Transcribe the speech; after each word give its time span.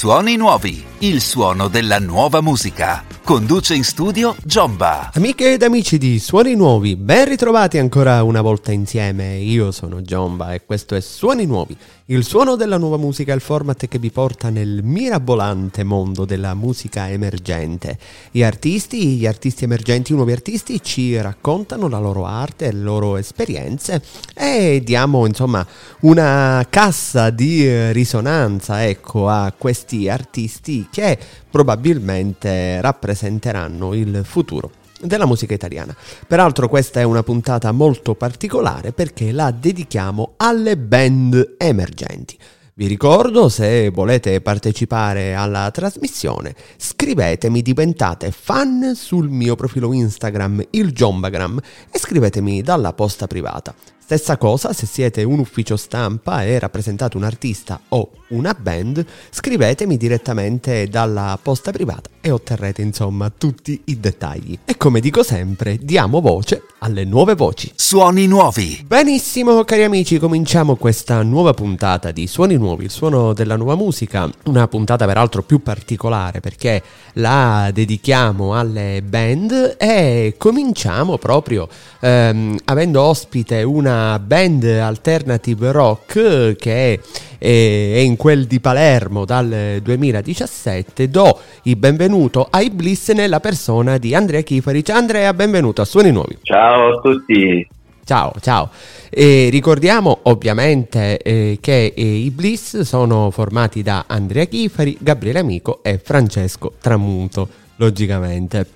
Suoni 0.00 0.36
nuovi, 0.36 0.82
il 1.00 1.20
suono 1.20 1.68
della 1.68 1.98
nuova 1.98 2.40
musica. 2.40 3.04
Conduce 3.30 3.76
in 3.76 3.84
studio 3.84 4.34
Giomba. 4.42 5.12
Amiche 5.14 5.52
ed 5.52 5.62
amici 5.62 5.98
di 5.98 6.18
Suoni 6.18 6.56
Nuovi, 6.56 6.96
ben 6.96 7.28
ritrovati 7.28 7.78
ancora 7.78 8.24
una 8.24 8.40
volta 8.40 8.72
insieme. 8.72 9.36
Io 9.36 9.70
sono 9.70 10.02
Giomba 10.02 10.52
e 10.52 10.64
questo 10.64 10.96
è 10.96 11.00
Suoni 11.00 11.46
Nuovi, 11.46 11.76
il 12.06 12.24
suono 12.24 12.56
della 12.56 12.76
nuova 12.76 12.96
musica, 12.96 13.32
il 13.32 13.40
format 13.40 13.86
che 13.86 14.00
vi 14.00 14.10
porta 14.10 14.50
nel 14.50 14.82
mirabolante 14.82 15.84
mondo 15.84 16.24
della 16.24 16.54
musica 16.54 17.08
emergente. 17.08 17.96
Gli 18.32 18.42
artisti, 18.42 19.14
gli 19.14 19.26
artisti 19.26 19.62
emergenti, 19.62 20.10
i 20.10 20.16
nuovi 20.16 20.32
artisti 20.32 20.82
ci 20.82 21.16
raccontano 21.20 21.86
la 21.86 22.00
loro 22.00 22.26
arte, 22.26 22.72
le 22.72 22.80
loro 22.80 23.16
esperienze 23.16 24.02
e 24.34 24.82
diamo 24.84 25.24
insomma 25.24 25.64
una 26.00 26.66
cassa 26.68 27.30
di 27.30 27.92
risonanza 27.92 28.84
ecco, 28.84 29.28
a 29.28 29.54
questi 29.56 30.08
artisti 30.08 30.88
che 30.90 31.16
probabilmente 31.48 32.80
rappresenteranno 33.20 33.92
il 33.92 34.22
futuro 34.24 34.70
della 35.02 35.26
musica 35.26 35.52
italiana. 35.54 35.94
Peraltro 36.26 36.68
questa 36.68 37.00
è 37.00 37.02
una 37.02 37.22
puntata 37.22 37.70
molto 37.72 38.14
particolare 38.14 38.92
perché 38.92 39.32
la 39.32 39.50
dedichiamo 39.50 40.34
alle 40.36 40.76
band 40.76 41.56
emergenti. 41.58 42.38
Vi 42.74 42.86
ricordo, 42.86 43.50
se 43.50 43.90
volete 43.90 44.40
partecipare 44.40 45.34
alla 45.34 45.70
trasmissione, 45.70 46.54
scrivetemi, 46.78 47.60
diventate 47.60 48.30
fan 48.30 48.94
sul 48.94 49.28
mio 49.28 49.54
profilo 49.54 49.92
Instagram, 49.92 50.64
il 50.70 50.92
Jombagram, 50.92 51.60
e 51.90 51.98
scrivetemi 51.98 52.62
dalla 52.62 52.94
posta 52.94 53.26
privata. 53.26 53.74
Stessa 53.98 54.38
cosa 54.38 54.72
se 54.72 54.86
siete 54.86 55.22
un 55.24 55.40
ufficio 55.40 55.76
stampa 55.76 56.42
e 56.44 56.58
rappresentate 56.58 57.18
un 57.18 57.24
artista 57.24 57.78
o 57.88 58.10
una 58.30 58.54
band, 58.58 59.04
scrivetemi 59.30 59.96
direttamente 59.96 60.88
dalla 60.88 61.38
posta 61.40 61.70
privata 61.70 62.10
e 62.20 62.30
otterrete 62.30 62.82
insomma 62.82 63.30
tutti 63.30 63.80
i 63.84 63.98
dettagli. 63.98 64.58
E 64.64 64.76
come 64.76 65.00
dico 65.00 65.22
sempre, 65.22 65.78
diamo 65.80 66.20
voce 66.20 66.62
alle 66.78 67.04
nuove 67.04 67.34
voci. 67.34 67.70
Suoni 67.74 68.26
nuovi. 68.26 68.82
Benissimo 68.86 69.64
cari 69.64 69.84
amici, 69.84 70.18
cominciamo 70.18 70.76
questa 70.76 71.22
nuova 71.22 71.52
puntata 71.52 72.10
di 72.10 72.26
Suoni 72.26 72.56
nuovi, 72.56 72.84
il 72.84 72.90
suono 72.90 73.32
della 73.32 73.56
nuova 73.56 73.74
musica, 73.74 74.30
una 74.44 74.68
puntata 74.68 75.06
peraltro 75.06 75.42
più 75.42 75.62
particolare 75.62 76.40
perché 76.40 76.82
la 77.14 77.70
dedichiamo 77.72 78.56
alle 78.56 79.02
band 79.04 79.76
e 79.78 80.34
cominciamo 80.38 81.18
proprio 81.18 81.68
ehm, 82.00 82.58
avendo 82.64 83.02
ospite 83.02 83.62
una 83.62 84.18
band 84.18 84.64
alternative 84.64 85.72
rock 85.72 86.56
che 86.56 86.94
è, 86.94 87.00
è, 87.38 87.98
in 87.98 88.16
quel 88.20 88.44
di 88.44 88.60
Palermo 88.60 89.24
dal 89.24 89.78
2017. 89.82 91.08
Do 91.08 91.38
il 91.62 91.76
benvenuto 91.76 92.48
ai 92.50 92.68
Bliss 92.68 93.12
nella 93.12 93.40
persona 93.40 93.96
di 93.96 94.14
Andrea 94.14 94.42
Chifari. 94.42 94.84
Ciao 94.84 94.98
Andrea, 94.98 95.32
benvenuto 95.32 95.80
a 95.80 95.86
Suoni 95.86 96.12
Nuovi. 96.12 96.36
Ciao 96.42 96.98
a 96.98 97.00
tutti. 97.00 97.66
Ciao, 98.04 98.34
ciao. 98.42 98.68
E 99.08 99.48
ricordiamo 99.50 100.18
ovviamente 100.24 101.16
eh, 101.16 101.56
che 101.62 101.94
eh, 101.96 102.02
i 102.02 102.30
Bliss 102.30 102.80
sono 102.80 103.30
formati 103.30 103.82
da 103.82 104.04
Andrea 104.06 104.44
Chifari, 104.44 104.98
Gabriele 105.00 105.38
Amico 105.38 105.82
e 105.82 105.96
Francesco 105.96 106.74
Tramunto, 106.78 107.48
logicamente. 107.76 108.66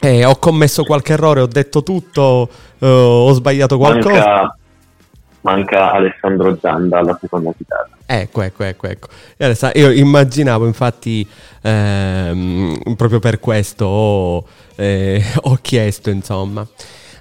Eh, 0.00 0.24
ho 0.24 0.36
commesso 0.40 0.82
qualche 0.82 1.12
errore, 1.12 1.42
ho 1.42 1.46
detto 1.46 1.84
tutto, 1.84 2.48
eh, 2.80 2.88
ho 2.88 3.30
sbagliato 3.30 3.78
qualcosa. 3.78 4.16
Manca, 4.16 4.56
manca 5.42 5.92
Alessandro 5.92 6.58
Zanda 6.60 6.98
alla 6.98 7.16
seconda 7.20 7.52
chitarra. 7.56 7.96
Ecco, 8.10 8.40
ecco, 8.40 8.64
ecco, 8.64 8.86
ecco. 8.88 9.08
Io 9.74 9.90
immaginavo, 9.90 10.66
infatti, 10.66 11.28
ehm, 11.60 12.94
proprio 12.96 13.18
per 13.18 13.38
questo 13.38 13.84
ho, 13.84 14.44
eh, 14.76 15.22
ho 15.42 15.58
chiesto, 15.60 16.08
insomma. 16.08 16.66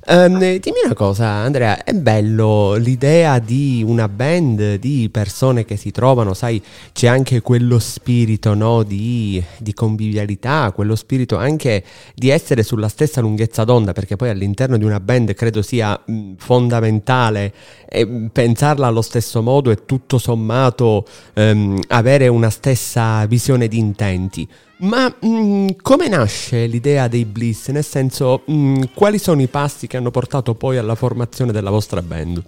Um, 0.09 0.37
dimmi 0.37 0.77
una 0.85 0.93
cosa, 0.93 1.27
Andrea, 1.27 1.83
è 1.83 1.91
bello 1.91 2.75
l'idea 2.75 3.39
di 3.39 3.83
una 3.85 4.07
band 4.07 4.75
di 4.75 5.09
persone 5.11 5.65
che 5.65 5.75
si 5.75 5.91
trovano, 5.91 6.33
sai, 6.33 6.63
c'è 6.93 7.07
anche 7.07 7.41
quello 7.41 7.77
spirito 7.77 8.53
no, 8.53 8.83
di, 8.83 9.43
di, 9.57 9.73
convivialità, 9.73 10.71
quello 10.73 10.95
spirito 10.95 11.35
anche 11.35 11.83
di 12.15 12.29
essere 12.29 12.63
sulla 12.63 12.87
stessa 12.87 13.19
lunghezza 13.19 13.65
d'onda, 13.65 13.91
perché 13.91 14.15
poi 14.15 14.29
all'interno 14.29 14.77
di 14.77 14.85
una 14.85 15.01
band 15.01 15.33
credo 15.33 15.61
sia 15.61 16.01
fondamentale 16.37 17.53
eh, 17.89 18.29
pensarla 18.31 18.87
allo 18.87 19.01
stesso 19.01 19.41
modo 19.41 19.71
e 19.71 19.83
tutto 19.83 20.19
sommato 20.19 21.05
ehm, 21.33 21.81
avere 21.89 22.29
una 22.29 22.49
stessa 22.49 23.25
visione 23.25 23.67
di 23.67 23.77
intenti. 23.77 24.47
Ma 24.79 25.07
mh, 25.07 25.27
mm, 25.27 25.67
come 25.81 26.07
nasce 26.07 26.67
l'idea 26.67 27.07
dei 27.07 27.25
Bliss? 27.25 27.69
Nel 27.69 27.83
senso, 27.83 28.43
mh, 28.45 28.53
mm, 28.53 28.81
quali 28.93 29.17
sono 29.17 29.41
i 29.41 29.47
passi 29.47 29.87
che 29.87 29.97
hanno 29.97 30.11
portato 30.11 30.53
poi 30.53 30.77
alla 30.77 30.95
formazione 30.95 31.51
della 31.51 31.71
vostra 31.71 32.01
band? 32.01 32.43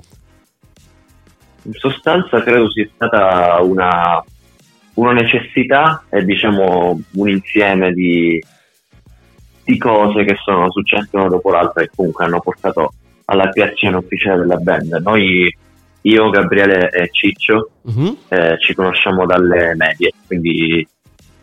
In 1.64 1.74
sostanza 1.74 2.42
credo 2.44 2.70
sia 2.72 2.88
stata 2.94 3.60
una, 3.62 4.24
una 4.96 5.12
necessità 5.14 6.04
e 6.10 6.24
diciamo 6.24 7.02
un 7.14 7.30
insieme 7.30 7.92
di, 7.94 8.42
di 9.64 9.78
cose 9.78 10.24
che 10.24 10.36
sono 10.44 10.72
successe 10.72 11.10
una 11.12 11.28
dopo 11.28 11.50
l'altra 11.50 11.82
e 11.82 11.90
comunque 11.94 12.26
hanno 12.26 12.40
portato 12.40 12.94
alla 13.26 13.50
creazione 13.50 13.98
ufficiale 13.98 14.42
della 14.42 14.58
band. 14.58 15.02
Noi, 15.04 15.56
io, 16.02 16.30
Gabriele 16.30 16.90
e 16.92 17.10
Ciccio, 17.12 17.72
uh-huh. 17.82 18.18
eh, 18.30 18.58
ci 18.60 18.74
conosciamo 18.74 19.26
dalle 19.26 19.74
medie, 19.76 20.12
quindi 20.28 20.88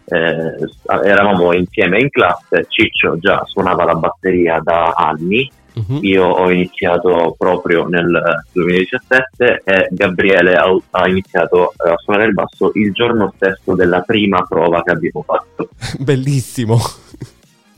eh, 0.07 0.57
eravamo 1.05 1.53
insieme 1.53 2.01
in 2.01 2.11
classe, 2.11 2.67
Ciccio 2.69 3.19
già 3.19 3.43
suonava 3.45 3.85
la 3.85 3.95
batteria 3.95 4.61
da 4.63 4.91
anni, 4.91 5.51
uh-huh. 5.75 5.99
io 6.03 6.27
ho 6.27 6.51
iniziato 6.51 7.35
proprio 7.37 7.87
nel 7.87 8.45
2017 8.53 9.63
e 9.65 9.89
Gabriele 9.91 10.55
ha, 10.55 10.77
ha 10.91 11.09
iniziato 11.09 11.73
a 11.77 11.97
suonare 11.97 12.29
il 12.29 12.35
basso 12.35 12.71
il 12.75 12.93
giorno 12.93 13.33
stesso 13.37 13.75
della 13.75 14.01
prima 14.03 14.45
prova 14.49 14.83
che 14.83 14.93
abbiamo 14.93 15.23
fatto. 15.23 15.71
Bellissimo! 15.99 16.79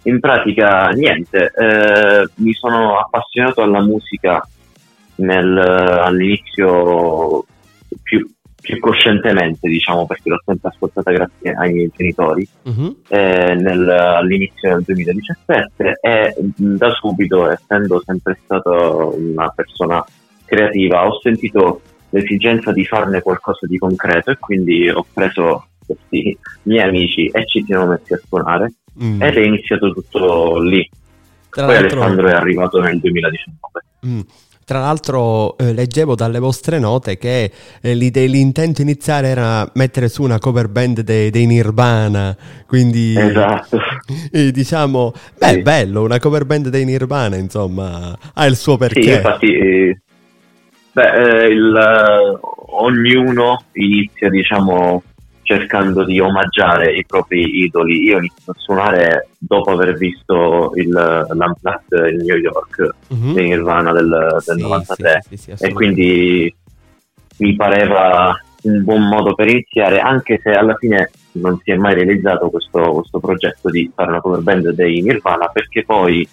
In 0.02 0.20
pratica 0.20 0.88
niente, 0.88 1.52
eh, 1.54 2.28
mi 2.36 2.52
sono 2.54 2.98
appassionato 2.98 3.62
alla 3.62 3.82
musica 3.82 4.46
nel, 5.16 5.58
all'inizio 5.58 7.44
più, 8.02 8.26
più 8.60 8.78
coscientemente, 8.80 9.68
diciamo, 9.68 10.06
perché 10.06 10.28
l'ho 10.28 10.42
sempre 10.44 10.68
ascoltata 10.68 11.10
grazie 11.10 11.52
ai 11.52 11.72
miei 11.72 11.90
genitori 11.94 12.46
uh-huh. 12.62 12.96
eh, 13.08 13.54
nel, 13.54 13.88
all'inizio 13.88 14.74
del 14.74 14.82
2017 14.84 15.98
e 16.00 16.34
da 16.56 16.90
subito, 16.90 17.50
essendo 17.50 18.02
sempre 18.04 18.38
stato 18.42 19.14
una 19.16 19.48
persona 19.54 20.04
creativa, 20.44 21.06
ho 21.06 21.20
sentito 21.20 21.82
l'esigenza 22.10 22.72
di 22.72 22.84
farne 22.84 23.22
qualcosa 23.22 23.66
di 23.66 23.78
concreto 23.78 24.30
e 24.30 24.38
quindi 24.38 24.88
ho 24.88 25.04
preso 25.12 25.66
questi 25.84 26.36
miei 26.62 26.86
amici 26.86 27.26
e 27.26 27.46
ci 27.46 27.64
siamo 27.64 27.86
messi 27.86 28.12
a 28.12 28.20
suonare 28.26 28.72
mm. 29.02 29.22
ed 29.22 29.36
è 29.36 29.40
iniziato 29.40 29.92
tutto 29.92 30.60
lì. 30.60 30.88
Tra 31.50 31.66
Poi 31.66 31.76
Alessandro 31.76 32.28
è 32.28 32.32
arrivato 32.32 32.80
nel 32.80 32.98
2019. 32.98 33.84
Mm. 34.06 34.20
Tra 34.68 34.80
l'altro 34.80 35.56
eh, 35.56 35.72
leggevo 35.72 36.14
dalle 36.14 36.38
vostre 36.38 36.78
note 36.78 37.16
che 37.16 37.50
eh, 37.80 37.94
l'intento 37.94 38.82
iniziale 38.82 39.28
era 39.28 39.66
mettere 39.76 40.10
su 40.10 40.22
una 40.22 40.38
cover 40.38 40.68
band 40.68 41.00
dei, 41.00 41.30
dei 41.30 41.46
Nirvana, 41.46 42.36
quindi 42.66 43.16
esatto. 43.18 43.78
eh, 44.30 44.50
diciamo, 44.50 45.14
beh, 45.38 45.52
sì. 45.52 45.62
bello, 45.62 46.02
una 46.02 46.18
cover 46.18 46.44
band 46.44 46.68
dei 46.68 46.84
Nirvana, 46.84 47.36
insomma, 47.36 48.14
ha 48.34 48.44
il 48.44 48.56
suo 48.56 48.76
perché. 48.76 49.02
Sì, 49.04 49.08
infatti, 49.08 49.52
eh, 49.54 50.00
beh, 50.92 51.12
eh, 51.14 51.46
il, 51.46 52.38
ognuno 52.66 53.62
inizia, 53.72 54.28
diciamo, 54.28 55.02
cercando 55.48 56.04
di 56.04 56.20
omaggiare 56.20 56.94
i 56.94 57.06
propri 57.06 57.62
idoli. 57.64 58.02
Io 58.02 58.18
inizio 58.18 58.52
a 58.52 58.58
suonare 58.58 59.28
dopo 59.38 59.70
aver 59.70 59.96
visto 59.96 60.72
il 60.74 60.90
l'Unplugged 60.90 62.12
in 62.12 62.26
New 62.26 62.36
York 62.36 62.88
mm-hmm. 63.14 63.34
di 63.34 63.42
Nirvana 63.44 63.92
del, 63.92 64.42
del 64.44 64.56
sì, 64.56 64.62
93 64.62 65.24
sì, 65.26 65.36
sì, 65.38 65.54
e 65.58 65.72
quindi 65.72 66.54
mi 67.38 67.56
pareva 67.56 68.38
un 68.62 68.84
buon 68.84 69.08
modo 69.08 69.34
per 69.34 69.48
iniziare 69.48 70.00
anche 70.00 70.38
se 70.42 70.50
alla 70.50 70.74
fine 70.74 71.10
non 71.32 71.58
si 71.62 71.70
è 71.70 71.76
mai 71.76 71.94
realizzato 71.94 72.50
questo, 72.50 72.92
questo 72.92 73.18
progetto 73.18 73.70
di 73.70 73.90
fare 73.94 74.10
una 74.10 74.20
cover 74.20 74.42
band 74.42 74.70
dei 74.72 75.00
Nirvana 75.00 75.46
perché 75.46 75.82
poi 75.84 76.28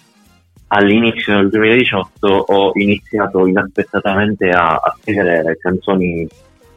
all'inizio 0.68 1.36
del 1.36 1.48
2018 1.48 2.28
ho 2.28 2.72
iniziato 2.74 3.46
inaspettatamente 3.46 4.50
a, 4.50 4.74
a 4.74 4.96
scrivere 5.00 5.56
canzoni 5.58 6.28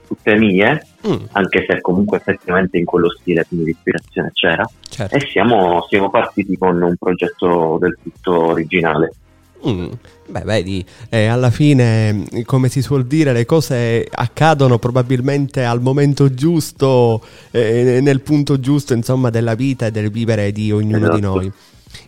tutte 0.08 0.36
mie, 0.36 0.86
mm. 1.07 1.25
anche 1.31 1.66
se 1.68 1.81
comunque 1.81 2.18
effettivamente 2.18 2.78
in 2.78 2.86
quello 2.86 3.10
stile 3.10 3.46
quindi 3.48 3.68
l'ispirazione 3.68 4.31
c'era. 4.34 4.69
Certo. 4.88 5.16
E 5.16 5.19
siamo, 5.31 5.86
siamo, 5.88 6.10
partiti 6.10 6.57
con 6.57 6.81
un 6.81 6.96
progetto 6.98 7.78
del 7.80 7.98
tutto 8.01 8.48
originale. 8.48 9.12
Mm. 9.68 9.92
Beh, 10.30 10.42
vedi, 10.42 10.86
eh, 11.10 11.25
alla 11.25 11.50
fine, 11.50 12.24
come 12.46 12.69
si 12.69 12.84
suol 12.84 13.06
dire, 13.06 13.34
le 13.34 13.46
cose 13.46 14.07
accadono 14.10 14.78
probabilmente 14.78 15.66
al 15.66 15.81
momento 15.81 16.34
giusto, 16.34 17.22
eh, 17.50 18.00
nel 18.00 18.22
punto 18.22 18.60
giusto, 18.60 18.94
insomma, 18.94 19.31
della 19.31 19.56
vita 19.56 19.88
e 19.88 19.92
del 19.92 20.12
vivere 20.12 20.52
di 20.52 20.72
ognuno 20.72 20.98
esatto. 20.98 21.16
di 21.16 21.22
noi. 21.22 21.52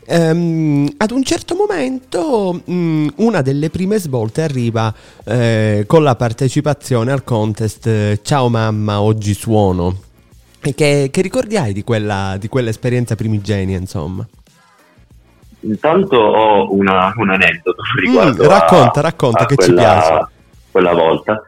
Um, 0.07 0.89
ad 0.97 1.11
un 1.11 1.23
certo 1.23 1.55
momento 1.55 2.61
um, 2.65 3.11
una 3.17 3.41
delle 3.41 3.69
prime 3.69 3.97
svolte 3.97 4.41
arriva 4.41 4.93
eh, 5.23 5.85
con 5.87 6.03
la 6.03 6.15
partecipazione 6.15 7.11
al 7.11 7.23
contest 7.23 7.87
eh, 7.87 8.19
Ciao 8.21 8.49
mamma, 8.49 9.01
oggi 9.01 9.33
suono. 9.33 9.95
Che, 10.59 11.09
che 11.11 11.21
ricordi 11.21 11.57
hai 11.57 11.73
di, 11.73 11.83
quella, 11.83 12.35
di 12.37 12.47
quell'esperienza 12.47 13.15
primigenia, 13.15 13.77
insomma? 13.77 14.27
Intanto 15.61 16.17
ho 16.17 16.73
una, 16.73 17.13
un 17.15 17.29
aneddoto 17.29 17.81
mm, 17.81 17.99
riguardo 17.99 18.43
mm, 18.43 18.47
racconta, 18.47 18.99
a, 18.99 19.03
racconta 19.03 19.43
a 19.43 19.45
che 19.45 19.55
quella, 19.55 19.71
ci 19.71 19.77
piace. 19.77 20.27
Quella 20.71 20.93
volta. 20.93 21.43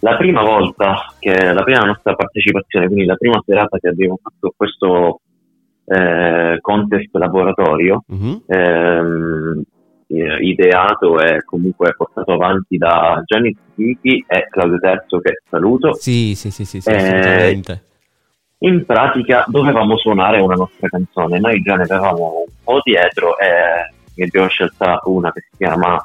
La 0.00 0.16
prima 0.16 0.42
volta 0.42 1.14
che 1.18 1.52
la 1.52 1.62
prima 1.62 1.84
nostra 1.84 2.14
partecipazione, 2.14 2.86
quindi 2.86 3.04
la 3.04 3.14
prima 3.14 3.40
serata 3.46 3.78
che 3.78 3.88
abbiamo 3.88 4.18
fatto 4.20 4.52
questo 4.56 5.20
eh, 5.92 6.58
contest 6.60 7.14
laboratorio, 7.14 8.04
mm-hmm. 8.12 8.34
ehm, 8.46 9.62
ideato 10.40 11.18
e 11.20 11.42
comunque 11.44 11.94
portato 11.96 12.32
avanti 12.32 12.76
da 12.76 13.22
Gianni 13.24 13.56
Zichi 13.74 14.24
e 14.26 14.46
Claudio 14.50 14.78
Terzo 14.78 15.18
che 15.20 15.40
saluto. 15.48 15.94
Sì, 15.94 16.34
sì, 16.34 16.50
sì, 16.50 16.64
sì, 16.64 16.80
sì 16.80 16.90
eh, 16.90 17.60
in 18.64 18.84
pratica 18.84 19.44
dovevamo 19.48 19.96
suonare 19.96 20.40
una 20.40 20.54
nostra 20.54 20.88
canzone. 20.88 21.38
Noi 21.40 21.60
già 21.62 21.74
ne 21.74 21.82
avevamo 21.82 22.44
un 22.46 22.52
po' 22.62 22.80
dietro 22.82 23.38
e 23.38 23.46
ne 24.14 24.24
abbiamo 24.24 24.48
scelta 24.48 25.00
una 25.04 25.32
che 25.32 25.40
si 25.50 25.56
chiama 25.56 26.04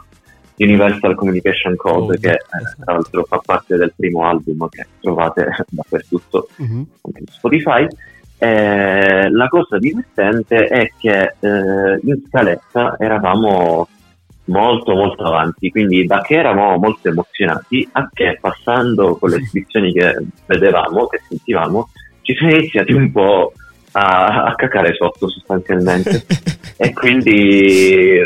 Universal 0.58 1.16
Communication 1.16 1.76
Code, 1.76 2.16
oh, 2.16 2.20
che 2.20 2.32
eh, 2.32 2.40
tra 2.84 2.94
l'altro 2.94 3.24
fa 3.26 3.40
parte 3.46 3.78
del 3.78 3.94
primo 3.96 4.26
album 4.26 4.68
che 4.70 4.88
trovate 5.00 5.50
dappertutto 5.70 6.48
uh-huh. 6.58 6.88
anche 7.02 7.24
su 7.26 7.34
Spotify. 7.34 7.88
Eh, 8.40 9.30
la 9.30 9.48
cosa 9.48 9.80
divertente 9.80 10.68
è 10.68 10.92
che 11.00 11.36
eh, 11.40 12.00
in 12.04 12.22
scaletta 12.28 12.96
eravamo 13.00 13.88
molto 14.46 14.96
molto 14.96 15.24
avanti, 15.24 15.70
quindi 15.72 16.06
da 16.06 16.22
che 16.22 16.36
eravamo 16.36 16.78
molto 16.78 17.08
emozionati 17.08 17.88
a 17.94 18.10
che 18.14 18.38
passando 18.40 19.18
con 19.18 19.30
le 19.30 19.38
esibizioni 19.38 19.92
che 19.92 20.16
vedevamo, 20.46 21.08
che 21.08 21.22
sentivamo, 21.28 21.90
ci 22.22 22.36
siamo 22.36 22.54
iniziati 22.54 22.94
un 22.94 23.12
po' 23.12 23.54
a, 23.92 24.44
a 24.44 24.56
cacare 24.56 24.94
sotto 24.94 25.30
sostanzialmente 25.30 26.26
e 26.78 26.94
quindi 26.94 28.20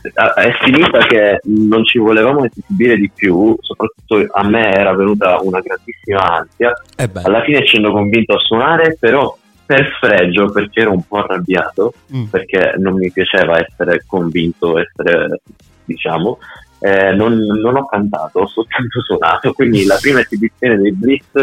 è 0.00 0.52
finita 0.62 0.98
che 1.00 1.40
non 1.44 1.84
ci 1.84 1.98
volevamo 1.98 2.44
esibire 2.44 2.96
di 2.96 3.10
più, 3.14 3.56
soprattutto 3.60 4.24
a 4.30 4.48
me 4.48 4.72
era 4.72 4.94
venuta 4.94 5.38
una 5.42 5.60
grandissima 5.60 6.38
ansia. 6.38 6.72
Eh 6.96 7.10
Alla 7.22 7.42
fine 7.42 7.64
ci 7.66 7.76
hanno 7.76 7.92
convinto 7.92 8.34
a 8.34 8.38
suonare, 8.38 8.96
però 8.98 9.36
per 9.68 9.98
fregio, 10.00 10.50
perché 10.50 10.80
ero 10.80 10.92
un 10.92 11.06
po' 11.06 11.18
arrabbiato, 11.18 11.92
mm. 12.16 12.24
perché 12.28 12.72
non 12.78 12.94
mi 12.94 13.12
piaceva 13.12 13.58
essere 13.58 14.02
convinto, 14.06 14.78
essere, 14.78 15.42
diciamo, 15.84 16.38
eh, 16.78 17.12
non, 17.12 17.36
non, 17.36 17.76
ho 17.76 17.84
cantato, 17.84 18.40
ho 18.40 18.46
soltanto 18.46 19.02
suonato. 19.02 19.52
Quindi 19.52 19.84
la 19.84 19.98
prima 20.00 20.20
esibizione 20.20 20.78
dei 20.78 20.94
Blitz 20.94 21.34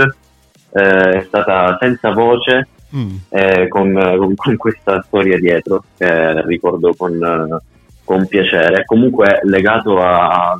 eh, 0.72 1.20
è 1.20 1.24
stata 1.28 1.78
senza 1.80 2.14
voce 2.14 2.68
mm. 2.96 3.16
eh, 3.30 3.68
con, 3.68 4.34
con, 4.36 4.58
questa 4.58 5.04
storia 5.04 5.38
dietro 5.38 5.84
che 5.96 6.44
ricordo 6.48 6.96
con, 6.96 7.60
con 8.04 8.26
piacere. 8.26 8.86
Comunque 8.86 9.42
legato 9.44 10.02
a, 10.02 10.50
a 10.50 10.60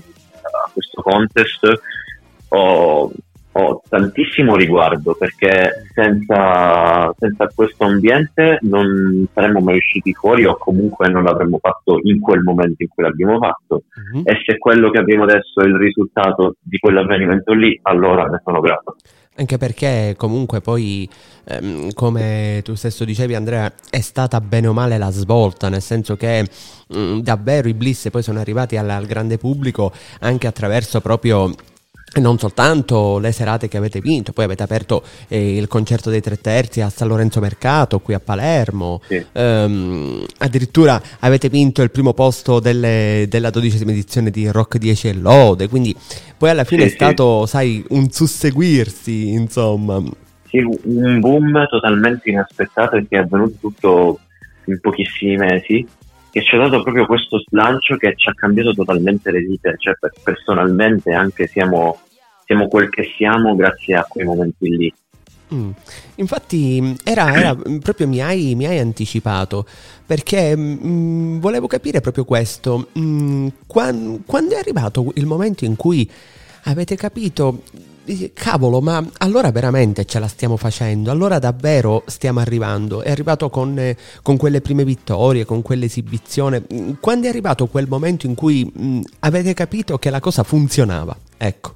questo 0.72 1.02
contest 1.02 1.68
ho, 2.50 3.12
ho, 3.58 3.82
tantissimo 3.88 4.56
riguardo 4.56 5.16
perché 5.18 5.86
senza, 5.94 7.14
senza, 7.18 7.48
questo 7.56 7.86
ambiente 7.86 8.58
non 8.64 9.26
saremmo 9.34 9.62
mai 9.62 9.78
usciti 9.78 10.14
fuori 10.14 10.46
o 10.46 10.58
comunque 10.58 11.08
non 11.08 11.24
l'avremmo 11.24 11.58
fatto 11.62 12.00
in 12.04 12.20
quel 12.20 12.42
momento 12.42 12.84
in 12.84 12.90
cui 12.90 13.04
l'abbiamo 13.04 13.38
fatto 13.40 13.84
mm-hmm. 13.98 14.24
e 14.26 14.42
se 14.46 14.58
quello 14.58 14.90
che 14.90 15.00
abbiamo 15.00 15.24
adesso 15.24 15.62
è 15.62 15.66
il 15.66 15.78
risultato 15.78 16.56
di 16.62 16.78
quell'avvenimento 16.78 17.54
lì 17.54 17.80
allora 17.84 18.26
ne 18.26 18.42
sono 18.44 18.60
grato. 18.60 18.96
Anche 19.38 19.58
perché 19.58 20.16
comunque 20.18 20.62
poi, 20.62 21.10
ehm, 21.46 21.92
come 21.94 22.62
tu 22.64 22.74
stesso 22.76 23.04
dicevi 23.04 23.36
Andrea, 23.36 23.70
è 23.90 24.00
stata 24.00 24.40
bene 24.40 24.68
o 24.68 24.74
male 24.74 24.98
la 24.98 25.12
svolta, 25.12 25.68
nel 25.68 25.82
senso 25.82 26.16
che 26.16 26.48
mh, 26.88 26.98
mm, 26.98 27.20
davvero 27.20 27.68
i 27.68 27.74
Bliss 27.74 28.10
poi 28.10 28.24
sono 28.24 28.40
arrivati 28.40 28.78
al, 28.78 28.90
al 28.90 29.06
grande 29.06 29.38
pubblico 29.38 29.92
anche 30.22 30.48
attraverso 30.48 31.02
proprio 31.02 31.54
non 32.20 32.38
soltanto 32.38 33.20
le 33.20 33.32
serate 33.32 33.68
che 33.68 33.78
avete 33.78 34.00
vinto, 34.00 34.32
poi 34.32 34.46
avete 34.46 34.64
aperto 34.64 35.04
eh, 35.28 35.58
il 35.58 35.68
concerto 35.68 36.10
dei 36.10 36.22
tre 36.22 36.40
terzi 36.40 36.82
a 36.82 36.90
San 36.90 37.08
Lorenzo 37.08 37.40
Mercato 37.40 38.00
qui 38.00 38.14
a 38.14 38.20
Palermo, 38.20 39.02
sì. 39.08 39.24
ehm, 39.32 40.26
addirittura 40.40 41.02
avete 41.20 41.50
vinto 41.50 41.82
il 41.82 41.92
primo 41.92 42.14
posto 42.14 42.60
delle, 42.60 43.26
della 43.28 43.50
dodicesima 43.50 43.92
edizione 43.92 44.32
di 44.32 44.48
Rock 44.50 44.78
10 44.78 45.08
e 45.08 45.14
Lode, 45.14 45.68
quindi 45.68 45.96
poi 46.38 46.50
alla 46.50 46.64
fine 46.64 46.84
sì, 46.84 46.88
è 46.88 46.92
stato, 46.92 47.46
sì. 47.46 47.52
sai, 47.52 47.86
un 47.90 48.10
susseguirsi, 48.10 49.30
insomma. 49.30 50.02
Sì, 50.48 50.60
un 50.60 51.20
boom 51.20 51.68
totalmente 51.68 52.30
inaspettato 52.30 52.96
e 52.96 53.06
che 53.08 53.18
è 53.18 53.22
avvenuto 53.22 53.56
tutto 53.60 54.20
in 54.66 54.80
pochissimi 54.80 55.36
mesi 55.36 55.86
che 56.36 56.44
ci 56.44 56.56
ha 56.56 56.60
dato 56.60 56.82
proprio 56.82 57.06
questo 57.06 57.42
slancio 57.48 57.96
che 57.96 58.14
ci 58.18 58.28
ha 58.28 58.34
cambiato 58.34 58.74
totalmente 58.74 59.32
le 59.32 59.40
vite, 59.40 59.76
cioè 59.78 59.94
personalmente 60.22 61.14
anche 61.14 61.48
siamo 61.48 61.98
siamo 62.46 62.68
quel 62.68 62.90
che 62.90 63.12
siamo 63.18 63.56
grazie 63.56 63.96
a 63.96 64.06
quei 64.08 64.26
momenti 64.26 64.70
lì. 64.70 64.94
Mm. 65.54 65.70
Infatti 66.16 66.96
era, 67.04 67.34
era, 67.36 67.56
proprio 67.56 68.08
mi 68.08 68.20
hai, 68.20 68.56
mi 68.56 68.66
hai 68.66 68.80
anticipato 68.80 69.66
perché 70.06 70.56
mm, 70.56 71.40
volevo 71.40 71.68
capire 71.68 72.02
proprio 72.02 72.26
questo. 72.26 72.88
Mm, 72.98 73.48
quando, 73.68 74.20
quando 74.26 74.56
è 74.56 74.60
arrivato 74.60 75.12
il 75.16 75.26
momento 75.26 75.66
in 75.66 75.76
cui 75.76 76.10
avete 76.64 76.96
capito 76.96 77.62
cavolo, 78.34 78.82
ma 78.82 79.04
allora 79.18 79.52
veramente 79.52 80.06
ce 80.06 80.20
la 80.20 80.28
stiamo 80.28 80.58
facendo, 80.58 81.10
allora 81.10 81.40
davvero 81.40 82.04
stiamo 82.06 82.40
arrivando. 82.40 83.02
È 83.02 83.12
arrivato 83.12 83.50
con, 83.50 83.78
eh, 83.78 83.98
con 84.22 84.38
quelle 84.38 84.62
prime 84.62 84.84
vittorie, 84.84 85.46
con 85.46 85.62
quell'esibizione. 85.62 86.64
Mm, 86.74 86.92
quando 87.00 87.28
è 87.28 87.30
arrivato 87.30 87.68
quel 87.68 87.88
momento 87.88 88.26
in 88.26 88.36
cui 88.36 88.70
mh, 88.72 88.86
mm, 88.86 89.02
avete 89.20 89.54
capito 89.54 89.98
che 89.98 90.10
la 90.10 90.20
cosa 90.20 90.44
funzionava? 90.44 91.16
Ecco. 91.38 91.74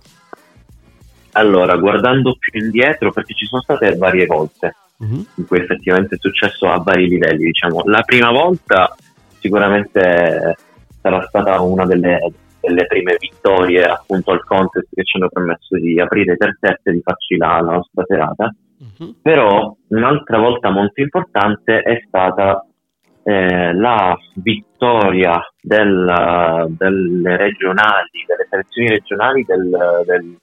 Allora, 1.33 1.75
guardando 1.77 2.35
più 2.37 2.59
indietro, 2.61 3.11
perché 3.11 3.33
ci 3.33 3.45
sono 3.45 3.61
state 3.61 3.95
varie 3.95 4.25
volte 4.25 4.75
uh-huh. 4.97 5.25
in 5.35 5.47
cui 5.47 5.59
effettivamente 5.59 6.15
è 6.15 6.19
successo 6.19 6.67
a 6.67 6.81
vari 6.81 7.07
livelli, 7.07 7.45
diciamo. 7.45 7.81
La 7.85 8.01
prima 8.01 8.31
volta 8.31 8.95
sicuramente 9.39 10.55
sarà 11.01 11.21
stata 11.27 11.61
una 11.61 11.85
delle, 11.85 12.19
delle 12.59 12.85
prime 12.87 13.15
vittorie 13.17 13.83
appunto 13.83 14.31
al 14.31 14.43
contest 14.43 14.87
che 14.93 15.03
ci 15.03 15.17
hanno 15.17 15.29
permesso 15.29 15.77
di 15.77 15.99
aprire 15.99 16.33
i 16.33 16.37
terzetti 16.37 16.89
e 16.89 16.91
di 16.93 17.01
farci 17.01 17.37
la, 17.37 17.59
la 17.61 17.71
nostra 17.73 18.03
serata. 18.05 18.53
Uh-huh. 18.79 19.15
Però 19.21 19.75
un'altra 19.87 20.37
volta 20.37 20.69
molto 20.69 21.01
importante 21.01 21.81
è 21.81 22.01
stata 22.07 22.65
eh, 23.23 23.73
la 23.73 24.17
vittoria 24.35 25.39
del, 25.61 26.65
delle 26.69 27.37
regionali, 27.37 28.25
delle 28.25 28.47
selezioni 28.49 28.89
regionali 28.89 29.45
del, 29.45 30.03
del 30.05 30.37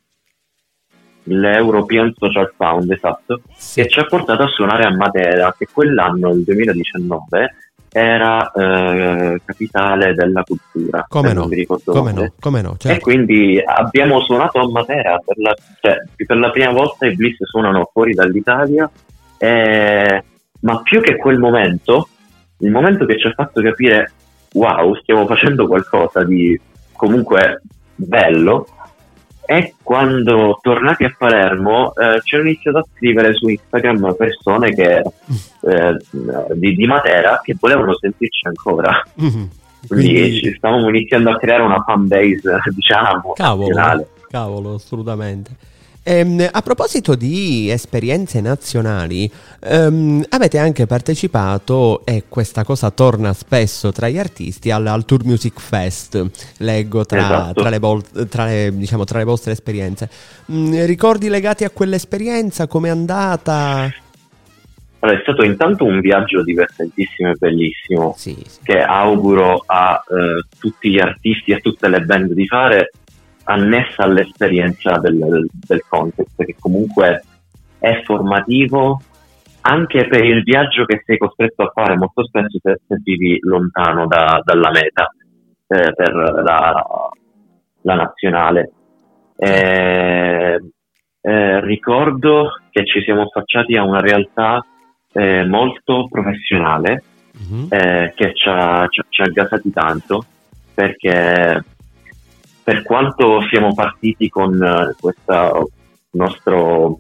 l'European 1.27 2.13
Social 2.17 2.53
Fund, 2.57 2.91
esatto, 2.91 3.43
sì. 3.57 3.83
che 3.83 3.89
ci 3.89 3.99
ha 3.99 4.05
portato 4.05 4.43
a 4.43 4.49
suonare 4.49 4.85
a 4.85 4.95
Matera, 4.95 5.55
che 5.57 5.69
quell'anno, 5.73 6.31
il 6.33 6.43
2019, 6.45 7.55
era 7.89 8.51
eh, 8.53 9.41
capitale 9.45 10.15
della 10.15 10.43
cultura. 10.43 11.07
Come 11.09 11.33
no? 11.33 11.49
Come 11.85 12.13
no? 12.13 12.33
Come 12.39 12.61
no? 12.61 12.77
Certo. 12.77 12.97
E 12.97 13.01
quindi 13.01 13.61
abbiamo 13.65 14.21
suonato 14.21 14.59
a 14.59 14.71
Matera, 14.71 15.19
per 15.25 15.39
la, 15.39 15.55
cioè, 15.81 16.03
per 16.15 16.37
la 16.37 16.51
prima 16.51 16.73
volta 16.73 17.07
i 17.07 17.15
Bliss 17.15 17.37
suonano 17.45 17.89
fuori 17.93 18.13
dall'Italia, 18.13 18.91
eh, 19.39 20.25
ma 20.61 20.83
più 20.83 21.01
che 21.01 21.17
quel 21.17 21.39
momento, 21.39 22.09
il 22.59 22.71
momento 22.71 23.07
che 23.07 23.19
ci 23.19 23.27
ha 23.27 23.33
fatto 23.33 23.63
capire 23.63 24.13
wow, 24.53 24.95
stiamo 24.97 25.27
facendo 25.27 25.67
qualcosa 25.67 26.23
di 26.25 26.59
comunque 26.93 27.63
bello, 27.95 28.67
e 29.47 29.75
quando 29.83 30.59
tornati 30.61 31.05
a 31.05 31.15
Palermo 31.17 31.95
eh, 31.95 32.21
ci 32.23 32.35
hanno 32.35 32.45
iniziato 32.45 32.79
a 32.79 32.87
scrivere 32.95 33.33
su 33.35 33.49
Instagram 33.49 34.15
persone 34.17 34.75
che, 34.75 34.99
eh, 34.99 35.97
di, 36.55 36.75
di, 36.75 36.87
Matera 36.87 37.41
che 37.43 37.57
volevano 37.59 37.97
sentirci 37.97 38.47
ancora. 38.49 39.03
Mm-hmm. 39.23 39.45
Quindi, 39.87 40.13
Quindi 40.13 40.39
ci 40.41 40.55
stavamo 40.57 40.89
iniziando 40.89 41.31
a 41.31 41.39
creare 41.39 41.63
una 41.63 41.83
fan 41.83 42.09
base, 42.09 42.59
diciamo, 42.75 43.33
cavolo, 43.35 44.07
cavolo, 44.29 44.75
assolutamente. 44.75 45.75
Ehm, 46.09 46.49
a 46.53 46.63
proposito 46.63 47.17
di 47.17 47.69
esperienze 47.69 48.41
nazionali, 48.41 49.29
ehm, 49.61 50.25
avete 50.29 50.57
anche 50.57 50.87
partecipato, 50.87 52.07
e 52.07 52.25
questa 52.29 52.63
cosa 52.63 52.93
torna 52.93 53.33
spesso 53.33 53.91
tra 53.91 54.09
gli 54.09 54.17
artisti, 54.17 54.71
al, 54.71 54.87
al 54.87 55.05
Tour 55.05 55.25
Music 55.25 55.59
Fest, 55.59 56.25
leggo 56.59 57.05
tra, 57.05 57.19
Esatto. 57.19 57.61
tra 57.61 57.71
le, 57.71 57.79
vol- 57.81 58.29
tra 58.29 58.45
le, 58.45 58.71
diciamo, 58.73 59.03
tra 59.03 59.19
le 59.19 59.25
vostre 59.25 59.51
esperienze. 59.51 60.09
Mm, 60.53 60.85
ricordi 60.85 61.29
legati 61.29 61.65
a 61.65 61.71
quell'esperienza? 61.71 62.69
Com'è 62.69 62.89
andata? 62.89 63.93
Allora, 65.01 65.19
è 65.19 65.23
stato 65.23 65.43
intanto 65.43 65.85
un 65.85 65.99
viaggio 65.99 66.45
divertentissimo 66.45 67.31
e 67.31 67.35
bellissimo 67.37 68.15
Sì, 68.17 68.37
sì. 68.47 68.61
che 68.63 68.81
auguro 68.81 69.65
a 69.67 70.01
eh, 70.09 70.47
tutti 70.57 70.89
gli 70.89 71.01
artisti 71.01 71.51
e 71.51 71.55
a 71.55 71.59
tutte 71.59 71.89
le 71.89 72.01
band 72.03 72.33
di 72.33 72.47
fare 72.47 72.93
annessa 73.47 74.05
all'esperienza 74.05 74.99
del, 74.99 75.47
del, 75.53 75.83
contest 75.89 76.45
che 76.45 76.57
comunque 76.59 77.23
è 77.79 78.03
formativo 78.05 79.01
anche 79.63 80.07
per 80.07 80.25
il 80.25 80.43
viaggio 80.43 80.85
che 80.85 81.03
sei 81.05 81.19
costretto 81.19 81.63
a 81.63 81.71
fare 81.75 81.97
molto 81.97 82.25
spesso 82.25 82.59
se, 82.63 82.81
se 82.87 83.01
vivi 83.03 83.39
lontano 83.41 84.07
da- 84.07 84.41
dalla 84.45 84.71
meta 84.71 85.11
eh, 85.67 85.93
per 85.93 86.15
la, 86.15 87.11
la 87.83 87.95
nazionale. 87.95 88.71
Eh, 89.37 90.61
eh, 91.21 91.61
ricordo 91.61 92.61
che 92.71 92.87
ci 92.87 93.03
siamo 93.03 93.23
affacciati 93.23 93.77
a 93.77 93.83
una 93.83 94.01
realtà 94.01 94.65
eh, 95.13 95.45
molto 95.45 96.07
professionale 96.09 97.03
Mhm. 97.39 97.67
eh, 97.69 98.13
che 98.17 98.35
ci 98.35 98.49
ha, 98.49 98.87
ci, 98.89 99.03
ci 99.09 99.23
ha 99.23 99.27
gasati 99.27 99.71
tanto 99.71 100.25
perché 100.75 101.63
per 102.67 102.83
quanto 102.83 103.43
siamo 103.49 103.73
partiti 103.75 104.29
con 104.29 104.61
eh, 104.61 104.93
questo 104.99 105.71
nostro 106.11 106.99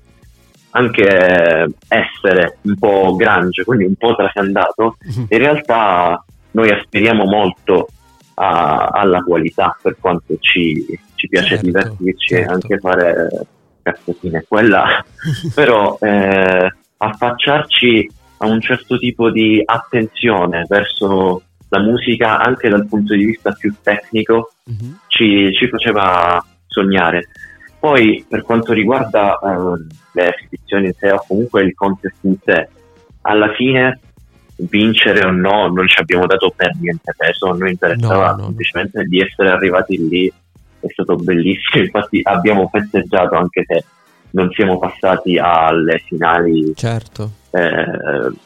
anche 0.70 1.66
essere 1.88 2.58
un 2.62 2.76
po' 2.78 3.16
grande, 3.16 3.64
quindi 3.64 3.85
un 3.87 3.96
po' 3.96 4.14
trasandato, 4.14 4.96
Mhm. 5.00 5.26
in 5.28 5.38
realtà 5.38 6.25
noi 6.52 6.70
aspiriamo 6.70 7.25
molto 7.25 7.88
a- 8.35 8.90
alla 8.92 9.23
qualità 9.23 9.76
per 9.82 9.96
quanto 9.99 10.37
ci, 10.38 10.87
ci 11.16 11.26
piace 11.26 11.49
Certo, 11.58 11.64
divertirci 11.66 12.26
certo. 12.28 12.49
e 12.50 12.54
anche 12.54 12.78
fare 12.78 13.28
cazzatine 13.82 14.44
quella 14.46 15.04
però 15.54 15.96
eh, 16.00 16.73
affacciarci 16.99 18.11
a 18.38 18.46
un 18.46 18.61
certo 18.61 18.99
tipo 18.99 19.30
di 19.30 19.61
attenzione 19.64 20.64
verso 20.68 21.42
la 21.68 21.80
musica 21.80 22.38
anche 22.40 22.68
dal 22.68 22.87
punto 22.87 23.14
di 23.14 23.25
vista 23.25 23.52
più 23.52 23.75
tecnico 23.82 24.52
Mhm. 24.66 24.99
ci, 25.08 25.52
ci 25.52 25.68
faceva 25.68 26.44
sognare. 26.66 27.28
Poi 27.78 28.25
per 28.28 28.42
quanto 28.42 28.73
riguarda 28.73 29.38
eh, 29.38 29.87
le 30.12 30.35
esibizioni 30.35 30.87
in 30.87 30.92
sé 30.94 31.11
o 31.12 31.25
comunque 31.26 31.62
il 31.62 31.75
contest 31.75 32.16
in 32.23 32.37
sé, 32.44 32.68
alla 33.23 33.52
fine 33.54 34.00
vincere 34.56 35.25
o 35.26 35.30
no 35.30 35.68
non 35.68 35.87
ci 35.87 36.00
abbiamo 36.00 36.26
dato 36.26 36.52
per 36.56 36.73
niente 36.80 37.14
peso, 37.16 37.50
a 37.50 37.56
noi 37.56 37.70
interessava 37.73 38.30
No, 38.30 38.30
no, 38.30 38.37
no. 38.37 38.44
semplicemente 38.46 39.02
di 39.04 39.20
essere 39.20 39.50
arrivati 39.50 40.08
lì, 40.08 40.26
è 40.80 40.87
stato 40.88 41.14
bellissimo, 41.16 41.82
infatti 41.85 42.20
abbiamo 42.25 42.68
festeggiato 42.73 43.37
anche 43.37 43.64
se 43.66 43.85
non 44.30 44.50
siamo 44.52 44.78
passati 44.78 45.38
alle 45.38 45.99
finali 46.06 46.73
Certo. 46.75 47.30
eh, 47.52 47.85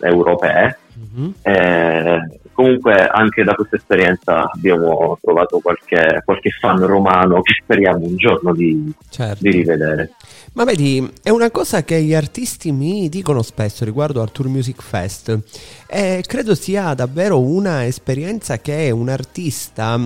europee. 0.00 0.78
Mhm. 0.92 1.34
Eh, 1.42 2.18
comunque 2.52 3.06
anche 3.06 3.42
da 3.42 3.54
questa 3.54 3.76
esperienza 3.76 4.50
abbiamo 4.52 5.18
trovato 5.20 5.60
qualche, 5.60 6.22
qualche 6.24 6.50
fan 6.50 6.78
romano 6.84 7.40
che 7.40 7.54
speriamo 7.62 8.04
un 8.04 8.16
giorno 8.16 8.52
di, 8.54 8.92
Certo. 9.08 9.38
di 9.42 9.50
rivedere. 9.50 10.12
Ma 10.52 10.64
vedi, 10.64 11.08
è 11.22 11.30
una 11.30 11.50
cosa 11.50 11.84
che 11.84 12.02
gli 12.02 12.14
artisti 12.14 12.72
mi 12.72 13.08
dicono 13.08 13.42
spesso 13.42 13.84
riguardo 13.84 14.20
al 14.20 14.32
Tour 14.32 14.48
Music 14.48 14.82
Fest 14.82 15.38
e 15.86 16.22
credo 16.26 16.54
sia 16.54 16.92
davvero 16.94 17.40
una 17.40 17.84
esperienza 17.86 18.58
che 18.58 18.90
un 18.90 19.08
artista 19.08 19.98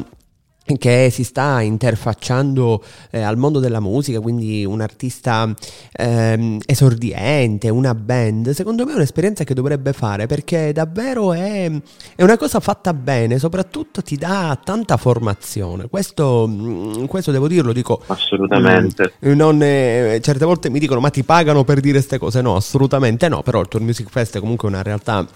che 0.78 1.09
si 1.11 1.25
sta 1.25 1.61
interfacciando 1.61 2.83
eh, 3.11 3.21
al 3.21 3.37
mondo 3.37 3.61
della 3.61 3.80
musica, 3.80 4.21
quindi 4.21 4.64
un 4.64 4.80
artista 4.80 5.52
ehm, 5.92 6.61
esordiente, 6.64 7.68
una 7.68 7.94
band, 7.94 8.50
secondo 8.50 8.85
me 8.87 8.92
è 8.92 8.94
un'esperienza 8.94 9.44
che 9.44 9.54
dovrebbe 9.54 9.92
fare 9.92 10.26
perché 10.26 10.73
davvero 10.73 11.33
è, 11.35 11.71
è 12.16 12.23
una 12.23 12.38
cosa 12.38 12.61
fatta 12.61 12.94
bene, 12.94 13.38
soprattutto 13.38 14.02
ti 14.02 14.16
dà 14.16 14.59
tanta 14.62 14.97
formazione. 14.97 15.88
Questo, 15.88 16.47
mm, 16.49 17.04
questo 17.04 17.30
devo 17.30 17.47
dirlo, 17.47 17.73
dico 17.73 18.00
Assolutamente. 18.06 19.14
non, 19.21 19.61
eh, 19.62 20.21
certe 20.23 20.44
volte 20.44 20.71
mi 20.71 20.78
dicono 20.78 21.00
ma 21.00 21.11
ti 21.11 21.23
pagano 21.25 21.64
per 21.64 21.80
dire 21.80 21.99
queste 21.99 22.18
cose 22.18 22.40
no 22.40 22.56
assolutamente 22.56 23.28
no 23.28 23.42
però 23.42 23.61
il 23.61 23.68
Tour 23.68 23.83
Music 23.83 24.09
Fest 24.09 24.37
è 24.37 24.40
comunque 24.40 24.68
una 24.68 24.83
realtà 24.83 25.26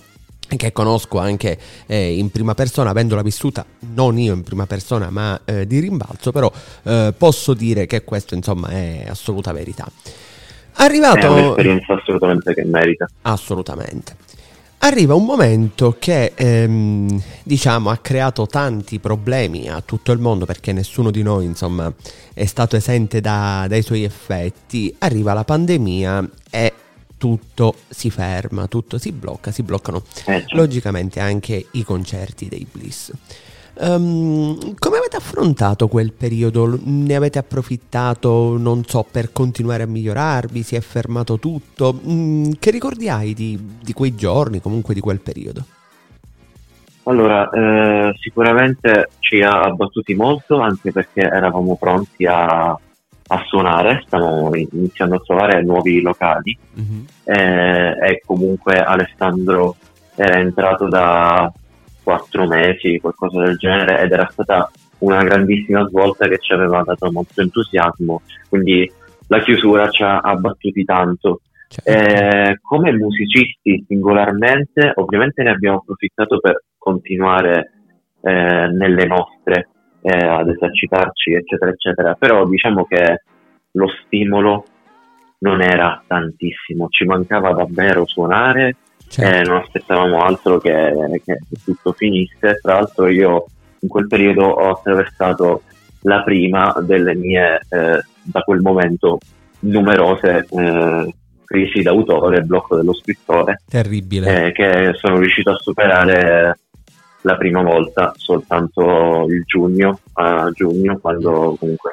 che 0.56 0.72
conosco 0.72 1.18
anche 1.18 1.58
eh, 1.86 2.16
in 2.16 2.30
prima 2.30 2.54
persona 2.54 2.90
avendola 2.90 3.22
vissuta 3.22 3.64
non 3.94 4.18
io 4.18 4.34
in 4.34 4.42
prima 4.42 4.66
persona 4.66 5.10
ma 5.10 5.40
eh, 5.44 5.66
di 5.66 5.78
rimbalzo 5.78 6.32
però 6.32 6.50
eh, 6.84 7.12
posso 7.16 7.54
dire 7.54 7.86
che 7.86 8.04
questo 8.04 8.34
insomma 8.34 8.68
è 8.68 9.06
assoluta 9.08 9.52
verità 9.52 9.86
È 10.76 10.82
arrivato 10.84 11.32
un'esperienza 11.32 11.94
assolutamente 11.94 12.54
che 12.54 12.64
merita. 12.64 13.08
Assolutamente. 13.22 14.14
Arriva 14.80 15.14
un 15.14 15.24
momento 15.24 15.96
che 15.98 16.32
ehm, 16.36 17.20
diciamo 17.42 17.90
ha 17.90 17.96
creato 17.96 18.46
tanti 18.46 19.00
problemi 19.00 19.68
a 19.68 19.82
tutto 19.84 20.12
il 20.12 20.20
mondo 20.20 20.44
perché 20.44 20.72
nessuno 20.72 21.10
di 21.10 21.22
noi 21.22 21.46
insomma 21.46 21.92
è 22.32 22.44
stato 22.44 22.76
esente 22.76 23.20
da- 23.20 23.66
dai 23.68 23.82
suoi 23.82 24.04
effetti. 24.04 24.94
Arriva 24.98 25.32
la 25.32 25.42
pandemia 25.42 26.28
e 26.48 26.72
tutto 27.18 27.74
si 27.88 28.10
ferma, 28.10 28.66
tutto 28.66 28.96
si 28.96 29.12
blocca, 29.12 29.50
si 29.50 29.62
bloccano 29.62 30.02
Eh, 30.26 30.44
cioè, 30.46 30.56
logicamente 30.56 31.20
anche 31.20 31.66
i 31.72 31.84
concerti 31.84 32.48
dei 32.48 32.66
Bliss. 32.70 33.12
Ehm, 33.80 34.74
come 34.76 34.96
avete 34.96 35.16
affrontato 35.16 35.86
quel 35.88 36.12
periodo? 36.12 36.78
Ne 36.82 37.14
avete 37.14 37.38
approfittato, 37.38 38.56
non 38.58 38.84
so, 38.84 39.06
per 39.08 39.32
continuare 39.32 39.84
a 39.84 39.86
migliorarvi? 39.86 40.62
Si 40.62 40.74
è 40.74 40.80
fermato 40.80 41.38
tutto? 41.38 42.00
Mm, 42.08 42.52
che 42.58 42.70
ricordi 42.70 43.08
hai 43.08 43.34
di, 43.34 43.58
di 43.82 43.92
quei 43.92 44.14
giorni, 44.14 44.60
comunque 44.60 44.94
di 44.94 45.00
quel 45.00 45.20
periodo? 45.20 45.64
Allora, 47.04 47.48
eh, 47.48 48.14
sicuramente 48.18 49.10
ci 49.20 49.40
ha 49.40 49.62
abbattuti 49.62 50.14
molto 50.14 50.58
anche 50.60 50.92
perché 50.92 51.20
eravamo 51.20 51.76
pronti 51.76 52.26
a, 52.26 52.78
a 53.28 53.42
suonare, 53.46 54.02
stavamo 54.06 54.54
iniziando 54.54 55.16
a 55.16 55.20
trovare 55.20 55.62
nuovi 55.62 56.00
locali 56.00 56.56
Mhm. 56.74 57.06
eh, 57.24 57.90
e 58.00 58.22
comunque 58.24 58.78
Alessandro 58.78 59.76
era 60.16 60.38
entrato 60.38 60.88
da 60.88 61.52
quattro 62.02 62.46
mesi, 62.46 62.98
qualcosa 63.00 63.42
del 63.42 63.56
genere, 63.56 64.00
ed 64.00 64.12
era 64.12 64.28
stata 64.30 64.70
una 65.00 65.22
grandissima 65.22 65.86
svolta 65.86 66.26
che 66.26 66.38
ci 66.38 66.52
aveva 66.52 66.82
dato 66.82 67.12
molto 67.12 67.40
entusiasmo, 67.40 68.22
quindi 68.48 68.90
la 69.28 69.40
chiusura 69.40 69.88
ci 69.90 70.02
ha 70.02 70.18
abbattuti 70.18 70.84
tanto. 70.84 71.42
Cioè, 71.68 71.84
Eh, 72.50 72.58
come 72.62 72.92
musicisti 72.92 73.84
singolarmente, 73.86 74.92
ovviamente 74.94 75.42
ne 75.42 75.50
abbiamo 75.50 75.76
approfittato 75.78 76.38
per 76.40 76.64
continuare 76.78 77.72
eh, 78.22 78.68
nelle 78.72 79.04
nostre 79.06 79.68
eh, 80.08 80.26
ad 80.26 80.48
esercitarci, 80.48 81.32
eccetera, 81.32 81.70
eccetera. 81.70 82.14
Però 82.14 82.46
diciamo 82.46 82.84
che 82.86 83.22
lo 83.72 83.88
stimolo 84.04 84.64
non 85.40 85.60
era 85.60 86.02
tantissimo, 86.06 86.88
ci 86.88 87.04
mancava 87.04 87.52
davvero 87.52 88.06
suonare, 88.06 88.76
certo. 89.06 89.36
eh, 89.36 89.42
non 89.42 89.58
aspettavamo 89.58 90.18
altro 90.20 90.58
che, 90.58 91.20
che 91.24 91.38
tutto 91.64 91.92
finisse. 91.92 92.58
Tra 92.60 92.74
l'altro, 92.74 93.08
io 93.08 93.44
in 93.80 93.88
quel 93.88 94.06
periodo 94.06 94.44
ho 94.46 94.70
attraversato 94.70 95.62
la 96.02 96.22
prima 96.22 96.74
delle 96.80 97.14
mie, 97.14 97.60
eh, 97.68 98.02
da 98.22 98.40
quel 98.40 98.60
momento, 98.60 99.18
numerose 99.60 100.46
eh, 100.48 101.14
crisi 101.44 101.82
d'autore, 101.82 102.42
blocco 102.42 102.76
dello 102.76 102.94
scrittore, 102.94 103.62
terribile. 103.68 104.46
eh, 104.46 104.52
che 104.52 104.92
sono 104.94 105.18
riuscito 105.18 105.50
a 105.50 105.58
superare 105.58 106.58
la 107.22 107.36
prima 107.36 107.62
volta 107.62 108.12
soltanto 108.16 109.26
il 109.28 109.42
giugno, 109.44 110.00
a 110.14 110.50
giugno, 110.52 110.98
quando 110.98 111.56
comunque 111.58 111.92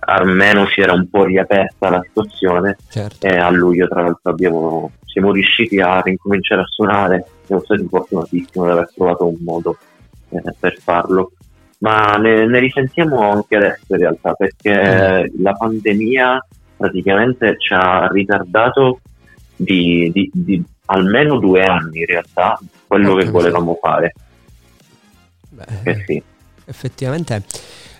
almeno 0.00 0.66
si 0.66 0.80
era 0.80 0.92
un 0.92 1.08
po' 1.08 1.24
riaperta 1.24 1.90
la 1.90 2.02
situazione 2.06 2.76
certo. 2.88 3.26
e 3.26 3.36
a 3.36 3.50
luglio 3.50 3.88
tra 3.88 4.02
l'altro 4.02 4.30
abbiamo, 4.30 4.92
siamo 5.04 5.32
riusciti 5.32 5.80
a 5.80 6.00
ricominciare 6.00 6.62
a 6.62 6.66
suonare, 6.66 7.26
siamo 7.44 7.62
stati 7.62 7.86
fortunatissimi 7.88 8.66
ad 8.66 8.72
aver 8.72 8.92
trovato 8.94 9.26
un 9.26 9.36
modo 9.40 9.76
eh, 10.30 10.42
per 10.58 10.78
farlo. 10.80 11.32
Ma 11.80 12.16
ne, 12.16 12.46
ne 12.46 12.58
risentiamo 12.58 13.30
anche 13.30 13.56
adesso 13.56 13.84
in 13.88 13.98
realtà 13.98 14.32
perché 14.32 15.30
la 15.38 15.52
pandemia 15.52 16.44
praticamente 16.76 17.56
ci 17.58 17.72
ha 17.72 18.08
ritardato 18.08 19.00
di, 19.54 20.10
di- 20.12 20.30
di 20.32 20.64
almeno 20.86 21.38
due 21.38 21.62
anni 21.62 22.00
in 22.00 22.06
realtà 22.06 22.58
quello 22.86 23.12
Porca 23.12 23.24
che 23.24 23.30
volevamo 23.30 23.78
fare. 23.80 24.14
Beh, 25.64 25.90
Eh 25.90 26.04
sì. 26.06 26.22
effettivamente 26.66 27.42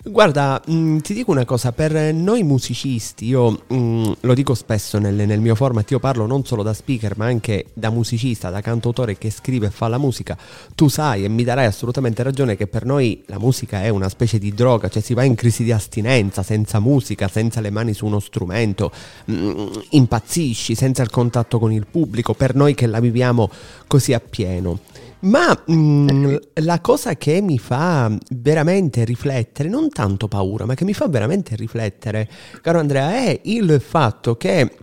Guarda, 0.01 0.61
mh, 0.65 0.73
mm, 0.73 0.97
ti 0.99 1.13
dico 1.13 1.31
una 1.31 1.43
cosa, 1.43 1.73
per 1.73 1.91
noi 2.13 2.41
musicisti, 2.43 3.25
io 3.25 3.51
mh, 3.67 3.75
mm, 3.75 4.11
lo 4.21 4.33
dico 4.33 4.53
spesso 4.53 4.97
nel, 4.97 5.13
nel, 5.13 5.41
mio 5.41 5.55
format, 5.55 5.91
io 5.91 5.99
parlo 5.99 6.25
non 6.25 6.45
solo 6.45 6.63
da 6.63 6.73
speaker 6.73 7.17
ma 7.17 7.25
anche 7.25 7.65
da 7.73 7.89
musicista, 7.89 8.49
da 8.49 8.61
cantautore 8.61 9.17
che 9.17 9.29
scrive 9.29 9.67
e 9.67 9.69
fa 9.71 9.89
la 9.89 9.97
musica, 9.97 10.37
tu 10.73 10.87
sai 10.87 11.25
e 11.25 11.27
mi 11.27 11.43
darai 11.43 11.65
assolutamente 11.65 12.23
ragione 12.23 12.55
che 12.55 12.65
per 12.65 12.85
noi 12.85 13.23
la 13.25 13.37
musica 13.39 13.83
è 13.83 13.89
una 13.89 14.07
specie 14.07 14.39
di 14.39 14.53
droga, 14.53 14.87
cioè 14.87 15.01
si 15.01 15.13
va 15.13 15.23
in 15.25 15.35
crisi 15.35 15.65
di 15.65 15.73
astinenza, 15.73 16.43
senza 16.43 16.79
musica, 16.79 17.27
senza 17.27 17.59
le 17.59 17.69
mani 17.69 17.93
su 17.93 18.05
uno 18.05 18.21
strumento, 18.21 18.91
mh, 19.25 19.33
mm, 19.33 19.67
impazzisci, 19.89 20.75
senza 20.75 21.03
il 21.03 21.09
contatto 21.09 21.59
con 21.59 21.73
il 21.73 21.85
pubblico, 21.85 22.33
per 22.33 22.55
noi 22.55 22.73
che 22.73 22.87
la 22.87 23.01
viviamo 23.01 23.49
così 23.85 24.13
appieno. 24.13 24.79
Ma 25.21 25.63
mh, 25.65 25.73
mm, 25.73 26.35
la 26.61 26.79
cosa 26.79 27.15
che 27.15 27.41
mi 27.41 27.59
fa 27.59 28.09
veramente 28.31 29.03
riflettere, 29.03 29.67
non 29.67 29.89
tanto 29.89 30.27
paura, 30.29 30.65
ma 30.65 30.75
che 30.75 30.85
mi 30.85 30.93
fa 30.93 31.07
veramente 31.07 31.55
riflettere, 31.55 32.29
caro 32.61 32.79
Andrea, 32.79 33.11
è 33.11 33.41
il 33.43 33.81
fatto 33.85 34.37
che 34.37 34.77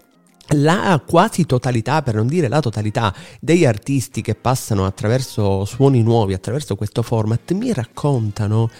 la 0.50 1.02
quasi 1.07 1.47
totalità, 1.47 2.02
per 2.02 2.16
non 2.16 2.26
dire 2.26 2.49
la 2.49 2.61
totalità, 2.61 3.14
degli 3.40 3.64
artisti 3.64 4.21
che 4.21 4.35
passano 4.35 4.85
attraverso 4.85 5.64
suoni 5.64 6.02
nuovi, 6.02 6.35
attraverso 6.35 6.76
questo 6.76 7.00
format, 7.02 7.52
mi 7.52 7.73
raccontano 7.73 8.71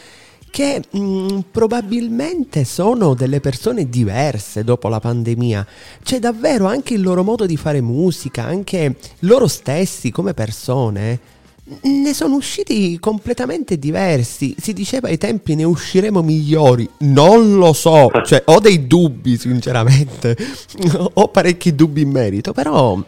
che 0.51 0.83
mh, 0.91 0.99
mm, 0.99 1.39
probabilmente 1.51 2.65
sono 2.65 3.15
delle 3.15 3.41
persone 3.41 3.89
diverse 3.89 4.63
dopo 4.63 4.89
la 4.89 5.01
pandemia. 5.01 5.67
C'è 6.03 6.19
davvero 6.19 6.67
anche 6.67 6.95
il 6.95 7.01
loro 7.01 7.25
modo 7.25 7.47
di 7.47 7.57
fare 7.57 7.81
musica, 7.81 8.45
anche 8.45 8.97
loro 9.21 9.49
stessi 9.49 10.11
come 10.11 10.35
persone 10.35 11.35
ne 11.83 12.15
sono 12.15 12.37
usciti 12.37 12.99
completamente 12.99 13.79
diversi. 13.79 14.55
Si 14.59 14.73
diceva 14.73 15.09
ai 15.09 15.19
tempi 15.19 15.55
ne 15.55 15.65
usciremo 15.65 16.23
migliori. 16.23 16.89
Non 16.99 17.57
lo 17.57 17.73
so, 17.73 18.09
cioè 18.25 18.43
ho 18.47 18.61
dei 18.61 18.87
dubbi 18.87 19.37
sinceramente, 19.37 20.37
ho 21.15 21.29
parecchi 21.29 21.75
dubbi 21.75 22.03
in 22.03 22.11
merito, 22.11 22.53
però 22.53 23.03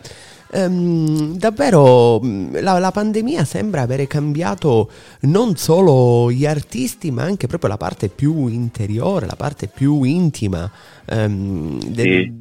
ehm, 0.50 1.36
davvero 1.36 2.20
la, 2.20 2.78
la, 2.78 2.90
pandemia 2.90 3.44
sembra 3.44 3.82
avere 3.82 4.06
cambiato 4.06 4.90
non 5.20 5.56
solo 5.56 6.30
gli 6.32 6.46
artisti 6.46 7.10
ma 7.10 7.22
anche 7.22 7.46
proprio 7.46 7.70
la 7.70 7.76
parte 7.76 8.08
più 8.08 8.48
interiore, 8.48 9.26
la 9.26 9.36
parte 9.36 9.68
più 9.68 10.02
intima 10.02 10.70
ehm, 11.06 11.80
del, 11.84 12.06
sì. 12.06 12.32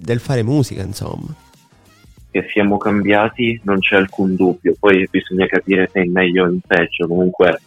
del 0.00 0.20
fare 0.20 0.42
musica, 0.42 0.82
insomma 0.82 1.44
che 2.36 2.48
siamo 2.50 2.76
cambiati 2.76 3.58
non 3.64 3.78
c'è 3.78 3.96
alcun 3.96 4.36
dubbio, 4.36 4.76
poi 4.78 5.08
bisogna 5.10 5.46
capire 5.46 5.88
se 5.90 6.00
è 6.00 6.04
in 6.04 6.12
meglio 6.12 6.44
o 6.44 6.48
in 6.48 6.60
peggio, 6.60 7.06
comunque 7.06 7.60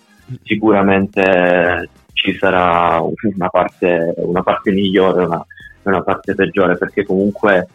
sicuramente 0.44 1.90
ci 2.14 2.38
sarà 2.38 3.02
una 3.02 3.50
parte, 3.50 4.14
una 4.18 4.44
parte 4.44 4.72
migliore 4.72 5.24
e 5.24 5.26
una, 5.26 5.46
una 5.84 6.04
parte 6.04 6.36
peggiore, 6.36 6.78
perché 6.78 7.04
comunque 7.04 7.68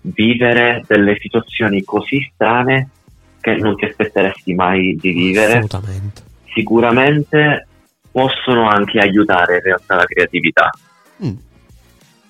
vivere 0.00 0.82
delle 0.88 1.16
situazioni 1.20 1.84
così 1.84 2.28
strane 2.34 2.88
che 3.40 3.54
non 3.54 3.76
ti 3.76 3.84
aspetteresti 3.84 4.54
mai 4.54 4.96
di 5.00 5.12
vivere, 5.12 5.64
sicuramente 6.52 7.68
possono 8.10 8.68
anche 8.68 8.98
aiutare 8.98 9.56
in 9.56 9.62
realtà 9.62 9.94
la 9.94 10.04
creatività. 10.04 10.70
Mm. 11.24 11.34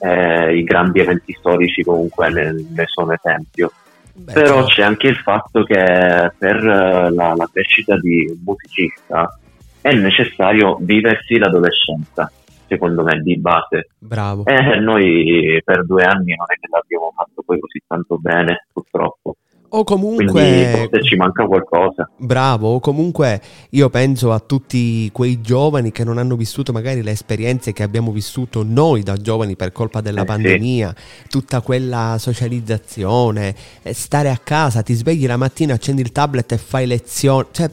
Eh, 0.01 0.57
I 0.59 0.65
grandi 0.65 1.01
eventi 1.01 1.33
storici 1.39 1.83
comunque 1.83 2.29
ne, 2.29 2.53
ne 2.69 2.85
sono 2.87 3.13
esempio. 3.13 3.73
Beh, 4.15 4.33
Però 4.33 4.65
c'è 4.65 4.83
anche 4.83 5.09
il 5.09 5.17
fatto 5.17 5.63
che 5.65 5.75
per 5.75 6.57
eh, 6.57 7.11
la, 7.11 7.35
la 7.35 7.49
crescita 7.51 7.99
di 7.99 8.27
un 8.29 8.39
musicista 8.45 9.39
è 9.81 9.93
necessario 9.95 10.77
viversi 10.81 11.39
l'adolescenza, 11.39 12.31
secondo 12.67 13.03
me, 13.03 13.21
di 13.21 13.39
base. 13.39 13.89
Bravo. 13.99 14.45
E 14.45 14.79
noi 14.79 15.61
per 15.65 15.85
due 15.85 16.05
anni 16.05 16.35
non 16.37 16.47
è 16.49 16.55
che 16.61 16.69
l'abbiamo 16.71 17.13
fatto 17.17 17.43
poi 17.45 17.59
così 17.59 17.83
tanto 17.87 18.19
bene, 18.19 18.67
purtroppo. 18.73 19.37
O 19.75 19.85
comunque... 19.85 20.27
Quindi 20.27 21.07
ci 21.07 21.17
manca 21.17 21.47
qualcosa. 21.47 22.11
Bravo, 22.19 22.75
o 22.75 22.81
comunque 22.81 23.41
io 23.71 23.89
penso 23.89 24.33
a 24.33 24.39
tutti 24.39 25.11
quei 25.13 25.41
giovani 25.41 25.93
che 25.93 26.05
non 26.05 26.19
hanno 26.19 26.37
vissuto 26.37 26.73
magari 26.73 27.03
le 27.03 27.13
esperienze 27.13 27.73
che 27.73 27.83
abbiamo 27.83 28.13
vissuto 28.13 28.63
noi 28.67 29.03
da 29.03 29.17
giovani 29.17 29.57
per 29.57 29.73
colpa 29.73 30.03
della 30.03 30.23
eh, 30.23 30.27
pandemia, 30.27 30.95
sì. 30.95 31.29
tutta 31.29 31.63
quella 31.63 32.17
socializzazione, 32.19 33.55
eh, 33.83 33.95
stare 33.95 34.29
a 34.29 34.39
casa, 34.43 34.83
ti 34.83 34.93
svegli 34.93 35.27
la 35.27 35.39
mattina, 35.39 35.73
accendi 35.73 36.03
il 36.03 36.13
tablet 36.13 36.53
e 36.53 36.59
fai 36.59 36.87
lezioni, 36.87 37.47
cioè... 37.51 37.71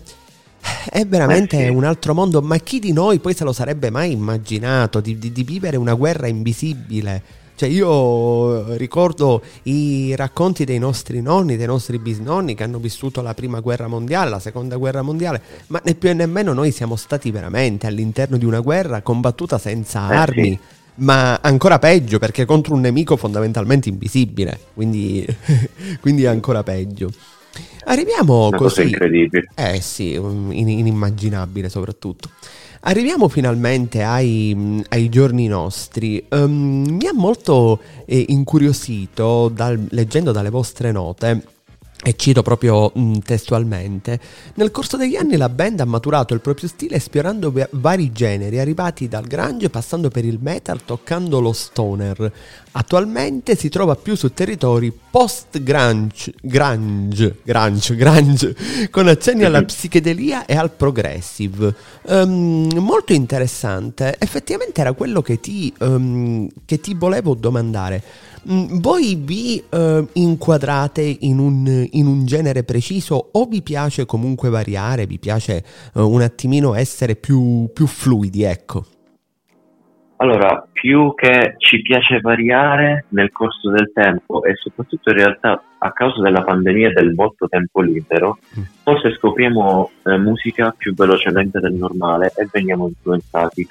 È 0.89 1.05
veramente 1.05 1.57
eh 1.57 1.67
sì. 1.67 1.69
un 1.69 1.85
altro 1.85 2.13
mondo, 2.13 2.41
ma 2.41 2.57
chi 2.57 2.79
di 2.79 2.91
noi 2.91 3.19
poi 3.19 3.33
se 3.33 3.45
lo 3.45 3.53
sarebbe 3.53 3.89
mai 3.89 4.11
immaginato 4.11 4.99
di, 4.99 5.17
di, 5.17 5.31
di 5.31 5.43
vivere 5.43 5.77
una 5.77 5.93
guerra 5.93 6.27
invisibile? 6.27 7.38
Cioè 7.59 7.67
io 7.67 8.73
ricordo 8.77 9.41
i 9.63 10.15
racconti 10.15 10.63
dei 10.63 10.79
nostri 10.79 11.21
nonni, 11.21 11.57
dei 11.57 11.65
nostri 11.65 11.99
bisnonni 11.99 12.55
che 12.55 12.63
hanno 12.63 12.77
vissuto 12.77 13.21
la 13.21 13.33
prima 13.33 13.59
guerra 13.59 13.87
mondiale, 13.87 14.29
la 14.29 14.39
seconda 14.39 14.77
guerra 14.77 15.01
mondiale, 15.01 15.41
ma 15.67 15.81
né 15.83 15.93
più 15.95 16.07
e 16.07 16.13
nemmeno 16.13 16.53
noi 16.53 16.71
siamo 16.71 16.95
stati 16.95 17.31
veramente 17.31 17.85
all'interno 17.85 18.37
di 18.37 18.45
una 18.45 18.61
guerra 18.61 19.01
combattuta 19.01 19.57
senza 19.57 20.09
eh, 20.09 20.15
armi. 20.15 20.49
Sì. 20.51 20.59
Ma 21.03 21.41
ancora 21.41 21.79
peggio 21.79 22.17
perché 22.17 22.45
contro 22.45 22.75
un 22.75 22.79
nemico 22.79 23.17
fondamentalmente 23.17 23.89
invisibile, 23.89 24.57
quindi, 24.73 25.27
quindi 25.99 26.25
ancora 26.25 26.63
peggio. 26.63 27.11
Arriviamo 27.83 28.47
Una 28.47 28.57
così. 28.57 28.75
Cosa 28.75 28.87
incredibile. 28.87 29.49
Eh 29.55 29.81
sì, 29.81 30.13
inimmaginabile 30.13 31.67
soprattutto. 31.67 32.29
Arriviamo 32.81 33.27
finalmente 33.27 34.03
ai, 34.03 34.83
ai 34.89 35.09
giorni 35.09 35.47
nostri. 35.47 36.25
Um, 36.29 36.97
mi 36.97 37.07
ha 37.07 37.13
molto 37.13 37.79
eh, 38.05 38.25
incuriosito, 38.29 39.49
dal, 39.49 39.87
leggendo 39.89 40.31
dalle 40.31 40.49
vostre 40.49 40.91
note, 40.91 41.43
e 42.01 42.15
cito 42.15 42.41
proprio 42.41 42.89
mh, 42.93 43.17
testualmente, 43.19 44.17
nel 44.53 44.71
corso 44.71 44.95
degli 44.95 45.17
anni 45.17 45.35
la 45.35 45.49
band 45.49 45.81
ha 45.81 45.85
maturato 45.85 46.33
il 46.33 46.39
proprio 46.39 46.69
stile 46.69 46.95
esplorando 46.95 47.53
vari 47.71 48.13
generi, 48.13 48.59
arrivati 48.59 49.09
dal 49.09 49.27
grunge 49.27 49.69
passando 49.69 50.07
per 50.07 50.23
il 50.23 50.39
metal, 50.41 50.85
toccando 50.85 51.41
lo 51.41 51.51
stoner. 51.51 52.31
Attualmente 52.71 53.55
si 53.55 53.67
trova 53.67 53.95
più 53.95 54.15
su 54.15 54.31
territori 54.31 54.91
post-grunge, 55.09 56.33
grunge, 56.39 57.37
grunge, 57.43 57.95
grunge, 57.95 58.55
con 58.91 59.07
accenni 59.07 59.43
alla 59.43 59.63
psichedelia 59.63 60.45
e 60.45 60.55
al 60.55 60.69
progressive. 60.71 61.73
Um, 62.03 62.69
molto 62.77 63.13
interessante, 63.13 64.15
effettivamente 64.19 64.81
era 64.81 64.93
quello 64.93 65.23
che 65.23 65.39
ti, 65.39 65.73
um, 65.79 66.47
che 66.65 66.79
ti 66.79 66.93
volevo 66.93 67.33
domandare. 67.33 68.03
Mm, 68.47 68.79
voi 68.79 69.15
vi 69.15 69.63
uh, 69.67 70.07
inquadrate 70.13 71.01
in 71.01 71.39
un, 71.39 71.87
in 71.91 72.05
un, 72.05 72.25
genere 72.27 72.63
preciso 72.63 73.29
o 73.31 73.45
vi 73.45 73.63
piace 73.63 74.05
comunque 74.05 74.49
variare, 74.49 75.07
vi 75.07 75.17
piace 75.17 75.65
uh, 75.93 76.07
un 76.07 76.21
attimino 76.21 76.75
essere 76.75 77.15
più, 77.15 77.67
più 77.73 77.87
fluidi, 77.87 78.43
ecco? 78.43 78.85
Allora, 80.21 80.67
più 80.69 81.13
che 81.15 81.55
ci 81.57 81.81
piace 81.81 82.19
variare 82.19 83.05
nel 83.09 83.31
corso 83.31 83.69
del 83.69 83.89
tempo 83.93 84.43
e 84.43 84.53
soprattutto 84.55 85.11
in 85.11 85.15
realtà 85.15 85.63
a 85.77 85.93
causa 85.93 86.21
della 86.21 86.43
pandemia 86.43 86.89
e 86.89 86.91
del 86.91 87.13
molto 87.13 87.47
tempo 87.47 87.79
libero, 87.79 88.37
mm. 88.57 88.63
forse 88.83 89.13
scopriamo 89.13 89.91
eh, 90.03 90.17
musica 90.17 90.75
più 90.77 90.93
velocemente 90.93 91.61
del 91.61 91.73
normale 91.73 92.33
e 92.35 92.49
veniamo 92.51 92.87
influenzati. 92.87 93.65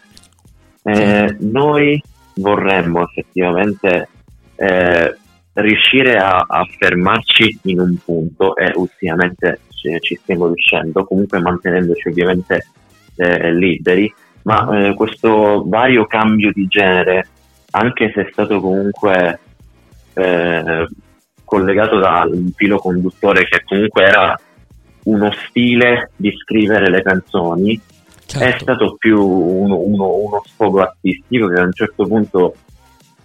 Eh, 0.85 1.37
noi 1.41 2.03
vorremmo 2.37 3.03
effettivamente 3.03 4.09
eh, 4.57 5.17
riuscire 5.53 6.17
a, 6.17 6.47
a, 6.49 6.65
fermarci 6.65 7.61
in 7.65 7.81
un 7.81 7.95
punto 8.03 8.57
e 8.57 8.73
ultimamente 8.75 9.61
ci, 9.75 9.95
ci 10.01 10.15
stiamo 10.15 10.47
riuscendo, 10.47 11.05
comunque 11.05 11.41
mantenendoci 11.41 12.09
ovviamente 12.09 12.69
eh, 13.17 13.53
liberi, 13.53 14.11
ma 14.49 14.67
eh, 14.79 14.95
questo 14.95 15.63
vario 15.67 16.07
cambio 16.07 16.51
di 16.55 16.67
genere, 16.67 17.29
anche 17.73 18.11
se 18.15 18.23
è 18.23 18.29
stato 18.33 18.63
comunque 18.63 19.39
eh, 20.15 20.89
collegato 21.45 21.99
da 21.99 22.27
un 22.27 22.51
filo 22.57 22.79
conduttore 22.79 23.45
che 23.45 23.63
comunque 23.63 24.05
era 24.05 24.35
uno 25.05 25.31
stile 25.49 26.13
di 26.17 26.33
scrivere 26.35 26.89
le 26.89 27.03
canzoni, 27.03 27.79
certo. 28.25 28.47
è 28.47 28.59
stato 28.59 28.97
più 28.99 29.23
uno, 29.23 29.77
uno, 29.81 30.15
uno 30.17 30.43
sfogo 30.47 30.81
artistico 30.81 31.49
che 31.49 31.61
a 31.61 31.65
un 31.65 31.73
certo 31.73 32.07
punto 32.07 32.55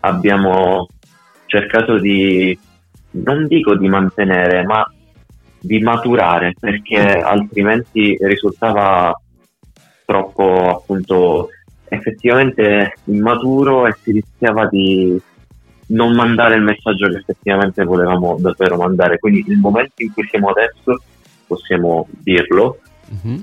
abbiamo 0.01 0.88
cercato 1.45 1.99
di, 1.99 2.57
non 3.12 3.47
dico 3.47 3.77
di 3.77 3.88
mantenere, 3.88 4.65
ma 4.65 4.86
di 5.57 5.79
maturare, 5.79 6.53
perché 6.59 6.99
altrimenti 6.99 8.17
risultava 8.19 9.17
troppo 10.05 10.77
appunto 10.77 11.49
effettivamente 11.87 12.93
immaturo 13.05 13.87
e 13.87 13.95
si 14.01 14.11
rischiava 14.11 14.67
di 14.67 15.19
non 15.87 16.13
mandare 16.13 16.55
il 16.55 16.63
messaggio 16.63 17.07
che 17.09 17.17
effettivamente 17.17 17.83
volevamo 17.83 18.37
davvero 18.39 18.77
mandare. 18.77 19.19
Quindi 19.19 19.43
il 19.47 19.57
momento 19.57 19.93
in 19.97 20.11
cui 20.13 20.27
siamo 20.29 20.49
adesso, 20.49 21.01
possiamo 21.45 22.07
dirlo, 22.09 22.79
mm-hmm. 23.13 23.39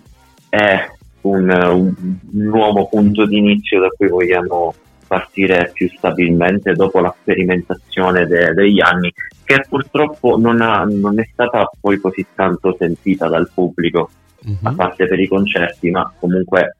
è 0.49 0.91
un, 1.23 1.51
un, 1.51 2.19
nuovo 2.31 2.89
punto 2.89 3.27
di 3.27 3.39
inizio 3.39 3.81
da 3.81 3.89
cui 3.89 4.09
vogliamo 4.09 4.75
partire 5.07 5.71
più 5.75 5.89
stabilmente 5.89 6.73
dopo 6.73 7.01
la 7.01 7.15
sperimentazione 7.21 8.27
de, 8.27 8.53
degli 8.53 8.81
anni, 8.81 9.13
che 9.45 9.65
purtroppo 9.69 10.39
non, 10.39 10.61
ha, 10.61 10.85
non, 10.85 11.19
è 11.19 11.29
stata 11.33 11.69
poi 11.81 11.99
così 11.99 12.25
tanto 12.35 12.77
sentita 12.79 13.29
dal 13.29 13.51
pubblico, 13.53 14.11
mm-hmm. 14.47 14.59
a 14.63 14.75
parte 14.75 15.07
per 15.07 15.21
i 15.21 15.29
concerti, 15.29 15.91
ma 15.91 16.13
comunque 16.19 16.77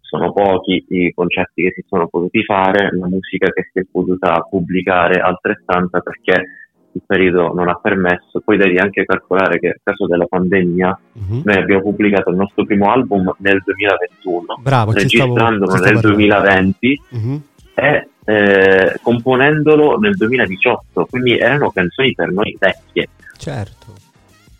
sono 0.00 0.32
pochi 0.32 0.84
i 0.88 1.12
concerti 1.12 1.62
che 1.62 1.72
si 1.74 1.84
sono 1.88 2.06
potuti 2.08 2.44
fare, 2.44 2.90
la 2.96 3.08
musica 3.08 3.50
che 3.50 3.68
si 3.72 3.80
è 3.80 3.86
potuta 3.90 4.46
pubblicare 4.48 5.20
altrettanta 5.20 6.00
perché 6.00 6.44
il 6.92 7.02
periodo 7.04 7.52
non 7.52 7.68
ha 7.68 7.74
permesso. 7.74 8.40
Poi 8.44 8.56
devi 8.56 8.78
anche 8.78 9.04
calcolare 9.04 9.58
che 9.58 9.68
a 9.68 9.76
caso 9.82 10.06
della 10.06 10.26
pandemia 10.26 11.00
uh-huh. 11.12 11.42
noi 11.44 11.56
abbiamo 11.56 11.82
pubblicato 11.82 12.30
il 12.30 12.36
nostro 12.36 12.64
primo 12.64 12.90
album 12.90 13.34
nel 13.38 13.60
2021, 13.64 14.60
Bravo, 14.62 14.92
registrandolo 14.92 15.74
nel 15.74 15.98
2020 15.98 17.02
uh-huh. 17.10 17.42
e 17.74 18.08
eh, 18.24 18.98
componendolo 19.02 19.98
nel 19.98 20.14
2018, 20.14 21.06
quindi 21.06 21.36
erano 21.36 21.70
canzoni 21.70 22.14
per 22.14 22.30
noi 22.30 22.56
vecchie. 22.58 23.08
Certo, 23.36 23.92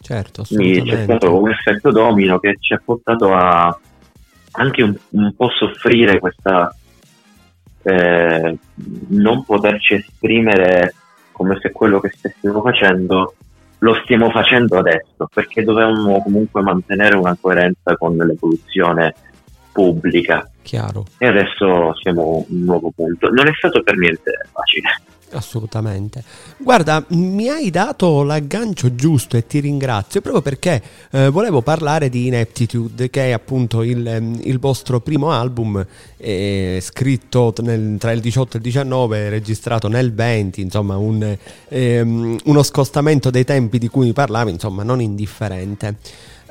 certo, 0.05 0.45
Quindi 0.47 0.83
c'è 0.83 1.05
stato 1.05 1.41
un 1.41 1.51
effetto 1.51 1.91
domino 1.91 2.39
che 2.39 2.57
ci 2.61 2.75
ha 2.75 2.81
portato 2.85 3.33
a 3.33 3.77
anche 4.57 4.83
un, 4.83 4.95
un 5.11 5.35
po' 5.35 5.49
soffrire 5.49 6.21
questa 6.21 6.73
eh, 7.83 8.59
non 9.09 9.45
poterci 9.45 9.95
esprimere 9.95 10.95
come 11.33 11.59
se 11.61 11.73
quello 11.73 12.01
che 12.01 12.11
stessimo 12.15 12.63
facendo 12.63 13.35
lo 13.79 14.01
stiamo 14.03 14.31
facendo 14.31 14.79
adesso, 14.79 15.29
perché 15.33 15.63
dovevamo 15.63 16.23
comunque 16.23 16.63
mantenere 16.63 17.17
una 17.17 17.37
coerenza 17.39 17.95
con 17.99 18.17
l'evoluzione 18.17 19.15
pubblica. 19.73 20.49
Chiaro. 20.63 21.05
E 21.19 21.27
adesso 21.27 21.95
siamo 21.97 22.23
a 22.23 22.51
un 22.51 22.65
nuovo 22.65 22.91
punto. 22.95 23.29
Non 23.29 23.47
è 23.47 23.53
stato 23.55 23.83
per 23.83 23.99
niente 23.99 24.33
facile. 24.51 24.89
Assolutamente. 25.33 26.23
Guarda, 26.59 27.05
mi 27.09 27.49
hai 27.49 27.71
dato 27.71 28.23
l'aggancio 28.23 28.95
giusto 28.95 29.37
e 29.37 29.47
ti 29.47 29.59
ringrazio 29.59 30.21
proprio 30.21 30.43
perché 30.43 30.83
eh, 31.11 31.29
volevo 31.29 31.61
parlare 31.61 32.09
di 32.09 32.27
Ineptitude, 32.27 33.11
che 33.11 33.27
è 33.27 33.31
appunto 33.33 33.83
il, 33.83 34.07
ehm, 34.07 34.41
il 34.45 34.59
vostro 34.59 35.01
primo 35.01 35.31
album, 35.31 35.85
eh, 36.17 36.79
scritto 36.81 37.53
nel, 37.59 37.97
tra 37.99 38.13
il 38.13 38.21
18 38.21 38.55
e 38.55 38.57
il 38.59 38.63
19, 38.65 39.29
registrato 39.29 39.89
nel 39.89 40.13
20, 40.15 40.61
insomma 40.61 40.97
un, 40.97 41.37
ehm, 41.69 42.39
uno 42.45 42.63
scostamento 42.63 43.31
dei 43.31 43.45
tempi 43.45 43.79
di 43.79 43.89
cui 43.89 44.13
parlavi, 44.13 44.53
insomma 44.53 44.83
non 44.83 45.01
indifferente. 45.01 45.97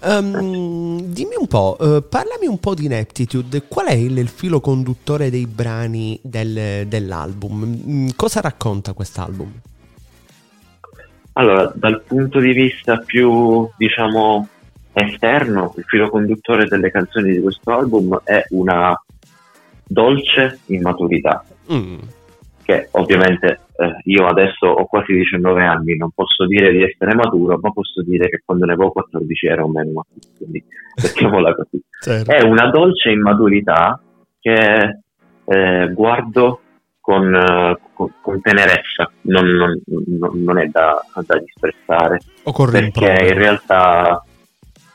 Um, 0.05 1.01
dimmi 1.01 1.35
un 1.39 1.47
po', 1.47 1.77
uh, 1.79 2.07
parlami 2.07 2.45
un 2.45 2.59
po' 2.59 2.73
di 2.73 2.85
Ineptitude, 2.85 3.63
qual 3.67 3.87
è 3.87 3.93
il, 3.93 4.17
il 4.17 4.27
filo 4.27 4.59
conduttore 4.59 5.29
dei 5.29 5.47
brani 5.47 6.19
del, 6.21 6.87
dell'album? 6.87 7.65
Mm, 7.65 8.07
cosa 8.15 8.41
racconta 8.41 8.93
quest'album? 8.93 9.51
Allora, 11.33 11.71
dal 11.73 12.01
punto 12.01 12.39
di 12.39 12.51
vista 12.51 12.97
più, 12.97 13.67
diciamo, 13.77 14.47
esterno, 14.91 15.73
il 15.77 15.83
filo 15.85 16.09
conduttore 16.09 16.65
delle 16.65 16.91
canzoni 16.91 17.31
di 17.31 17.41
questo 17.41 17.71
album 17.71 18.21
è 18.23 18.43
una 18.49 18.93
dolce 19.85 20.59
immaturità. 20.65 21.45
Mm 21.71 21.99
che 22.63 22.87
ovviamente 22.91 23.59
eh, 23.75 24.01
io 24.05 24.27
adesso 24.27 24.67
ho 24.67 24.85
quasi 24.85 25.13
19 25.13 25.63
anni, 25.63 25.97
non 25.97 26.11
posso 26.11 26.45
dire 26.45 26.71
di 26.71 26.83
essere 26.83 27.15
maturo, 27.15 27.57
ma 27.61 27.71
posso 27.71 28.03
dire 28.03 28.29
che 28.29 28.41
quando 28.45 28.65
ne 28.65 28.73
avevo 28.73 28.91
14 28.91 29.47
ero 29.47 29.67
meno 29.67 29.91
maturo, 29.91 30.33
quindi 30.37 30.63
mettiamola 31.01 31.55
così. 31.55 31.81
certo. 31.99 32.31
È 32.31 32.43
una 32.43 32.69
dolce 32.69 33.09
immaturità 33.09 33.99
che 34.39 34.99
eh, 35.45 35.91
guardo 35.93 36.59
con, 36.99 37.33
uh, 37.33 37.77
con, 37.93 38.13
con, 38.21 38.41
tenerezza, 38.41 39.11
non, 39.21 39.45
non, 39.85 40.43
non 40.43 40.57
è 40.57 40.67
da, 40.67 41.03
da 41.25 41.37
disprezzare, 41.37 42.19
perché 42.43 43.27
in 43.27 43.33
realtà, 43.33 44.23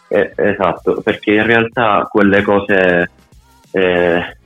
eh, 0.08 0.32
esatto, 0.34 1.02
perché 1.02 1.34
in 1.34 1.44
realtà 1.44 2.06
quelle 2.10 2.42
cose... 2.42 3.10
Eh, 3.72 4.36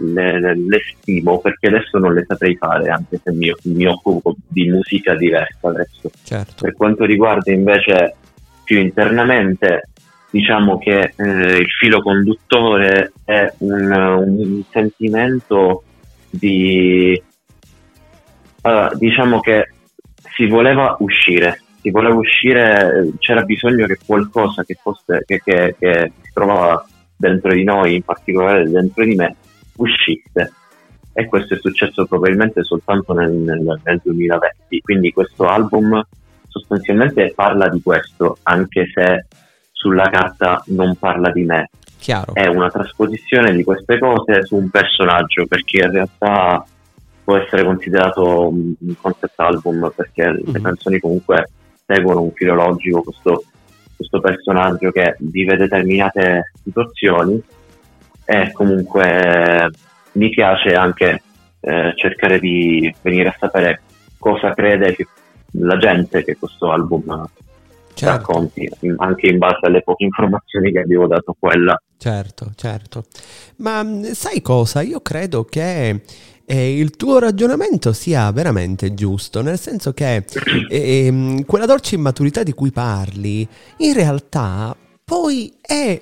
le, 0.00 0.56
le, 0.56 0.80
stimo 0.90 1.38
perché 1.38 1.68
adesso 1.68 1.98
non 1.98 2.14
le 2.14 2.24
saprei 2.26 2.56
fare, 2.56 2.88
anche 2.88 3.20
se 3.22 3.32
mi, 3.32 3.52
mi 3.64 3.86
occupo 3.86 4.34
di 4.48 4.68
musica 4.68 5.14
diversa 5.14 5.68
adesso. 5.68 6.10
Certo. 6.24 6.64
Per 6.64 6.74
quanto 6.74 7.04
riguarda 7.04 7.52
invece 7.52 8.16
più 8.64 8.78
internamente, 8.78 9.88
diciamo 10.30 10.78
che 10.78 11.12
eh, 11.16 11.56
il 11.58 11.70
filo 11.78 12.00
conduttore 12.02 13.12
è 13.24 13.52
un, 13.58 13.90
un 13.92 14.62
sentimento 14.70 15.84
di... 16.28 17.20
Allora, 18.62 18.90
diciamo 18.94 19.40
che 19.40 19.72
si 20.34 20.46
voleva 20.46 20.96
uscire, 21.00 21.62
si 21.80 21.90
voleva 21.90 22.14
uscire, 22.14 23.10
c'era 23.18 23.42
bisogno 23.42 23.86
che 23.86 23.98
qualcosa 24.04 24.64
che, 24.64 24.76
fosse, 24.80 25.24
che, 25.26 25.40
che, 25.44 25.74
che 25.78 26.12
si 26.22 26.30
trovava 26.32 26.86
dentro 27.16 27.52
di 27.52 27.64
noi, 27.64 27.96
in 27.96 28.02
particolare 28.02 28.68
dentro 28.68 29.04
di 29.04 29.14
me, 29.14 29.36
uscisse 29.76 30.52
e 31.12 31.26
questo 31.26 31.54
è 31.54 31.58
successo 31.58 32.06
probabilmente 32.06 32.62
soltanto 32.64 33.12
nel, 33.12 33.32
nel, 33.32 33.80
nel 33.82 34.00
2020 34.02 34.80
quindi 34.80 35.12
questo 35.12 35.46
album 35.46 36.02
sostanzialmente 36.48 37.32
parla 37.34 37.68
di 37.68 37.82
questo 37.82 38.38
anche 38.42 38.86
se 38.92 39.26
sulla 39.72 40.08
carta 40.08 40.62
non 40.68 40.96
parla 40.96 41.30
di 41.30 41.44
me 41.44 41.70
Chiaro. 41.98 42.34
è 42.34 42.46
una 42.46 42.70
trasposizione 42.70 43.52
di 43.52 43.62
queste 43.62 43.98
cose 43.98 44.44
su 44.44 44.56
un 44.56 44.70
personaggio 44.70 45.46
perché 45.46 45.78
in 45.78 45.90
realtà 45.90 46.64
può 47.24 47.36
essere 47.36 47.64
considerato 47.64 48.48
un 48.48 48.94
concept 49.00 49.38
album 49.38 49.92
perché 49.94 50.26
mm-hmm. 50.26 50.44
le 50.44 50.58
mhm. 50.58 50.62
canzoni 50.62 50.98
comunque 50.98 51.48
seguono 51.86 52.22
un 52.22 52.32
filologico 52.32 53.02
questo, 53.02 53.44
questo 53.96 54.20
personaggio 54.20 54.90
che 54.90 55.16
vive 55.18 55.56
determinate 55.56 56.52
situazioni 56.62 57.42
e 58.24 58.52
comunque 58.52 59.70
mi 60.12 60.30
piace 60.30 60.74
anche 60.74 61.22
eh, 61.60 61.92
cercare 61.96 62.38
di 62.38 62.92
venire 63.02 63.28
a 63.28 63.36
sapere 63.38 63.82
cosa 64.18 64.52
crede 64.54 64.96
la 65.52 65.76
gente 65.76 66.24
che 66.24 66.36
questo 66.36 66.70
album 66.70 67.28
certo. 67.94 68.16
racconti, 68.16 68.70
anche 68.96 69.26
in 69.28 69.38
base 69.38 69.58
alle 69.62 69.82
poche 69.82 70.04
informazioni 70.04 70.72
che 70.72 70.80
avevo 70.80 71.06
dato 71.06 71.34
quella. 71.38 71.80
Certo, 71.96 72.52
certo. 72.56 73.04
Ma 73.56 73.82
mm, 73.82 74.04
sai 74.12 74.40
cosa? 74.42 74.80
Io 74.82 75.00
credo 75.00 75.44
che 75.44 76.02
eh, 76.44 76.78
il 76.78 76.96
tuo 76.96 77.18
ragionamento 77.18 77.92
sia 77.92 78.30
veramente 78.32 78.94
giusto, 78.94 79.42
nel 79.42 79.58
senso 79.58 79.92
che 79.92 80.24
eh, 80.68 81.44
quella 81.46 81.66
dolce 81.66 81.94
immaturità 81.94 82.42
di 82.42 82.52
cui 82.52 82.70
parli, 82.70 83.46
in 83.78 83.94
realtà 83.94 84.74
poi 85.04 85.52
è 85.60 85.98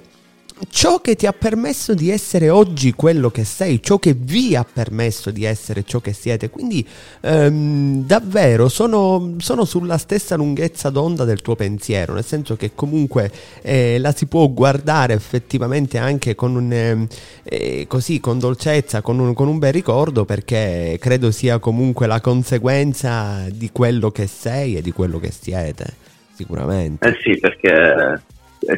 ciò 0.69 1.01
che 1.01 1.17
ti 1.17 1.27
ha 1.27 1.33
permesso 1.33 1.95
di 1.95 2.11
essere 2.11 2.51
oggi 2.51 2.93
quello 2.93 3.31
che 3.31 3.45
sei, 3.45 3.83
ciò 3.83 3.99
che 3.99 4.15
vi 4.15 4.55
ha 4.55 4.65
permesso 4.71 5.31
di 5.31 5.45
essere 5.45 5.85
ciò 5.85 6.01
che 6.01 6.13
siete. 6.13 6.51
Quindi 6.51 6.87
ehm, 7.21 8.05
davvero 8.05 8.69
sono, 8.69 9.37
sono, 9.39 9.65
sulla 9.65 9.99
stessa 9.99 10.37
lunghezza 10.37 10.91
d'onda 10.91 11.25
del 11.25 11.41
tuo 11.41 11.57
pensiero, 11.57 12.15
nel 12.15 12.25
senso 12.25 12.57
che 12.57 12.73
comunque 12.75 13.31
eh, 13.63 13.99
la 13.99 14.13
si 14.13 14.27
può 14.27 14.49
guardare 14.49 15.15
effettivamente 15.15 15.99
anche 15.99 16.35
con, 16.35 16.57
un, 16.57 16.73
ehm, 16.73 17.07
eh, 17.43 17.87
così, 17.89 18.21
con 18.21 18.39
dolcezza, 18.39 19.01
con 19.01 19.19
un, 19.19 19.33
con 19.35 19.49
un 19.49 19.59
bel 19.59 19.73
ricordo, 19.73 20.25
perché 20.25 20.99
credo 21.01 21.31
sia 21.31 21.59
comunque 21.59 22.07
la 22.07 22.21
conseguenza 22.21 23.47
di 23.51 23.71
quello 23.73 24.11
che 24.11 24.27
sei 24.27 24.77
e 24.77 24.83
di 24.83 24.93
quello 24.93 25.19
che 25.19 25.31
siete. 25.31 26.09
Sicuramente. 26.35 27.07
Eh 27.07 27.19
sì, 27.23 27.39
perché 27.39 28.23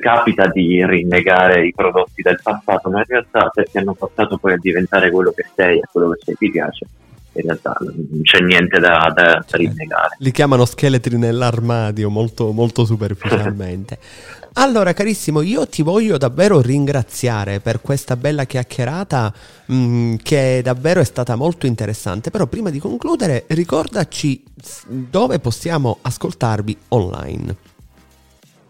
capita 0.00 0.46
di 0.46 0.84
rinnegare 0.86 1.66
i 1.66 1.72
prodotti 1.74 2.22
del 2.22 2.40
passato, 2.42 2.90
ma 2.90 2.98
in 2.98 3.04
realtà 3.06 3.50
se 3.52 3.64
ti 3.70 3.78
hanno 3.78 3.94
portato 3.94 4.38
poi 4.38 4.52
a 4.52 4.58
diventare 4.58 5.10
quello 5.10 5.32
che 5.32 5.46
sei 5.54 5.78
e 5.78 5.82
quello 5.90 6.10
che 6.10 6.20
sei 6.22 6.34
ti 6.36 6.50
piace, 6.50 6.86
in 7.34 7.42
realtà 7.42 7.76
non 7.80 8.22
c'è 8.22 8.40
niente 8.40 8.78
da, 8.78 9.10
da, 9.14 9.44
da 9.46 9.56
rinnegare. 9.56 10.16
Li 10.18 10.30
chiamano 10.30 10.64
scheletri 10.64 11.16
nell'armadio 11.16 12.10
molto, 12.10 12.52
molto 12.52 12.84
superficialmente. 12.84 13.98
Allora, 14.56 14.92
carissimo, 14.92 15.40
io 15.40 15.66
ti 15.66 15.80
voglio 15.80 16.18
davvero 16.18 16.60
ringraziare 16.60 17.60
per 17.60 17.80
questa 17.80 18.16
bella 18.16 18.44
chiacchierata 18.44 19.32
mh, 19.64 19.74
mm, 19.74 20.14
che 20.22 20.60
davvero 20.62 21.00
è 21.00 21.04
stata 21.04 21.36
molto 21.36 21.64
interessante. 21.64 22.30
Però 22.30 22.44
prima 22.46 22.68
di 22.68 22.78
concludere, 22.78 23.44
ricordaci 23.46 24.44
dove 24.86 25.38
possiamo 25.38 26.00
ascoltarvi 26.02 26.76
online. 26.88 27.56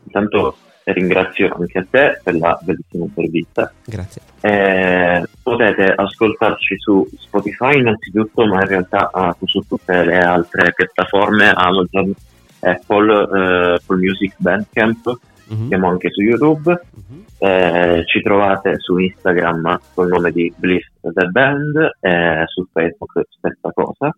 Intanto 0.04 0.56
ringrazio 0.84 1.54
anche 1.54 1.78
a 1.78 1.86
te 1.88 2.20
per 2.22 2.34
la 2.36 2.58
bellissima 2.62 3.04
intervista. 3.04 3.72
Grazie. 3.84 4.22
Eh, 4.40 5.22
potete 5.42 5.92
ascoltarci 5.94 6.78
su 6.78 7.08
Spotify 7.16 7.78
innanzitutto, 7.78 8.44
ma 8.46 8.60
in 8.62 8.68
realtà 8.68 9.10
ah, 9.12 9.36
su 9.44 9.60
tutte 9.66 10.04
le 10.04 10.18
altre 10.18 10.72
piattaforme, 10.74 11.50
Amazon, 11.50 12.12
Apple, 12.60 13.12
eh, 13.12 13.74
Apple 13.74 13.98
Music, 13.98 14.34
Bandcamp 14.38 15.18
mm-hmm. 15.52 15.68
siamo 15.68 15.88
anche 15.88 16.10
su 16.10 16.22
YouTube, 16.22 16.70
mm-hmm. 16.72 17.22
eh, 17.38 18.02
ci 18.06 18.22
trovate 18.22 18.78
su 18.78 18.96
Instagram 18.98 19.78
col 19.94 20.08
nome 20.08 20.30
di 20.30 20.52
Bliss 20.56 20.86
The 21.00 21.26
Band, 21.26 21.96
eh, 22.00 22.44
su 22.46 22.66
Facebook 22.72 23.20
stessa 23.28 23.70
cosa. 23.72 24.14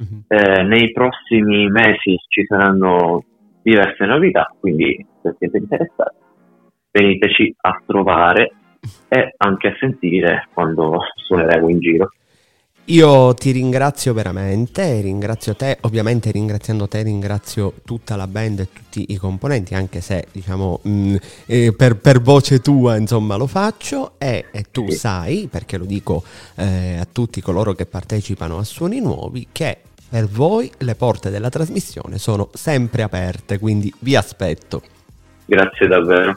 Mm-hmm. 0.00 0.68
Nei 0.68 0.92
prossimi 0.92 1.68
mesi 1.68 2.16
ci 2.28 2.44
saranno 2.46 3.24
diverse 3.62 4.04
novità, 4.04 4.52
quindi 4.58 5.04
se 5.22 5.34
siete 5.38 5.58
interessati 5.58 6.16
veniteci 6.90 7.54
a 7.60 7.82
trovare 7.86 8.52
e 9.08 9.34
anche 9.36 9.68
a 9.68 9.76
sentire 9.78 10.48
quando 10.52 10.98
suoneremo 11.14 11.68
in 11.68 11.80
giro. 11.80 12.10
Io 12.90 13.34
ti 13.34 13.50
ringrazio 13.50 14.14
veramente, 14.14 15.02
ringrazio 15.02 15.54
te, 15.54 15.76
ovviamente 15.82 16.30
ringraziando 16.30 16.88
te 16.88 17.02
ringrazio 17.02 17.74
tutta 17.84 18.16
la 18.16 18.26
band 18.26 18.60
e 18.60 18.68
tutti 18.72 19.04
i 19.08 19.16
componenti, 19.16 19.74
anche 19.74 20.00
se 20.00 20.26
diciamo 20.32 20.80
mh, 20.82 20.90
mm, 20.90 21.16
eh, 21.44 21.74
per, 21.76 21.98
per, 21.98 22.22
voce 22.22 22.60
tua 22.60 22.96
insomma 22.96 23.36
lo 23.36 23.46
faccio 23.46 24.12
e, 24.16 24.46
e 24.50 24.64
tu 24.70 24.88
sì. 24.88 24.96
sai, 24.96 25.48
perché 25.50 25.76
lo 25.76 25.84
dico 25.84 26.22
eh, 26.56 26.96
a 26.98 27.04
tutti 27.04 27.42
coloro 27.42 27.74
che 27.74 27.84
partecipano 27.84 28.56
a 28.56 28.64
Suoni 28.64 29.00
Nuovi, 29.00 29.48
che 29.52 29.80
per 30.08 30.26
voi 30.26 30.70
le 30.78 30.94
porte 30.94 31.30
della 31.30 31.48
trasmissione 31.48 32.18
sono 32.18 32.48
sempre 32.52 33.02
aperte, 33.02 33.58
quindi 33.58 33.92
vi 34.00 34.16
aspetto. 34.16 34.82
Grazie 35.44 35.86
davvero. 35.86 36.34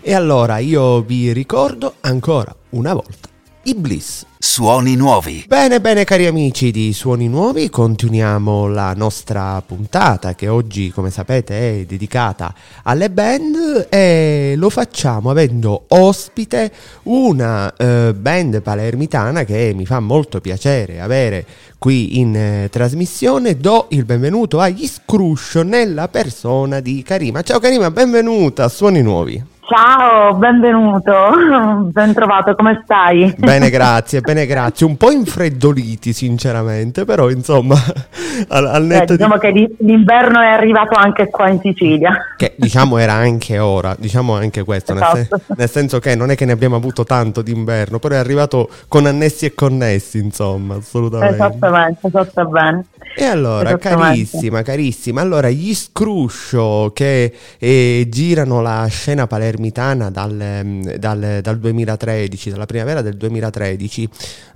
E 0.00 0.14
allora 0.14 0.58
io 0.58 1.00
vi 1.02 1.32
ricordo 1.32 1.94
ancora 2.00 2.54
una 2.70 2.92
volta 2.92 3.30
i 3.64 3.74
Bliss. 3.74 4.24
Suoni 4.38 4.96
nuovi. 4.96 5.44
Bene, 5.46 5.80
bene 5.80 6.02
cari 6.02 6.26
amici 6.26 6.72
di 6.72 6.92
Suoni 6.92 7.28
nuovi, 7.28 7.70
continuiamo 7.70 8.66
la 8.66 8.92
nostra 8.92 9.62
puntata 9.64 10.34
che 10.34 10.48
oggi, 10.48 10.90
come 10.90 11.10
sapete, 11.10 11.80
è 11.80 11.84
dedicata 11.84 12.52
alle 12.82 13.08
band 13.08 13.86
e 13.88 14.54
lo 14.56 14.68
facciamo 14.68 15.30
avendo 15.30 15.84
ospite 15.88 16.72
una 17.04 17.72
eh, 17.76 18.12
band 18.14 18.62
palermitana 18.62 19.44
che 19.44 19.72
mi 19.76 19.86
fa 19.86 20.00
molto 20.00 20.40
piacere 20.40 21.00
avere 21.00 21.46
qui 21.78 22.18
in 22.18 22.34
eh, 22.34 22.68
trasmissione. 22.68 23.56
Do 23.56 23.86
il 23.90 24.04
benvenuto 24.04 24.58
agli 24.58 24.88
Scruscio 24.88 25.62
nella 25.62 26.08
persona 26.08 26.80
di 26.80 27.02
Karima. 27.02 27.42
Ciao 27.42 27.60
Karima, 27.60 27.92
benvenuta 27.92 28.64
a 28.64 28.68
Suoni 28.68 29.02
nuovi. 29.02 29.50
Ciao, 29.64 30.34
benvenuto, 30.34 31.12
ben 31.92 32.12
trovato, 32.12 32.56
come 32.56 32.80
stai? 32.82 33.32
Bene, 33.38 33.70
grazie, 33.70 34.20
bene, 34.20 34.44
grazie. 34.44 34.84
Un 34.84 34.96
po' 34.96 35.12
infreddoliti, 35.12 36.12
sinceramente, 36.12 37.04
però 37.04 37.30
insomma, 37.30 37.76
al, 38.48 38.66
al 38.66 38.84
netto 38.84 39.12
eh, 39.12 39.16
diciamo 39.16 39.38
di... 39.38 39.40
che 39.40 39.76
l'inverno 39.78 40.40
è 40.40 40.48
arrivato 40.48 40.98
anche 40.98 41.30
qua 41.30 41.48
in 41.48 41.60
Sicilia. 41.60 42.34
Che 42.36 42.54
diciamo 42.56 42.98
era 42.98 43.12
anche 43.12 43.60
ora, 43.60 43.94
diciamo 43.96 44.34
anche 44.34 44.64
questo, 44.64 44.94
esatto. 44.94 45.16
nel, 45.16 45.26
sen- 45.28 45.54
nel, 45.56 45.70
senso 45.70 46.00
che 46.00 46.16
non 46.16 46.32
è 46.32 46.34
che 46.34 46.44
ne 46.44 46.52
abbiamo 46.52 46.74
avuto 46.74 47.04
tanto 47.04 47.40
d'inverno, 47.40 48.00
però 48.00 48.16
è 48.16 48.18
arrivato 48.18 48.68
con 48.88 49.06
annessi 49.06 49.46
e 49.46 49.54
connessi, 49.54 50.18
insomma, 50.18 50.74
assolutamente. 50.74 51.34
Esattamente, 51.34 52.06
esattamente. 52.08 52.88
E 53.14 53.24
allora, 53.24 53.76
carissima, 53.76 54.62
carissima, 54.62 55.20
allora 55.20 55.50
gli 55.50 55.74
Scruscio 55.74 56.92
che 56.94 57.32
eh, 57.58 58.06
girano 58.08 58.62
la 58.62 58.86
scena 58.88 59.26
palermitana 59.70 60.10
dal, 60.10 60.40
ehm, 60.40 60.96
dal, 60.96 61.38
dal, 61.40 61.58
2013, 61.58 62.50
dalla 62.50 62.66
primavera 62.66 63.02
del 63.02 63.16
2013, 63.16 64.08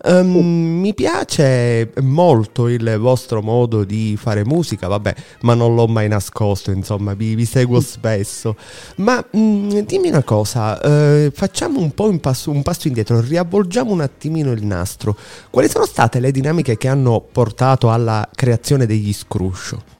um, 0.05 0.13
ehm, 0.13 0.37
mi 0.81 0.95
piace 0.95 1.93
molto 2.03 2.69
il 2.69 2.97
vostro 2.99 3.41
modo 3.43 3.85
di 3.85 4.17
fare 4.19 4.45
musica, 4.45 4.89
vabbè, 4.89 5.15
ma 5.43 5.55
non 5.55 5.75
l'ho 5.75 5.87
mai 5.87 6.09
nascosto, 6.09 6.71
insomma, 6.73 7.15
vi, 7.15 7.35
vi 7.35 7.45
seguo 7.45 7.81
spesso. 7.81 8.57
Ma 8.97 9.25
mh, 9.31 9.39
mm, 9.39 9.79
dimmi 9.81 10.09
una 10.09 10.23
cosa, 10.23 10.81
eh, 10.81 11.31
facciamo 11.33 11.81
un 11.81 11.93
po' 11.93 12.09
un 12.09 12.19
passo, 12.19 12.51
un 12.51 12.63
passo 12.63 12.89
indietro, 12.89 13.21
riavvolgiamo 13.21 13.93
un 13.93 14.01
attimino 14.01 14.51
il 14.51 14.65
nastro. 14.65 15.17
Quali 15.51 15.69
sono 15.69 15.87
state 15.87 16.19
le 16.19 16.33
dinamiche 16.33 16.77
che 16.77 16.89
hanno 16.89 17.25
portato 17.31 17.91
alla 17.91 18.29
creazione 18.35 18.87
degli 18.87 19.13
Scruscio? 19.13 19.96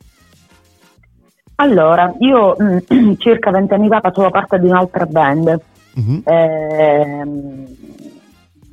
Allora, 1.57 2.13
io 2.19 2.55
mh, 2.59 2.79
mm, 2.93 3.13
circa 3.19 3.51
vent'anni 3.51 3.89
fa 3.89 4.01
facevo 4.01 4.31
parte 4.31 4.59
di 4.59 4.67
un'altra 4.67 5.07
band. 5.07 5.61
Uh-huh. 5.95 6.21
Eh, 6.25 7.25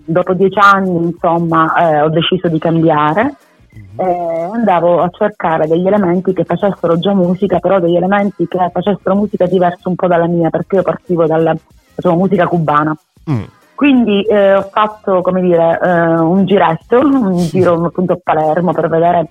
dopo 0.05 0.33
dieci 0.33 0.59
anni, 0.59 1.05
insomma, 1.05 1.75
eh, 1.75 2.01
ho 2.01 2.09
deciso 2.09 2.47
di 2.47 2.59
cambiare. 2.59 3.35
Eh, 3.95 4.49
andavo 4.51 5.01
a 5.01 5.09
cercare 5.09 5.67
degli 5.67 5.85
elementi 5.85 6.33
che 6.33 6.43
facessero 6.43 6.97
già 6.99 7.13
musica, 7.13 7.59
però 7.59 7.79
degli 7.79 7.95
elementi 7.95 8.47
che 8.47 8.69
facessero 8.71 9.15
musica 9.15 9.45
diversa 9.45 9.87
un 9.89 9.95
po' 9.95 10.07
dalla 10.07 10.27
mia, 10.27 10.49
perché 10.49 10.77
io 10.77 10.81
partivo 10.81 11.25
dalla 11.25 11.55
facevo 11.95 12.15
musica 12.15 12.47
cubana. 12.47 12.95
Uh-huh. 13.25 13.47
Quindi 13.75 14.21
eh, 14.23 14.55
ho 14.55 14.69
fatto, 14.71 15.21
come 15.21 15.41
dire, 15.41 15.79
eh, 15.81 16.19
un 16.19 16.45
giretto, 16.45 16.99
un 16.99 17.37
giro 17.37 17.85
appunto 17.85 18.13
a 18.13 18.19
Palermo 18.21 18.71
per 18.73 18.89
vedere 18.89 19.27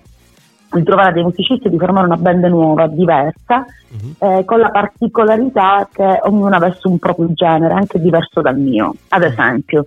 di 0.72 0.82
trovare 0.82 1.12
dei 1.12 1.22
musicisti 1.22 1.66
e 1.66 1.70
di 1.70 1.78
formare 1.78 2.06
una 2.06 2.16
band 2.16 2.44
nuova, 2.44 2.86
diversa, 2.86 3.64
uh-huh. 3.90 4.38
eh, 4.38 4.44
con 4.44 4.58
la 4.58 4.70
particolarità 4.70 5.88
che 5.92 6.20
ognuno 6.22 6.54
avesse 6.54 6.88
un 6.88 6.98
proprio 6.98 7.32
genere, 7.32 7.74
anche 7.74 8.00
diverso 8.00 8.40
dal 8.40 8.58
mio. 8.58 8.94
Ad 9.08 9.22
esempio, 9.22 9.86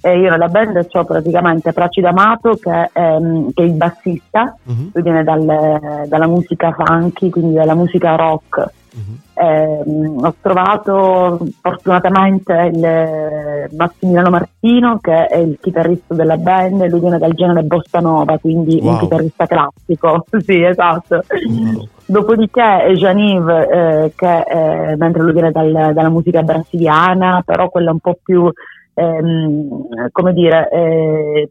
eh, 0.00 0.18
io 0.18 0.30
nella 0.30 0.48
band 0.48 0.86
ho 0.90 1.04
praticamente 1.04 1.72
Placido 1.72 2.08
Amato 2.08 2.56
che, 2.56 2.90
ehm, 2.92 3.52
che, 3.52 3.62
è 3.62 3.66
il 3.66 3.74
bassista, 3.74 4.56
uh-huh. 4.64 4.90
lui 4.92 5.02
viene 5.02 5.22
dal, 5.24 6.06
dalla 6.08 6.26
musica 6.26 6.72
funky, 6.72 7.30
quindi 7.30 7.54
dalla 7.54 7.74
musica 7.74 8.16
rock. 8.16 8.70
Uh-huh. 8.94 9.42
Eh, 9.42 9.82
ho 10.24 10.34
trovato 10.40 11.38
fortunatamente 11.60 12.52
il 12.72 13.68
Massimiliano 13.76 14.30
Martino 14.30 14.98
che 15.00 15.26
è 15.26 15.38
il 15.38 15.58
chitarrista 15.60 16.14
della 16.14 16.36
band, 16.36 16.86
lui 16.88 17.00
viene 17.00 17.18
dal 17.18 17.32
genere 17.32 17.62
bossa 17.62 18.00
nova, 18.00 18.38
quindi 18.38 18.78
wow. 18.82 18.92
un 18.92 18.98
chitarrista 18.98 19.46
classico. 19.46 20.24
sì, 20.44 20.62
esatto. 20.62 21.22
Wow. 21.48 21.88
Dopodiché 22.04 22.92
Janive, 22.94 23.68
eh, 23.68 24.12
che 24.14 24.40
eh, 24.40 24.96
mentre 24.96 25.22
lui 25.22 25.32
viene 25.32 25.50
dal, 25.50 25.92
dalla 25.94 26.10
musica 26.10 26.42
brasiliana, 26.42 27.42
però 27.44 27.70
quella 27.70 27.92
un 27.92 28.00
po' 28.00 28.18
più 28.22 28.50
ehm, 28.94 30.10
come 30.10 30.32
dire, 30.32 30.68
eh, 30.70 31.50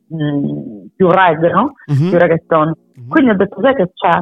più 0.96 1.10
reggae, 1.10 1.52
no? 1.52 1.74
Uh-huh. 1.86 2.10
più 2.10 2.18
reggaeton. 2.18 2.68
Uh-huh. 2.68 3.08
Quindi 3.08 3.32
ho 3.32 3.36
detto, 3.36 3.60
sai 3.62 3.74
che 3.74 3.92
c'è? 3.94 4.20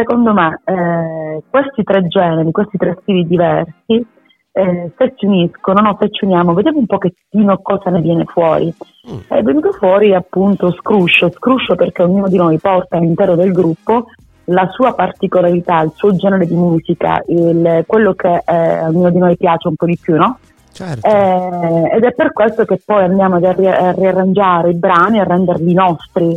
Secondo 0.00 0.32
me 0.32 0.60
eh, 0.64 1.42
questi 1.50 1.82
tre 1.82 2.06
generi, 2.06 2.50
questi 2.50 2.78
tre 2.78 2.96
stili 3.02 3.26
diversi, 3.26 4.06
eh, 4.52 4.90
se 4.96 5.12
ci 5.16 5.26
uniscono, 5.26 5.80
no, 5.80 5.96
se 6.00 6.08
ci 6.10 6.24
uniamo, 6.24 6.54
vediamo 6.54 6.78
un 6.78 6.86
pochettino 6.86 7.58
cosa 7.58 7.90
ne 7.90 8.00
viene 8.00 8.24
fuori. 8.24 8.72
Mm. 9.10 9.18
È 9.28 9.42
venuto 9.42 9.72
fuori 9.72 10.14
appunto 10.14 10.72
Scruscio, 10.72 11.30
Scruscio 11.30 11.74
perché 11.74 12.02
ognuno 12.02 12.28
di 12.28 12.36
noi 12.38 12.58
porta 12.58 12.96
all'interno 12.96 13.34
del 13.34 13.52
gruppo 13.52 14.06
la 14.44 14.68
sua 14.72 14.94
particolarità, 14.94 15.82
il 15.82 15.92
suo 15.94 16.16
genere 16.16 16.46
di 16.46 16.56
musica, 16.56 17.22
il, 17.26 17.84
quello 17.86 18.14
che 18.14 18.42
eh, 18.44 18.84
ognuno 18.84 19.10
di 19.10 19.18
noi 19.18 19.36
piace 19.36 19.68
un 19.68 19.76
po' 19.76 19.86
di 19.86 19.98
più, 20.00 20.16
no? 20.16 20.38
Certo. 20.72 21.06
Eh, 21.06 21.96
ed 21.96 22.04
è 22.04 22.12
per 22.14 22.32
questo 22.32 22.64
che 22.64 22.80
poi 22.84 23.04
andiamo 23.04 23.36
a, 23.36 23.52
ri- 23.52 23.66
a 23.66 23.92
riarrangiare 23.92 24.70
i 24.70 24.74
brani, 24.74 25.20
a 25.20 25.24
renderli 25.24 25.72
nostri, 25.74 26.36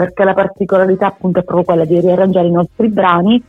perché 0.00 0.24
la 0.24 0.32
particolarità 0.32 1.08
appunto 1.08 1.40
è 1.40 1.42
proprio 1.42 1.66
quella 1.66 1.84
di 1.84 2.00
riarrangiare 2.00 2.46
i 2.46 2.50
nostri 2.50 2.88
brani 2.88 3.44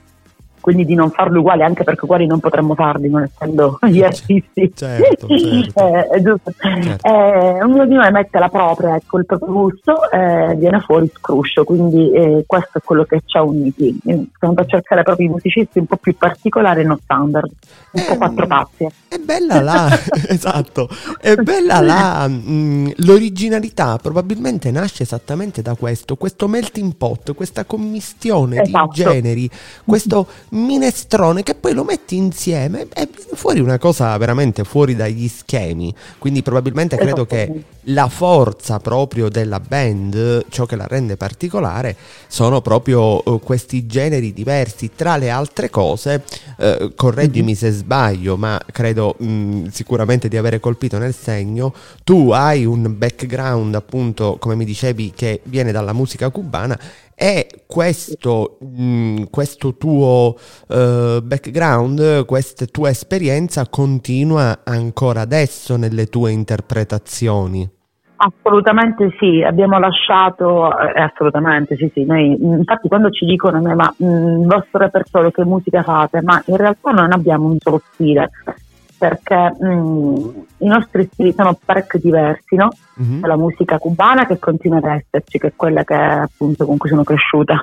quindi 0.62 0.86
di 0.86 0.94
non 0.94 1.10
farlo 1.10 1.40
uguale 1.40 1.64
anche 1.64 1.84
perché 1.84 2.06
uguali 2.06 2.26
non 2.26 2.40
potremmo 2.40 2.76
farli 2.76 3.10
non 3.10 3.24
essendo 3.24 3.80
gli 3.82 4.02
artisti 4.02 4.72
certo, 4.74 5.28
certo. 5.36 6.14
eh, 6.14 6.22
giusto 6.22 6.52
certo. 6.58 7.08
eh, 7.08 7.64
ognuno 7.64 7.86
di 7.86 7.96
noi 7.96 8.12
mette 8.12 8.40
la 8.40 8.48
propria 8.48 8.96
ecco 8.96 9.18
il 9.18 9.26
proprio 9.26 9.52
gusto 9.52 10.10
eh, 10.12 10.56
viene 10.56 10.80
fuori 10.80 11.12
scruscio 11.14 11.64
quindi 11.66 12.12
eh, 12.12 12.44
questo 12.46 12.78
è 12.78 12.82
quello 12.82 13.04
che 13.04 13.22
ci 13.26 13.36
ha 13.36 13.44
uniti 13.44 14.00
stiamo 14.36 14.54
per 14.54 14.66
cercare 14.68 15.04
proprio 15.04 15.28
i 15.28 15.30
musicisti 15.30 15.80
un 15.80 15.88
po' 15.88 15.98
più 15.98 16.16
particolari 16.16 16.82
e 16.82 16.84
non 16.84 17.00
standard 17.04 17.52
un 17.92 18.06
po' 18.08 18.16
quattro 18.16 18.48
passi 18.48 18.88
è 19.08 19.18
bella 19.18 19.62
la 19.62 19.90
esatto 20.30 20.88
è 21.20 21.36
bella 21.36 21.82
la 21.82 22.28
mh, 22.28 22.52
mm, 22.52 22.88
l'originalità 22.98 23.98
probabilmente 23.98 24.72
nasce 24.72 25.04
esattamente 25.04 25.62
da 25.62 25.76
questo 25.76 26.16
questo 26.16 26.48
melting 26.48 26.94
pot 26.96 27.34
questa 27.34 27.66
commistione 27.66 28.62
esatto. 28.62 28.92
di 28.94 29.02
generi 29.02 29.50
questo 29.84 30.28
minestrone 30.52 31.44
che 31.44 31.56
poi 31.56 31.74
lo 31.74 31.84
metti 31.84 32.16
insieme 32.16 32.88
e 32.94 33.08
viene 33.14 33.32
fuori 33.34 33.60
una 33.60 33.78
cosa 33.78 34.18
veramente 34.18 34.64
fuori 34.64 34.96
dagli 34.96 35.28
schemi. 35.28 35.94
Quindi 36.18 36.42
probabilmente 36.42 36.98
credo 36.98 37.26
che 37.26 37.64
la 37.86 38.10
forza 38.10 38.80
proprio 38.80 39.30
della 39.30 39.60
band, 39.60 40.46
ciò 40.50 40.66
che 40.66 40.76
la 40.76 40.88
rende 40.88 41.16
particolare, 41.18 41.96
sono 42.28 42.62
proprio 42.62 43.22
uh, 43.24 43.40
questi 43.40 43.86
generi 43.88 44.34
diversi. 44.34 44.92
Tra 44.96 45.18
le 45.18 45.30
altre 45.30 45.70
cose, 45.70 46.24
uh, 46.58 46.94
correggimi 46.96 47.56
se 47.56 47.72
sbaglio, 47.72 48.36
ma 48.36 48.60
credo 48.72 49.16
mh, 49.18 49.26
mm, 49.26 49.66
sicuramente 49.68 50.28
di 50.28 50.38
avere 50.38 50.60
colpito 50.60 50.98
nel 50.98 51.16
segno, 51.16 51.74
tu 52.04 52.32
hai 52.32 52.66
un 52.66 52.94
background 52.98 53.74
appunto, 53.76 54.38
come 54.40 54.56
mi 54.56 54.66
dicevi, 54.66 55.14
che 55.16 55.40
viene 55.44 55.72
dalla 55.72 55.94
musica 55.94 56.30
cubana 56.30 56.78
E 57.24 57.66
questo, 57.68 58.58
mh, 58.62 58.84
mm, 58.84 59.24
questo 59.30 59.78
tuo 59.78 60.34
uh, 60.70 61.22
background, 61.22 62.26
questa 62.26 62.66
tua 62.66 62.90
esperienza 62.90 63.68
continua 63.70 64.62
ancora 64.64 65.22
adesso 65.22 65.78
nelle 65.78 66.08
tue 66.08 66.32
interpretazioni. 66.32 67.70
Assolutamente 68.16 69.16
sì, 69.20 69.44
abbiamo 69.44 69.78
lasciato, 69.78 70.76
eh, 70.80 71.00
assolutamente 71.00 71.76
sì, 71.76 71.92
sì, 71.94 72.06
noi, 72.06 72.36
infatti 72.42 72.88
quando 72.88 73.12
ci 73.12 73.26
dicono 73.26 73.62
ma 73.62 73.94
mh, 73.96 74.04
mm, 74.04 74.42
il 74.42 74.48
vostro 74.48 74.80
repertorio 74.80 75.30
che 75.30 75.46
musica 75.46 75.84
fate, 75.84 76.24
ma 76.24 76.42
in 76.48 76.58
realtà 76.58 76.90
non 76.90 77.12
abbiamo 77.12 77.46
un 77.46 77.58
solo 77.60 77.84
stile, 77.92 78.32
perché 79.02 79.56
mh, 79.60 79.66
mm, 79.66 80.30
i 80.58 80.68
nostri 80.68 81.10
stili 81.12 81.34
sono 81.36 81.58
parecchio 81.66 81.98
diversi, 81.98 82.56
no? 82.56 82.70
Mm-hmm. 83.02 83.26
la 83.26 83.36
musica 83.36 83.80
cubana 83.80 84.28
che 84.28 84.38
continua 84.38 84.78
ad 84.78 84.84
esserci, 84.84 85.40
che 85.40 85.48
è 85.48 85.54
quella 85.56 85.84
che 85.84 85.96
appunto 85.96 86.68
con 86.68 86.78
cui 86.78 86.90
sono 86.90 87.04
cresciuta. 87.04 87.60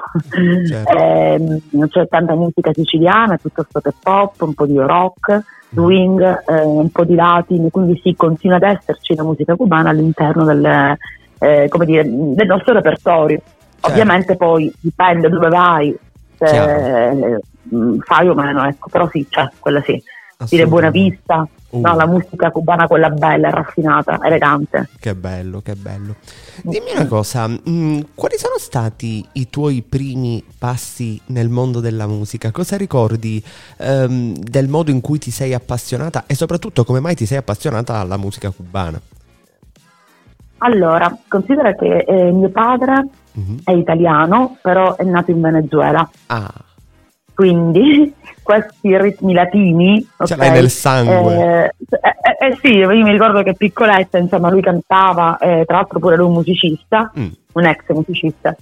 Certo. 0.66 0.90
eh, 0.98 1.60
c'è 1.90 2.08
tanta 2.08 2.34
musica 2.34 2.72
siciliana 2.72 3.36
piuttosto 3.36 3.78
che 3.78 3.92
pop, 4.02 4.40
un 4.40 4.54
po' 4.54 4.66
di 4.66 4.76
rock 4.78 5.44
swing, 5.70 6.42
eh, 6.44 6.62
un 6.62 6.90
po' 6.90 7.04
di 7.04 7.14
latin, 7.14 7.70
quindi 7.70 8.00
sì, 8.02 8.16
continua 8.16 8.56
ad 8.56 8.64
esserci 8.64 9.14
la 9.14 9.22
musica 9.22 9.54
cubana 9.54 9.90
all'interno 9.90 10.44
del, 10.44 10.96
eh, 11.38 11.70
dire, 11.84 12.02
del 12.02 12.46
nostro 12.48 12.74
repertorio. 12.74 13.38
Certo. 13.38 13.90
Ovviamente 13.90 14.34
poi 14.34 14.72
dipende 14.80 15.28
dove 15.28 15.48
vai, 15.50 15.96
se 16.36 17.10
eh, 17.10 17.40
fai 18.00 18.28
o 18.28 18.34
meno, 18.34 18.66
ecco, 18.66 18.88
però 18.90 19.08
sì, 19.08 19.24
c'è, 19.28 19.48
quella 19.60 19.80
sì. 19.82 20.02
Dire 20.46 20.66
buona 20.66 20.90
vista, 20.90 21.48
Uh. 21.70 21.80
No, 21.80 21.94
la 21.94 22.06
musica 22.06 22.50
cubana, 22.50 22.86
quella 22.86 23.10
bella, 23.10 23.50
raffinata, 23.50 24.18
elegante. 24.22 24.88
Che 24.98 25.14
bello, 25.14 25.60
che 25.60 25.74
bello. 25.74 26.14
Dimmi 26.62 26.92
una 26.94 27.06
cosa, 27.06 27.46
mh, 27.46 27.60
mm, 27.68 28.00
quali 28.14 28.38
sono 28.38 28.56
stati 28.56 29.22
i 29.32 29.50
tuoi 29.50 29.82
primi 29.86 30.42
passi 30.58 31.20
nel 31.26 31.50
mondo 31.50 31.80
della 31.80 32.06
musica? 32.06 32.50
Cosa 32.52 32.78
ricordi 32.78 33.42
um, 33.78 34.32
del 34.34 34.68
modo 34.68 34.90
in 34.90 35.02
cui 35.02 35.18
ti 35.18 35.30
sei 35.30 35.52
appassionata 35.52 36.24
e 36.26 36.34
soprattutto 36.34 36.84
come 36.84 37.00
mai 37.00 37.14
ti 37.14 37.26
sei 37.26 37.36
appassionata 37.36 37.96
alla 37.96 38.16
musica 38.16 38.50
cubana? 38.50 38.98
Allora, 40.58 41.14
considera 41.28 41.74
che 41.74 41.98
eh, 41.98 42.32
mio 42.32 42.48
padre 42.48 43.08
uh-huh. 43.34 43.58
è 43.62 43.72
italiano, 43.72 44.56
però 44.62 44.96
è 44.96 45.04
nato 45.04 45.32
in 45.32 45.40
Venezuela. 45.42 46.08
Ah. 46.28 46.50
Quindi 47.38 48.12
questi 48.42 48.98
ritmi 48.98 49.32
latini. 49.32 50.04
Okay, 50.16 50.26
Ce 50.26 50.34
l'hai 50.34 50.50
nel 50.50 50.70
sangue. 50.70 51.34
Eh, 51.36 51.72
eh, 52.00 52.46
eh, 52.48 52.58
sì, 52.60 52.78
io 52.78 52.88
mi 52.88 53.12
ricordo 53.12 53.44
che 53.44 53.54
piccoletta, 53.54 54.18
insomma, 54.18 54.50
lui 54.50 54.60
cantava, 54.60 55.38
eh, 55.38 55.62
tra 55.64 55.76
l'altro 55.76 56.00
pure 56.00 56.16
lui 56.16 56.26
un 56.26 56.32
musicista, 56.32 57.12
mm. 57.16 57.28
un 57.52 57.64
ex 57.64 57.84
musicista, 57.90 58.56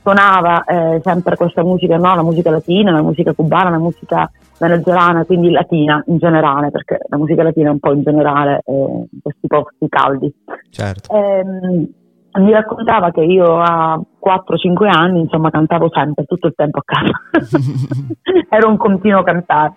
suonava 0.00 0.64
eh, 0.64 1.02
sempre 1.04 1.36
questa 1.36 1.62
musica, 1.62 1.98
no? 1.98 2.14
la 2.14 2.22
musica 2.22 2.48
latina, 2.48 2.92
la 2.92 3.02
musica 3.02 3.34
cubana, 3.34 3.68
la 3.68 3.78
musica 3.78 4.30
venezuelana, 4.58 5.26
quindi 5.26 5.50
latina 5.50 6.02
in 6.06 6.16
generale, 6.16 6.70
perché 6.70 7.00
la 7.06 7.18
musica 7.18 7.42
latina 7.42 7.68
è 7.68 7.72
un 7.72 7.78
po' 7.78 7.92
in 7.92 8.02
generale 8.04 8.62
eh, 8.64 8.72
in 8.72 9.20
questi 9.20 9.46
posti 9.46 9.86
caldi. 9.86 10.34
Certo. 10.70 11.14
Ehm, 11.14 11.92
mi 12.40 12.52
raccontava 12.52 13.10
che 13.10 13.22
io 13.22 13.60
a 13.60 13.94
4-5 13.96 14.86
anni 14.88 15.20
insomma 15.20 15.50
cantavo 15.50 15.90
sempre 15.92 16.24
tutto 16.24 16.48
il 16.48 16.54
tempo 16.56 16.78
a 16.78 16.82
casa 16.84 17.20
ero 18.48 18.68
un 18.68 18.76
continuo 18.76 19.22
cantare 19.22 19.72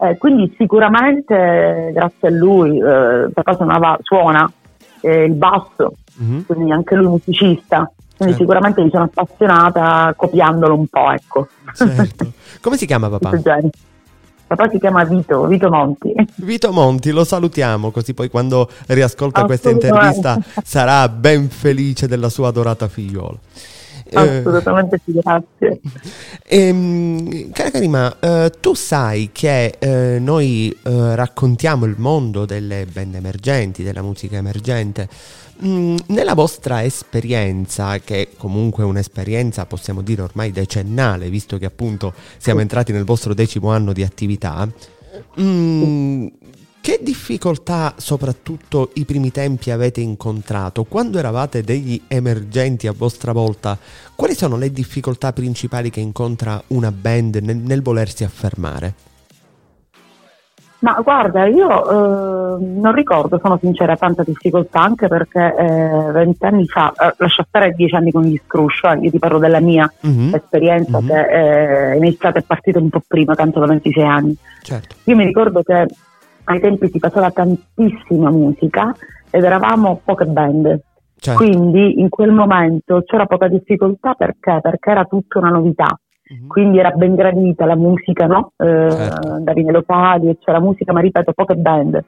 eh, 0.00 0.16
quindi 0.18 0.54
sicuramente 0.56 1.90
grazie 1.92 2.28
a 2.28 2.30
lui 2.30 2.78
eh, 2.78 3.28
papà 3.32 3.54
suonava, 3.54 3.98
suona 4.02 4.50
eh, 5.00 5.24
il 5.24 5.34
basso 5.34 5.94
mm-hmm. 6.22 6.40
quindi 6.42 6.72
anche 6.72 6.94
lui 6.94 7.06
musicista 7.06 7.90
quindi 8.16 8.34
certo. 8.34 8.38
sicuramente 8.38 8.82
mi 8.82 8.90
sono 8.90 9.04
appassionata 9.04 10.14
copiandolo 10.16 10.74
un 10.74 10.86
po' 10.86 11.10
ecco 11.10 11.48
certo. 11.74 12.32
come 12.60 12.76
si 12.76 12.86
chiama 12.86 13.08
papà? 13.18 13.30
Papà 14.46 14.68
si 14.70 14.78
chiama 14.78 15.04
Vito, 15.04 15.46
Vito 15.46 15.70
Monti. 15.70 16.14
Vito 16.36 16.72
Monti, 16.72 17.10
lo 17.10 17.24
salutiamo 17.24 17.90
così 17.90 18.14
poi 18.14 18.28
quando 18.28 18.68
riascolta 18.86 19.44
questa 19.44 19.70
intervista 19.70 20.38
sarà 20.62 21.08
ben 21.08 21.48
felice 21.48 22.06
della 22.06 22.28
sua 22.28 22.48
adorata 22.48 22.88
figliola. 22.88 23.38
Eh, 24.06 24.38
Assolutamente 24.38 25.00
sì, 25.04 25.12
grazie. 25.12 25.80
Ehm, 26.46 27.50
cara 27.52 27.70
Karima, 27.70 28.16
eh, 28.20 28.52
tu 28.60 28.74
sai 28.74 29.30
che 29.32 29.76
eh, 29.78 30.18
noi 30.20 30.76
eh, 30.82 31.14
raccontiamo 31.16 31.86
il 31.86 31.94
mondo 31.96 32.44
delle 32.44 32.86
band 32.90 33.14
emergenti, 33.14 33.82
della 33.82 34.02
musica 34.02 34.36
emergente. 34.36 35.08
Mm, 35.64 35.96
nella 36.08 36.34
vostra 36.34 36.82
esperienza, 36.82 37.98
che 37.98 38.30
comunque 38.36 38.82
è 38.82 38.86
un'esperienza 38.86 39.64
possiamo 39.66 40.02
dire 40.02 40.22
ormai 40.22 40.50
decennale, 40.50 41.30
visto 41.30 41.58
che 41.58 41.64
appunto 41.64 42.12
siamo 42.38 42.60
entrati 42.60 42.92
nel 42.92 43.04
vostro 43.04 43.34
decimo 43.34 43.70
anno 43.70 43.92
di 43.92 44.02
attività, 44.02 44.68
mm, 45.40 46.26
che 46.84 46.98
difficoltà 47.00 47.94
soprattutto 47.96 48.90
i 48.96 49.06
primi 49.06 49.30
tempi 49.30 49.70
avete 49.70 50.02
incontrato? 50.02 50.84
Quando 50.84 51.18
eravate 51.18 51.62
degli 51.62 51.98
emergenti 52.08 52.86
a 52.86 52.92
vostra 52.94 53.32
volta, 53.32 53.78
quali 54.14 54.34
sono 54.34 54.58
le 54.58 54.70
difficoltà 54.70 55.32
principali 55.32 55.88
che 55.88 56.00
incontra 56.00 56.62
una 56.66 56.92
band 56.92 57.36
nel, 57.36 57.56
nel 57.56 57.80
volersi 57.80 58.22
affermare? 58.22 58.92
Ma 60.80 61.00
guarda, 61.02 61.46
io 61.46 62.58
eh, 62.58 62.62
non 62.62 62.92
ricordo, 62.92 63.40
sono 63.42 63.56
sincera, 63.58 63.96
tanta 63.96 64.22
difficoltà 64.22 64.82
anche 64.82 65.08
perché 65.08 65.54
eh, 65.56 66.12
vent'anni 66.12 66.66
fa, 66.66 66.92
eh, 66.92 67.14
lascia 67.16 67.46
stare 67.48 67.72
dieci 67.72 67.94
anni 67.94 68.12
con 68.12 68.24
gli 68.24 68.38
Scruscio, 68.44 68.92
io 69.00 69.10
ti 69.10 69.18
parlo 69.18 69.38
della 69.38 69.60
mia 69.60 69.90
mm-hmm. 70.06 70.34
esperienza 70.34 71.00
mm-hmm. 71.00 71.08
che 71.08 71.20
eh, 71.20 71.92
è 71.92 71.96
iniziata 71.96 72.40
e 72.40 72.42
partita 72.42 72.78
un 72.78 72.90
po' 72.90 73.00
prima, 73.08 73.34
tanto 73.34 73.58
da 73.58 73.66
26 73.68 74.04
anni. 74.04 74.36
Certo. 74.60 74.96
Io 75.04 75.16
mi 75.16 75.24
ricordo 75.24 75.62
che 75.62 75.86
ai 76.44 76.60
tempi 76.60 76.88
si 76.88 76.98
faceva 76.98 77.30
tantissima 77.30 78.30
musica 78.30 78.94
ed 79.30 79.44
eravamo 79.44 80.00
poche 80.04 80.26
band. 80.26 80.80
Certo. 81.16 81.42
Quindi 81.42 82.00
in 82.00 82.08
quel 82.08 82.32
momento 82.32 83.02
c'era 83.06 83.26
poca 83.26 83.48
difficoltà 83.48 84.14
perché? 84.14 84.58
Perché 84.60 84.90
era 84.90 85.04
tutta 85.04 85.38
una 85.38 85.50
novità. 85.50 85.98
Mm-hmm. 86.32 86.48
Quindi 86.48 86.78
era 86.78 86.90
ben 86.90 87.14
gradita 87.14 87.64
la 87.64 87.76
musica, 87.76 88.26
no? 88.26 88.52
Eh, 88.56 88.90
certo. 88.90 89.32
Andavi 89.32 89.62
nei 89.62 89.72
locali 89.72 90.28
e 90.28 90.38
c'era 90.38 90.60
musica, 90.60 90.92
ma 90.92 91.00
ripeto, 91.00 91.32
poche 91.32 91.54
band. 91.54 92.04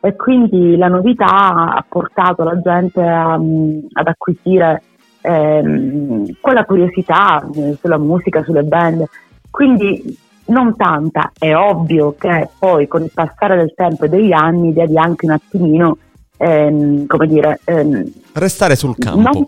E 0.00 0.16
quindi 0.16 0.76
la 0.76 0.88
novità 0.88 1.74
ha 1.74 1.84
portato 1.88 2.42
la 2.42 2.60
gente 2.60 3.00
a, 3.00 3.34
ad 3.34 4.06
acquisire 4.06 4.82
ehm, 5.20 6.38
quella 6.40 6.64
curiosità 6.64 7.48
eh, 7.54 7.76
sulla 7.80 7.98
musica, 7.98 8.42
sulle 8.42 8.64
band. 8.64 9.04
Quindi 9.50 10.18
non 10.52 10.76
tanta, 10.76 11.32
è 11.38 11.54
ovvio 11.54 12.14
che 12.18 12.48
poi 12.58 12.86
con 12.86 13.02
il 13.02 13.10
passare 13.12 13.56
del 13.56 13.72
tempo 13.74 14.04
e 14.04 14.08
degli 14.08 14.32
anni 14.32 14.72
devi 14.72 14.96
anche 14.98 15.26
un 15.26 15.32
attimino, 15.32 15.98
ehm, 16.36 17.06
come 17.06 17.26
dire... 17.26 17.60
Ehm, 17.64 18.12
Restare 18.32 18.76
sul 18.76 18.96
campo. 18.96 19.20
Non, 19.20 19.46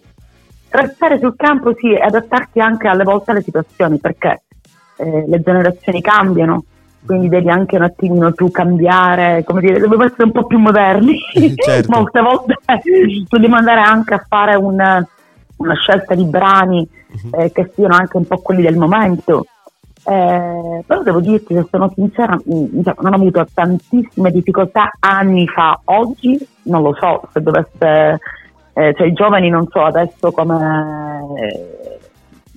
restare 0.70 1.18
sul 1.18 1.34
campo 1.36 1.74
sì 1.78 1.92
e 1.92 2.00
adattarti 2.00 2.58
anche 2.60 2.88
alle 2.88 3.04
volte 3.04 3.30
alle 3.30 3.42
situazioni 3.42 3.98
perché 3.98 4.42
eh, 4.96 5.24
le 5.26 5.40
generazioni 5.40 6.00
cambiano 6.00 6.64
quindi 7.04 7.28
devi 7.28 7.50
anche 7.50 7.76
un 7.76 7.82
attimino 7.82 8.32
tu 8.32 8.50
cambiare, 8.50 9.44
come 9.44 9.60
dire, 9.60 9.78
dobbiamo 9.78 10.04
essere 10.04 10.24
un 10.24 10.32
po' 10.32 10.46
più 10.46 10.58
moderni. 10.58 11.18
Certo. 11.54 11.90
Molte 11.90 12.20
volte 12.20 12.54
dobbiamo 13.28 13.56
andare 13.56 13.80
anche 13.80 14.14
a 14.14 14.24
fare 14.26 14.56
una, 14.56 15.06
una 15.56 15.74
scelta 15.74 16.14
di 16.14 16.24
brani 16.24 16.88
uh-huh. 17.08 17.42
eh, 17.42 17.52
che 17.52 17.70
siano 17.74 17.94
anche 17.94 18.16
un 18.16 18.26
po' 18.26 18.38
quelli 18.38 18.62
del 18.62 18.76
momento. 18.76 19.46
Eh, 20.06 20.84
però 20.86 21.02
devo 21.02 21.20
dirti, 21.20 21.54
se 21.54 21.66
sono 21.70 21.90
sincera, 21.94 22.36
mm, 22.36 22.82
cioè, 22.82 22.94
non 23.00 23.12
ho 23.12 23.16
avuto 23.16 23.46
tantissime 23.52 24.30
difficoltà 24.30 24.90
anni 25.00 25.46
fa. 25.48 25.80
Oggi 25.84 26.38
non 26.64 26.82
lo 26.82 26.94
so 26.94 27.28
se 27.32 27.40
dovesse 27.40 28.20
eh, 28.74 28.92
cioè 28.96 29.06
i 29.06 29.12
giovani 29.12 29.48
non 29.48 29.68
so 29.70 29.84
adesso 29.84 30.32
come 30.32 31.20
eh, 31.38 31.98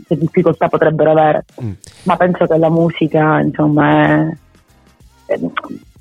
che 0.07 0.17
difficoltà 0.17 0.67
potrebbero 0.67 1.11
avere, 1.11 1.45
mm. 1.61 1.71
ma 2.03 2.15
penso 2.15 2.45
che 2.47 2.57
la 2.57 2.69
musica, 2.69 3.39
insomma, 3.39 3.91
è, 3.91 4.37
è, 5.25 5.39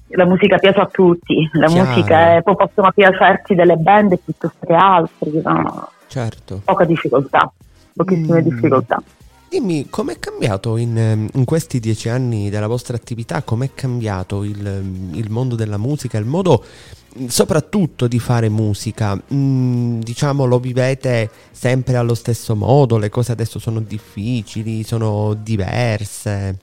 la 0.08 0.24
musica 0.24 0.56
piace 0.58 0.80
a 0.80 0.86
tutti, 0.86 1.48
la 1.52 1.66
Chiaro. 1.66 1.88
musica 1.88 2.36
è, 2.36 2.42
poi 2.42 2.56
possono 2.56 2.90
piacerti 2.92 3.54
delle 3.54 3.76
band 3.76 4.18
piuttosto 4.18 4.64
che 4.64 4.74
altri, 4.74 5.40
no? 5.44 5.90
certo. 6.06 6.62
poca 6.64 6.84
difficoltà, 6.84 7.50
pochissime 7.94 8.40
mm. 8.40 8.44
difficoltà. 8.44 9.02
Dimmi, 9.48 9.88
com'è 9.88 10.18
cambiato 10.18 10.76
in, 10.76 11.28
in, 11.32 11.44
questi 11.44 11.78
dieci 11.78 12.08
anni 12.08 12.50
della 12.50 12.66
vostra 12.66 12.96
attività? 12.96 13.42
Com'è 13.42 13.70
cambiato 13.74 14.42
il, 14.42 14.82
il 15.12 15.30
mondo 15.30 15.54
della 15.54 15.78
musica, 15.78 16.18
il 16.18 16.26
modo 16.26 16.64
soprattutto 17.28 18.06
di 18.06 18.18
fare 18.18 18.48
musica, 18.48 19.14
mm, 19.14 20.00
diciamo 20.00 20.44
lo 20.44 20.58
vivete 20.58 21.30
sempre 21.50 21.96
allo 21.96 22.14
stesso 22.14 22.54
modo, 22.54 22.98
le 22.98 23.08
cose 23.08 23.32
adesso 23.32 23.58
sono 23.58 23.80
difficili, 23.80 24.82
sono 24.82 25.34
diverse. 25.34 26.58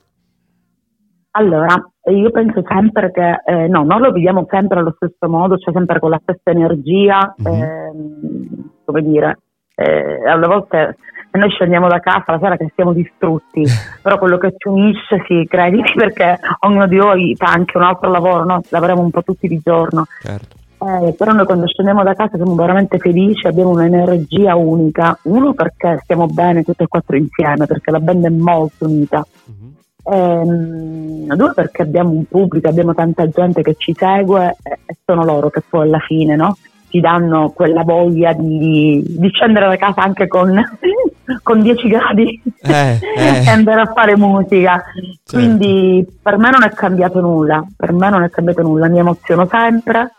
Allora, 1.31 1.73
io 2.11 2.29
penso 2.29 2.61
sempre 2.67 3.11
che 3.11 3.41
eh, 3.45 3.67
no, 3.67 3.83
non 3.83 4.01
lo 4.01 4.11
viviamo 4.11 4.45
sempre 4.49 4.79
allo 4.79 4.93
stesso 4.95 5.27
modo, 5.27 5.57
cioè 5.57 5.73
sempre 5.73 5.99
con 5.99 6.11
la 6.11 6.19
stessa 6.21 6.51
energia, 6.51 7.33
mm-hmm. 7.41 7.61
ehm, 7.61 8.69
come 8.85 9.01
dire, 9.01 9.39
eh, 9.75 10.29
alle 10.29 10.47
volte 10.47 10.97
e 11.35 11.39
noi 11.39 11.49
scendiamo 11.49 11.87
da 11.87 11.99
casa 11.99 12.33
la 12.33 12.39
sera 12.39 12.57
che 12.57 12.71
siamo 12.75 12.93
distrutti, 12.93 13.63
però 14.03 14.19
quello 14.19 14.37
che 14.37 14.53
ci 14.55 14.67
unisce, 14.67 15.23
sì, 15.27 15.47
crediti, 15.49 15.93
perché 15.97 16.37
ognuno 16.59 16.85
di 16.85 16.97
noi 16.97 17.35
fa 17.35 17.47
anche 17.47 17.75
un 17.75 17.83
altro 17.83 18.11
lavoro, 18.11 18.45
no? 18.45 18.61
lavoriamo 18.69 19.01
un 19.01 19.09
po' 19.09 19.23
tutti 19.23 19.47
di 19.47 19.59
giorno. 19.63 20.05
Certo. 20.21 20.57
Eh, 20.83 21.13
però 21.13 21.31
noi 21.31 21.45
quando 21.45 21.65
scendiamo 21.65 22.03
da 22.03 22.13
casa 22.13 22.35
siamo 22.35 22.53
veramente 22.53 22.99
felici, 22.99 23.47
abbiamo 23.47 23.71
un'energia 23.71 24.55
unica, 24.55 25.17
uno 25.23 25.53
perché 25.53 26.01
stiamo 26.03 26.27
bene 26.27 26.61
tutti 26.61 26.83
e 26.83 26.87
quattro 26.87 27.15
insieme, 27.15 27.65
perché 27.65 27.89
la 27.89 27.99
band 27.99 28.25
è 28.25 28.29
molto 28.29 28.85
unita. 28.85 29.25
Mm-hmm. 29.49 29.71
Ehm, 30.13 31.35
due 31.35 31.53
perché 31.55 31.81
abbiamo 31.81 32.11
un 32.11 32.25
pubblico, 32.25 32.67
abbiamo 32.67 32.93
tanta 32.93 33.27
gente 33.27 33.63
che 33.63 33.73
ci 33.75 33.95
segue 33.97 34.57
e, 34.61 34.79
e 34.85 34.97
sono 35.03 35.23
loro 35.23 35.49
che 35.49 35.63
poi 35.67 35.87
alla 35.87 35.99
fine 35.99 36.35
no? 36.35 36.57
ti 36.93 36.99
danno 36.99 37.49
quella 37.49 37.81
voglia 37.81 38.33
di, 38.33 39.03
di 39.03 39.29
scendere 39.29 39.67
da 39.67 39.77
casa 39.77 40.03
anche 40.03 40.27
con, 40.27 40.53
con 41.41 41.61
10 41.61 41.87
gradi 41.87 42.41
eh, 42.61 42.99
eh. 43.15 43.43
e 43.45 43.49
andare 43.49 43.81
a 43.81 43.91
fare 43.93 44.17
musica. 44.17 44.83
Certo. 44.83 45.37
Quindi 45.37 46.05
per 46.21 46.37
me 46.37 46.49
non 46.49 46.63
è 46.63 46.69
cambiato 46.69 47.19
nulla, 47.21 47.65
per 47.75 47.93
me 47.93 48.09
non 48.09 48.23
è 48.23 48.29
cambiato 48.29 48.61
nulla, 48.61 48.87
mi 48.87 48.99
emoziono 48.99 49.47
sempre, 49.47 50.11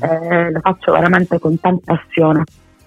mhm. 0.00 0.10
eh, 0.10 0.50
la 0.50 0.60
faccio 0.60 0.92
veramente 0.92 1.38
con 1.38 1.58
tanta 1.58 1.94
passione, 1.94 2.44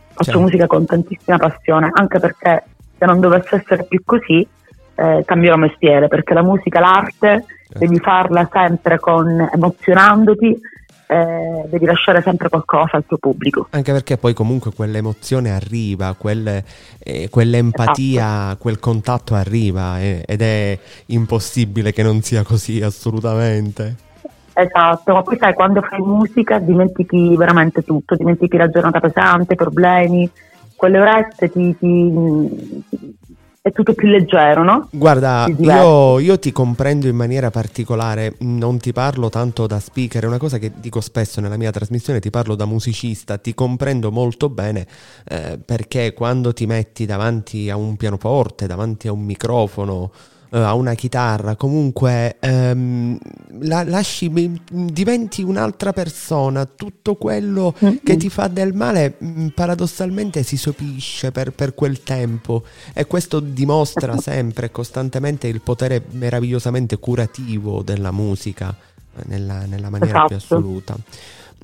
faccio 0.10 0.24
certo. 0.24 0.40
musica 0.42 0.68
con 0.68 0.86
tantissima 0.86 1.38
passione, 1.38 1.90
anche 1.94 2.20
perché 2.20 2.64
se 2.98 3.06
non 3.06 3.20
dovesse 3.20 3.56
essere 3.56 3.86
più 3.86 4.02
così 4.06 4.48
eh, 4.96 5.24
cambierò 5.26 5.56
mestiere 5.58 6.08
perché 6.08 6.34
la 6.34 6.44
musica, 6.44 6.80
l'arte, 6.80 7.46
certo. 7.68 7.80
devi 7.80 8.00
farla 8.00 8.48
sempre 8.52 9.00
con, 9.00 9.50
emozionandoti, 9.52 10.60
eh, 11.08 11.68
devi 11.68 11.86
lasciare 11.86 12.22
sempre 12.22 12.49
qualcosa 12.49 12.97
al 12.97 13.06
tuo 13.06 13.18
pubblico. 13.18 13.68
Anche 13.72 13.91
perché 13.91 14.18
poi 14.18 14.34
comunque 14.34 14.72
quell'emozione 14.74 15.51
arriva, 15.51 16.16
quelle, 16.18 16.64
eh, 16.99 17.30
quell'empatia, 17.30 18.24
esatto. 18.24 18.58
quel 18.58 18.80
contatto 18.80 19.36
arriva 19.36 19.99
eh, 19.99 20.24
ed 20.26 20.41
è 20.41 20.78
impossibile 21.08 21.91
che 21.91 22.04
non 22.04 22.22
sia 22.22 22.43
così 22.43 22.82
assolutamente. 22.82 24.12
Esatto, 24.54 25.14
ma 25.14 25.24
poi 25.24 25.38
sai, 25.38 25.54
quando 25.54 25.82
fai 25.82 25.99
musica 25.99 26.60
dimentichi 26.60 27.36
veramente 27.36 27.82
tutto, 27.82 28.16
dimentichi 28.16 28.56
la 28.56 28.70
giornata 28.70 28.99
pesante, 28.99 29.54
i 29.54 29.58
problemi, 29.58 30.30
quelle 30.76 30.99
orette 30.99 31.49
ti, 31.49 31.76
ti, 31.78 32.84
è 33.66 33.72
tutto 33.72 33.93
più 33.93 34.09
leggero, 34.09 34.61
no? 34.61 34.89
Guarda, 34.91 35.47
io, 35.57 36.20
io, 36.20 36.38
ti 36.38 36.51
comprendo 36.51 37.07
in 37.07 37.16
maniera 37.16 37.49
particolare, 37.49 38.36
non 38.39 38.78
ti 38.78 38.91
parlo 38.91 39.30
tanto 39.30 39.68
da 39.68 39.80
speaker, 39.80 40.22
è 40.22 40.28
una 40.28 40.38
cosa 40.38 40.57
che 40.57 40.74
dico 40.76 40.99
spesso 40.99 41.39
nella 41.39 41.55
mia 41.55 41.72
trasmissione, 41.72 42.20
ti 42.20 42.30
parlo 42.30 42.55
da 42.55 42.66
musicista, 42.66 43.38
ti 43.38 43.53
comprendo 43.53 44.11
molto 44.11 44.49
bene 44.49 44.86
eh, 45.24 45.57
perché 45.64 46.11
quando 46.11 46.51
ti 46.51 46.66
metti 46.66 47.05
davanti 47.05 47.70
a 47.70 47.78
un 47.78 47.95
pianoforte, 47.95 48.68
davanti 48.68 49.07
a 49.07 49.14
un 49.14 49.22
microfono, 49.24 50.11
a 50.62 50.74
una 50.76 50.93
chitarra, 50.93 51.56
comunque 51.56 52.38
um, 52.41 53.18
la, 53.62 53.84
lasci, 53.84 54.32
diventi 54.70 55.41
un'altra 55.41 55.93
persona, 55.93 56.66
tutto 56.66 57.16
quello 57.16 57.74
mm-hmm. 57.84 57.95
che 58.04 58.18
ti 58.18 58.30
fa 58.30 58.47
del 58.47 58.74
male 58.74 59.16
mm, 59.24 59.47
paradossalmente 59.47 60.43
si 60.43 60.56
sopisce 60.56 61.32
per, 61.32 61.54
per 61.54 61.74
quel 61.74 62.04
tempo 62.04 62.64
e 62.93 63.06
questo 63.08 63.39
dimostra 63.39 64.18
sempre 64.18 64.68
e 64.68 64.72
costantemente 64.72 65.47
il 65.47 65.62
potere 65.62 66.04
meravigliosamente 66.12 66.97
curativo 66.99 67.82
della 67.82 68.12
musica 68.12 68.76
eh, 69.16 69.24
nella, 69.26 69.66
nella 69.66 69.89
maniera 69.89 70.26
esatto. 70.26 70.28
più 70.28 70.36
assoluta. 70.36 70.95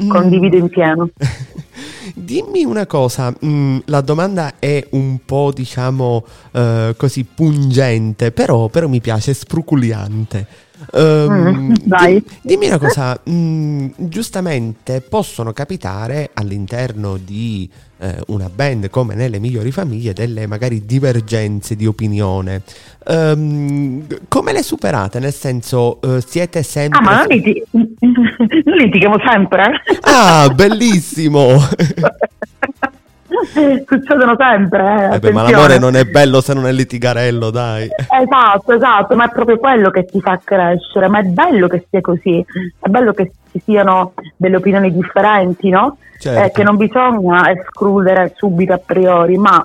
Condivido 0.08 0.58
in 0.58 0.70
pieno. 0.70 1.10
Dimmi 2.16 2.64
una 2.64 2.86
cosa, 2.86 3.34
mm, 3.46 3.80
la 3.86 4.02
domanda 4.02 4.54
è 4.60 4.88
un 4.92 5.20
po' 5.26 5.52
diciamo 5.54 6.26
uh, 6.52 6.96
così 6.96 7.24
pungente, 7.24 8.32
però, 8.32 8.68
però 8.68 8.88
mi 8.88 9.00
piace, 9.02 9.34
spruculiante. 9.34 10.68
Um, 10.92 11.74
mm, 11.92 12.18
dimmi 12.42 12.68
una 12.68 12.78
cosa, 12.78 13.20
mh, 13.22 13.32
mm, 13.32 13.88
giustamente 13.98 15.02
possono 15.02 15.52
capitare 15.52 16.32
all'interno 16.34 17.18
di 17.18 17.70
eh, 18.00 18.22
una 18.28 18.50
band 18.54 18.90
come 18.90 19.14
nelle 19.16 19.40
migliori 19.40 19.72
famiglie 19.72 20.14
delle 20.14 20.48
magari 20.48 20.86
divergenze 20.86 21.76
di 21.76 21.86
opinione. 21.86 22.62
Um, 23.06 24.06
come 24.28 24.54
le 24.54 24.64
superate? 24.64 25.20
Nel 25.20 25.34
senso, 25.34 26.00
uh, 26.02 26.20
siete 26.26 26.64
sempre... 26.64 27.00
Ah, 27.00 27.02
ma 27.02 27.24
noi, 27.24 27.42
litig- 27.42 27.66
litighiamo 28.66 29.18
sempre. 29.26 29.82
Ah, 30.02 30.50
bellissimo! 30.54 31.58
succedono 33.88 34.36
sempre. 34.38 35.10
Eh, 35.12 35.16
eh 35.16 35.20
beh, 35.20 35.32
ma 35.32 35.50
l'amore 35.50 35.80
non 35.80 35.96
è 35.96 36.06
bello 36.06 36.42
se 36.42 36.54
non 36.54 36.68
è 36.68 36.72
litigarello, 36.72 37.50
dai. 37.50 37.90
Esatto, 38.22 38.74
esatto, 38.74 39.16
ma 39.16 39.26
è 39.26 39.32
proprio 39.32 39.58
quello 39.58 39.90
che 39.90 40.06
ti 40.06 40.20
fa 40.22 40.40
crescere, 40.44 41.08
ma 41.08 41.20
è 41.20 41.24
bello 41.24 41.68
che 41.68 41.86
sia 41.90 42.02
così, 42.02 42.44
è 42.80 42.88
bello 42.90 43.14
che 43.14 43.32
ci 43.52 43.62
siano 43.64 44.14
delle 44.36 44.58
opinioni 44.58 44.94
differenti, 44.94 45.70
no? 45.70 45.98
Certo. 46.20 46.46
Eh, 46.46 46.52
che 46.52 46.64
non 46.64 46.76
bisogna 46.76 47.50
escludere 47.52 48.34
subito 48.36 48.74
a 48.74 48.82
priori, 48.84 49.38
ma 49.38 49.64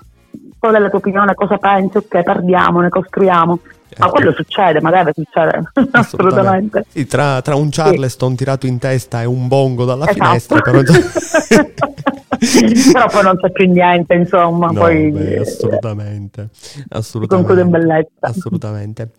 qual 0.59 0.75
è 0.77 0.79
la 0.79 0.89
tua 0.89 0.99
opinione, 0.99 1.35
cosa 1.35 1.59
pensi, 1.59 1.99
ok, 1.99 2.23
parliamo, 2.23 2.81
ne 2.81 2.89
costruiamo. 2.89 3.59
Ma 3.99 4.09
quello 4.09 4.33
succede, 4.33 4.81
ma 4.81 4.91
deve 4.91 5.13
succedere, 5.15 5.63
assolutamente. 5.93 6.85
Sì, 6.89 7.07
tra, 7.07 7.41
tra, 7.43 7.55
un 7.55 7.69
Charleston 7.71 8.31
sì. 8.31 8.37
tirato 8.37 8.67
in 8.67 8.79
testa 8.79 9.23
e 9.23 9.25
un 9.25 9.47
bongo 9.47 9.85
dalla 9.85 10.09
esatto. 10.09 10.25
finestra, 10.25 10.61
però... 10.61 10.81
però 12.93 13.07
poi 13.09 13.23
non 13.23 13.37
c'è 13.37 13.51
più 13.53 13.71
niente, 13.71 14.15
insomma. 14.15 14.67
No, 14.67 14.81
poi, 14.81 15.11
beh, 15.11 15.39
assolutamente. 15.39 16.49
assolutamente. 16.89 17.27
Conclude 17.29 17.61
in 17.61 17.71
bellezza. 17.71 18.11
Assolutamente. 18.21 19.11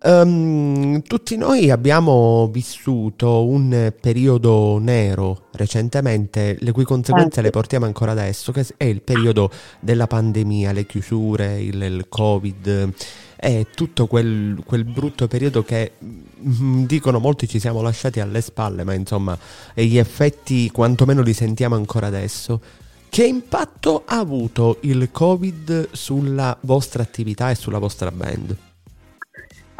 Um, 0.00 1.02
tutti 1.02 1.36
noi 1.36 1.72
abbiamo 1.72 2.48
vissuto 2.52 3.44
un 3.46 3.92
periodo 4.00 4.78
nero 4.78 5.48
recentemente, 5.52 6.56
le 6.60 6.70
cui 6.70 6.84
conseguenze 6.84 7.40
le 7.40 7.50
portiamo 7.50 7.84
ancora 7.84 8.12
adesso, 8.12 8.52
che 8.52 8.64
è 8.76 8.84
il 8.84 9.02
periodo 9.02 9.50
della 9.80 10.06
pandemia, 10.06 10.70
le 10.70 10.86
chiusure, 10.86 11.60
il, 11.60 11.82
il 11.82 12.06
Covid, 12.08 12.92
è 13.34 13.66
tutto 13.74 14.06
quel, 14.06 14.62
quel 14.64 14.84
brutto 14.84 15.26
periodo 15.26 15.64
che 15.64 15.92
mm, 16.04 16.84
dicono 16.84 17.18
molti 17.18 17.48
ci 17.48 17.58
siamo 17.58 17.82
lasciati 17.82 18.20
alle 18.20 18.40
spalle, 18.40 18.84
ma 18.84 18.94
insomma, 18.94 19.36
gli 19.74 19.98
effetti 19.98 20.70
quantomeno 20.70 21.22
li 21.22 21.32
sentiamo 21.32 21.74
ancora 21.74 22.06
adesso. 22.06 22.60
Che 23.08 23.26
impatto 23.26 24.04
ha 24.06 24.18
avuto 24.18 24.78
il 24.82 25.08
Covid 25.10 25.88
sulla 25.90 26.56
vostra 26.60 27.02
attività 27.02 27.50
e 27.50 27.56
sulla 27.56 27.78
vostra 27.78 28.12
band? 28.12 28.67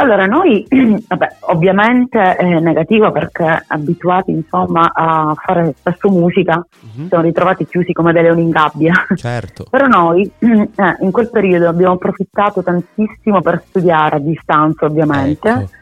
Allora, 0.01 0.27
noi 0.27 0.65
vabbè, 1.09 1.37
ovviamente 1.41 2.37
è 2.37 2.61
negativo 2.61 3.11
perché 3.11 3.65
abituati 3.67 4.31
insomma 4.31 4.93
a 4.93 5.35
fare 5.37 5.75
spesso 5.77 6.09
musica, 6.09 6.55
uh-huh. 6.55 7.09
siamo 7.09 7.25
ritrovati 7.25 7.67
chiusi 7.67 7.93
come 7.93 8.13
dei 8.13 8.23
leoni 8.23 8.43
in 8.43 8.51
gabbia. 8.51 8.95
Certo. 9.17 9.67
Però 9.71 9.87
noi 9.87 10.31
eh, 10.39 10.97
in 11.01 11.11
quel 11.11 11.31
periodo 11.31 11.69
abbiamo 11.69 11.95
approfittato 11.95 12.63
tantissimo 12.63 13.43
per 13.43 13.65
studiare 13.67 14.17
a 14.17 14.21
distanza, 14.21 14.87
ovviamente. 14.87 15.49
Ecco. 15.49 15.77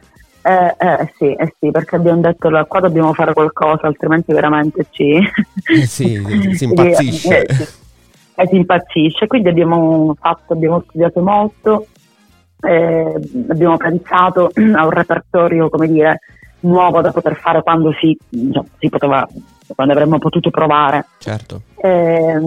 Eh, 0.47 0.77
eh, 0.79 1.13
sì, 1.19 1.35
eh 1.35 1.55
sì, 1.59 1.71
perché 1.71 1.97
abbiamo 1.97 2.21
detto 2.21 2.49
qua 2.69 2.81
dobbiamo 2.81 3.13
fare 3.13 3.35
qualcosa, 3.35 3.87
altrimenti 3.87 4.33
veramente 4.33 4.87
ci... 4.91 5.19
Eh 5.67 5.87
sì, 5.87 6.23
si 6.53 6.65
impazzisce. 6.65 7.45
Eh, 7.45 7.55
sì, 7.55 7.63
eh, 8.37 8.47
si 8.49 8.57
impazzisce, 8.57 9.27
quindi 9.27 9.49
abbiamo 9.49 10.17
fatto, 10.19 10.55
abbiamo 10.55 10.83
studiato 10.87 11.21
molto 11.21 11.87
eh, 12.61 13.15
abbiamo 13.49 13.77
pensato 13.77 14.51
a 14.55 14.85
un 14.85 14.91
repertorio, 14.91 15.69
come 15.69 15.89
dire, 15.89 16.21
nuovo 16.61 17.01
da 17.01 17.13
poter 17.13 17.37
fare 17.37 17.63
quando 17.63 17.93
si, 18.01 18.17
cioè, 18.53 18.65
si 18.79 18.89
poteva, 18.89 19.27
quando 19.75 19.93
avremmo 19.93 20.19
potuto 20.19 20.51
provare. 20.51 21.07
Certo. 21.19 21.63
Eh, 21.77 22.41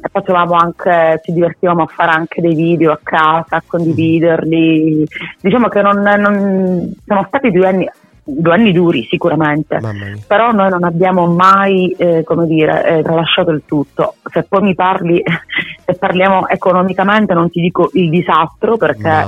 e 0.00 0.08
facevamo 0.12 0.54
anche, 0.54 1.20
ci 1.24 1.32
divertivamo 1.32 1.82
a 1.82 1.86
fare 1.86 2.12
anche 2.12 2.40
dei 2.40 2.54
video 2.54 2.92
a 2.92 3.00
casa, 3.02 3.56
a 3.56 3.62
condividerli. 3.66 5.04
Diciamo 5.40 5.68
che 5.68 5.82
non, 5.82 6.00
non 6.00 6.94
sono 7.04 7.24
stati 7.26 7.50
due 7.50 7.66
anni 7.66 7.90
due 8.30 8.52
anni 8.52 8.72
duri 8.72 9.06
sicuramente, 9.08 9.80
però 10.26 10.52
noi 10.52 10.68
non 10.68 10.84
abbiamo 10.84 11.26
mai, 11.26 11.90
eh, 11.96 12.22
come 12.24 12.46
dire, 12.46 12.98
eh, 12.98 13.02
tralasciato 13.02 13.50
il 13.50 13.62
tutto. 13.64 14.14
Se 14.30 14.42
poi 14.42 14.62
mi 14.62 14.74
parli, 14.74 15.22
se 15.84 15.94
parliamo 15.94 16.46
economicamente 16.48 17.32
non 17.32 17.50
ti 17.50 17.60
dico 17.60 17.90
il 17.94 18.10
disastro 18.10 18.76
perché 18.76 19.26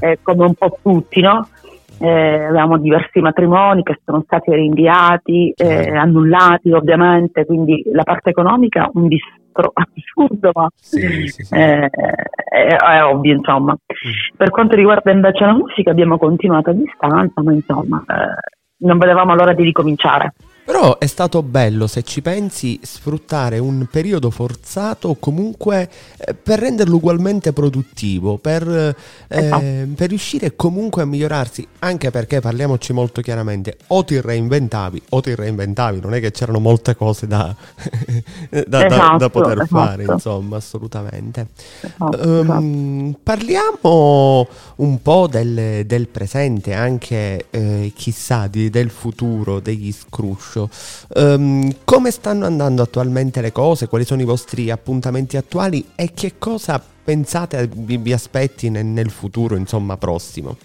è 0.00 0.18
come 0.22 0.44
un 0.46 0.54
po' 0.54 0.78
tutti, 0.82 1.20
no? 1.20 1.48
Eh, 2.02 2.44
avevamo 2.44 2.78
diversi 2.78 3.20
matrimoni 3.20 3.82
che 3.82 4.00
sono 4.04 4.22
stati 4.24 4.52
rinviati, 4.52 5.50
eh, 5.50 5.64
certo. 5.64 5.98
annullati 5.98 6.72
ovviamente, 6.72 7.44
quindi 7.44 7.82
la 7.92 8.04
parte 8.04 8.30
economica 8.30 8.90
un 8.94 9.06
disastro 9.06 9.39
assurdo, 9.74 10.50
ma 10.54 10.68
sì, 10.76 11.28
sì, 11.28 11.44
sì. 11.44 11.54
Eh, 11.54 11.88
è, 11.88 12.76
è, 12.76 13.04
ovvio 13.04 13.34
insomma. 13.34 13.72
Mm. 13.72 14.36
Per 14.36 14.50
quanto 14.50 14.76
riguarda 14.76 15.10
invece 15.10 15.44
la 15.44 15.54
musica 15.54 15.90
abbiamo 15.90 16.18
continuato 16.18 16.70
a 16.70 16.74
distanza, 16.74 17.42
ma 17.42 17.52
insomma 17.52 18.02
eh, 18.06 18.84
non 18.86 18.98
vedevamo 18.98 19.34
l'ora 19.34 19.52
di 19.52 19.64
ricominciare. 19.64 20.34
Però 20.70 20.98
è 20.98 21.06
stato 21.06 21.42
bello, 21.42 21.88
se 21.88 22.04
ci 22.04 22.22
pensi, 22.22 22.78
sfruttare 22.80 23.58
un 23.58 23.88
periodo 23.90 24.30
forzato 24.30 25.16
comunque 25.18 25.90
eh, 26.16 26.32
per 26.32 26.60
renderlo 26.60 26.94
ugualmente 26.94 27.52
produttivo, 27.52 28.36
per, 28.36 28.68
eh, 28.68 28.94
esatto. 29.26 29.64
per, 29.96 30.08
riuscire 30.08 30.54
comunque 30.54 31.02
a 31.02 31.06
migliorarsi, 31.06 31.66
anche 31.80 32.12
perché 32.12 32.38
parliamoci 32.38 32.92
molto 32.92 33.20
chiaramente, 33.20 33.78
o 33.88 34.04
ti 34.04 34.20
reinventavi 34.20 35.02
o 35.08 35.20
ti 35.20 35.34
reinventavi, 35.34 35.98
non 35.98 36.14
è 36.14 36.20
che 36.20 36.30
c'erano 36.30 36.60
molte 36.60 36.94
cose 36.94 37.26
da, 37.26 37.52
da, 38.68 38.86
esatto, 38.86 39.16
da 39.16 39.28
poter 39.28 39.62
esatto. 39.62 39.66
fare, 39.66 40.04
insomma, 40.04 40.56
assolutamente. 40.56 41.48
Um, 41.98 43.16
parliamo 43.20 44.46
un 44.76 45.02
po' 45.02 45.26
del, 45.26 45.84
del 45.84 46.06
presente, 46.06 46.74
anche 46.74 47.46
eh, 47.50 47.92
chissà 47.92 48.46
di, 48.46 48.70
del 48.70 48.90
futuro 48.90 49.58
degli 49.58 49.90
scruscio 49.90 50.58
calcio. 50.66 50.68
Um, 51.14 51.70
come 51.84 52.10
stanno 52.10 52.44
andando 52.46 52.82
attualmente 52.82 53.40
le 53.40 53.52
cose? 53.52 53.88
Quali 53.88 54.04
sono 54.04 54.20
i 54.20 54.24
vostri 54.24 54.70
appuntamenti 54.70 55.36
attuali 55.36 55.90
e 55.94 56.10
che 56.14 56.34
cosa 56.38 56.82
pensate 57.02 57.68
vi, 57.72 57.96
vi 57.96 58.12
aspetti 58.12 58.68
nel, 58.68 58.84
nel 58.84 59.10
futuro, 59.10 59.56
insomma, 59.56 59.96
prossimo? 59.96 60.56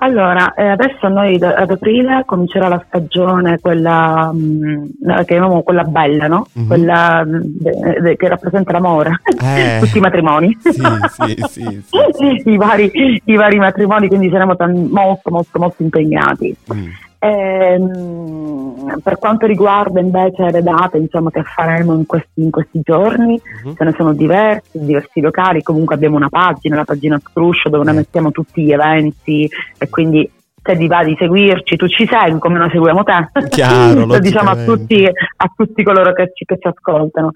Allora, 0.00 0.54
eh, 0.54 0.68
adesso 0.68 1.08
noi 1.08 1.42
ad 1.42 1.70
aprile 1.72 2.22
comincerà 2.24 2.68
la 2.68 2.80
stagione, 2.86 3.58
quella 3.58 4.30
mh, 4.32 4.38
mm, 4.38 4.84
che 5.16 5.24
chiamiamo 5.24 5.62
quella 5.62 5.82
bella, 5.82 6.28
no? 6.28 6.46
Mm-hmm. 6.56 6.68
Quella 6.68 7.24
de, 7.26 8.00
de, 8.00 8.16
che 8.16 8.28
rappresenta 8.28 8.70
l'amore, 8.70 9.20
eh. 9.42 9.78
tutti 9.82 9.98
i 9.98 10.00
matrimoni. 10.00 10.56
Sì, 10.60 10.70
sì, 10.70 11.44
sì, 11.48 11.82
sì 12.12 12.42
I, 12.48 12.56
vari, 12.56 13.20
I, 13.24 13.34
vari, 13.34 13.58
matrimoni, 13.58 14.06
quindi 14.06 14.30
saremo 14.30 14.54
tan- 14.54 14.88
molto, 14.88 15.30
molto, 15.30 15.58
molto 15.58 15.82
impegnati. 15.82 16.56
Mm. 16.72 16.86
Ehm, 17.20 19.00
per 19.02 19.18
quanto 19.18 19.46
riguarda 19.46 20.00
invece 20.00 20.50
le 20.50 20.62
date 20.62 20.98
insomma, 20.98 21.30
che 21.30 21.42
faremo 21.42 21.94
in 21.94 22.06
questi, 22.06 22.42
in 22.42 22.50
questi 22.50 22.80
giorni, 22.82 23.40
uh-huh. 23.64 23.74
ce 23.74 23.84
ne 23.84 23.94
sono 23.96 24.12
diversi, 24.12 24.78
diversi 24.78 25.20
locali, 25.20 25.62
comunque 25.62 25.94
abbiamo 25.94 26.16
una 26.16 26.28
pagina, 26.28 26.76
la 26.76 26.84
pagina 26.84 27.18
Scruscio 27.18 27.68
dove 27.68 27.84
noi 27.84 27.94
mettiamo 27.94 28.30
tutti 28.30 28.62
gli 28.62 28.72
eventi. 28.72 29.48
E 29.78 29.88
quindi 29.88 30.30
se 30.62 30.76
ti 30.76 30.86
va 30.86 31.02
di 31.02 31.16
seguirci, 31.18 31.76
tu 31.76 31.88
ci 31.88 32.06
segui 32.06 32.38
come 32.38 32.58
noi 32.58 32.70
seguiamo 32.70 33.02
te, 33.02 33.48
Chiaro, 33.48 34.04
lo 34.06 34.18
diciamo 34.18 34.50
a 34.50 34.56
tutti, 34.56 35.04
a 35.06 35.52
tutti, 35.56 35.82
coloro 35.82 36.12
che 36.12 36.32
ci, 36.34 36.44
che 36.44 36.58
ci 36.60 36.68
ascoltano. 36.68 37.30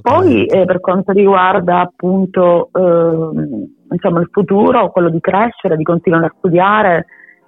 Poi 0.00 0.46
eh, 0.46 0.64
per 0.64 0.80
quanto 0.80 1.12
riguarda 1.12 1.80
appunto 1.80 2.70
eh, 2.72 3.64
insomma, 3.90 4.20
il 4.20 4.28
futuro, 4.30 4.90
quello 4.90 5.10
di 5.10 5.20
crescere, 5.20 5.76
di 5.76 5.82
continuare 5.82 6.26
a 6.26 6.34
studiare, 6.36 7.06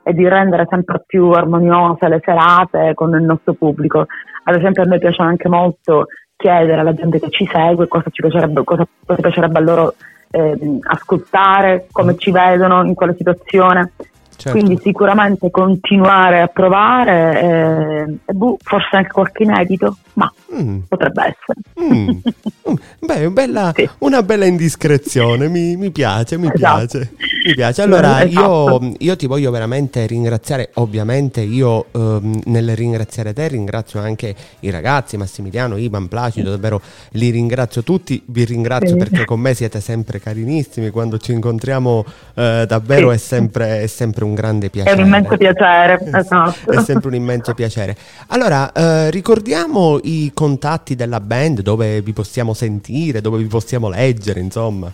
e 0.09 0.15
di 0.15 0.27
rendere 0.27 0.67
sempre 0.71 1.03
più 1.07 1.31
armoniose 1.33 2.09
le 2.09 2.23
serate 2.25 2.95
con 2.95 3.15
il 3.15 3.23
nostro 3.23 3.53
pubblico. 3.53 4.07
Ad 4.45 4.55
esempio 4.55 4.83
a 4.83 4.87
me 4.87 4.99
piace 4.99 5.21
anche 5.21 5.51
molto 5.51 6.07
chiedere 6.35 6.81
alla 6.81 6.95
gente 6.95 7.21
che 7.21 7.29
ci 7.29 7.47
segue 7.47 7.89
cosa, 7.89 8.09
ci 8.11 8.23
piacerebbe, 8.23 8.65
cosa, 8.65 8.89
cosa 9.05 9.21
piacerebbe 9.21 9.59
a 9.59 9.61
loro 9.61 9.95
eh, 10.31 10.79
ascoltare, 10.85 11.89
come 11.93 12.17
ci 12.17 12.31
vedono 12.31 12.87
in 12.87 12.95
quella 12.95 13.13
situazione. 13.15 13.93
Certo. 14.39 14.57
Quindi 14.57 14.81
sicuramente 14.81 15.51
continuare 15.51 16.41
a 16.41 16.47
provare 16.47 17.41
eh, 17.43 18.19
e 18.25 18.33
boh, 18.33 18.57
forse 18.63 18.97
anche 18.97 19.11
qualche 19.11 19.43
inedito, 19.43 19.97
ma 20.13 20.33
mm. 20.55 20.79
potrebbe 20.89 21.35
essere. 21.35 21.95
Mm. 21.95 22.09
mm. 22.71 22.75
Beh, 23.01 23.31
bella, 23.31 23.73
sì. 23.75 23.87
una 23.99 24.23
bella 24.23 24.47
indiscrezione, 24.47 25.49
mi, 25.49 25.77
mi 25.77 25.91
piace, 25.91 26.39
mi 26.39 26.47
esatto. 26.47 26.87
piace. 26.87 27.13
Mi 27.49 27.55
piace. 27.55 27.81
Allora, 27.81 28.23
esatto. 28.23 28.79
io, 28.83 28.95
io, 28.99 29.17
ti 29.17 29.27
voglio 29.27 29.51
veramente 29.51 30.05
ringraziare. 30.05 30.69
Ovviamente, 30.75 31.41
io 31.41 31.87
ehm, 31.93 32.43
nel 32.45 32.77
ringraziare 32.77 33.33
te 33.33 33.49
ringrazio 33.49 34.01
anche 34.01 34.35
i 34.61 34.69
ragazzi, 34.69 35.17
Massimiliano, 35.17 35.79
Ivan, 35.79 36.09
Placido. 36.09 36.51
Davvero 36.51 36.83
li 37.13 37.31
ringrazio 37.31 37.83
tutti. 37.83 38.23
Vi 38.27 38.45
ringrazio 38.45 38.91
sì. 38.91 38.97
perché 38.97 39.25
con 39.25 39.41
me 39.41 39.55
siete 39.55 39.81
sempre 39.81 40.21
carinissimi. 40.21 40.91
Quando 40.91 41.17
ci 41.17 41.33
incontriamo, 41.33 42.05
eh, 42.35 42.65
davvero 42.69 43.09
sì. 43.09 43.15
è, 43.15 43.19
sempre, 43.19 43.81
è 43.81 43.87
sempre 43.87 44.25
un 44.25 44.35
grande 44.35 44.69
piacere. 44.69 44.95
È 44.95 45.01
un 45.01 45.07
immenso 45.07 45.37
piacere, 45.39 45.99
esatto. 46.13 46.71
È 46.71 46.83
sempre 46.83 47.09
un 47.09 47.15
immenso 47.15 47.55
piacere. 47.55 47.97
Allora, 48.27 48.71
eh, 48.73 49.11
ricordiamo 49.11 49.99
i 50.03 50.33
contatti 50.35 50.95
della 50.95 51.21
band, 51.21 51.63
dove 51.63 52.03
vi 52.03 52.13
possiamo 52.13 52.53
sentire, 52.53 53.23
dove 53.23 53.39
vi 53.39 53.47
possiamo 53.47 53.89
leggere, 53.89 54.41
insomma. 54.41 54.93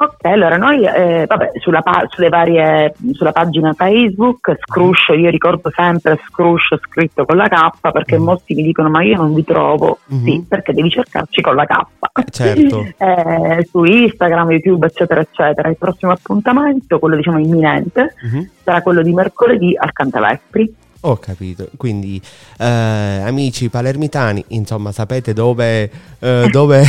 Ok, 0.00 0.26
allora 0.26 0.56
noi 0.56 0.84
eh, 0.84 1.24
vabbè, 1.26 1.54
sulla, 1.58 1.82
pa- 1.82 2.06
varie, 2.30 2.94
sulla, 3.14 3.32
pagina 3.32 3.72
Facebook, 3.72 4.56
Scruscio, 4.60 5.12
io 5.14 5.28
ricordo 5.28 5.72
sempre 5.74 6.20
Scruscio 6.24 6.78
scritto 6.78 7.24
con 7.24 7.36
la 7.36 7.48
K 7.48 7.90
perché 7.90 8.16
mm. 8.16 8.22
molti 8.22 8.54
mi 8.54 8.62
dicono 8.62 8.90
ma 8.90 9.02
io 9.02 9.16
non 9.16 9.34
vi 9.34 9.42
trovo, 9.42 9.98
mm-hmm. 10.14 10.24
sì, 10.24 10.44
perché 10.48 10.72
devi 10.72 10.88
cercarci 10.88 11.40
con 11.40 11.56
la 11.56 11.64
K. 11.64 11.80
Eh, 12.12 12.30
certo. 12.30 12.86
eh, 12.96 13.66
su 13.68 13.82
Instagram, 13.82 14.52
YouTube, 14.52 14.86
eccetera, 14.86 15.20
eccetera. 15.20 15.68
Il 15.68 15.76
prossimo 15.76 16.12
appuntamento, 16.12 17.00
quello 17.00 17.16
diciamo 17.16 17.40
imminente, 17.40 18.14
mm-hmm. 18.24 18.42
sarà 18.62 18.82
quello 18.82 19.02
di 19.02 19.12
mercoledì 19.12 19.74
al 19.76 19.92
Cantavespri. 19.92 20.74
Ho 21.02 21.16
capito, 21.18 21.68
quindi 21.76 22.20
eh, 22.58 22.64
amici 22.64 23.68
palermitani, 23.68 24.44
insomma 24.48 24.90
sapete 24.90 25.32
dove, 25.32 25.88
eh, 26.18 26.48
dove, 26.50 26.82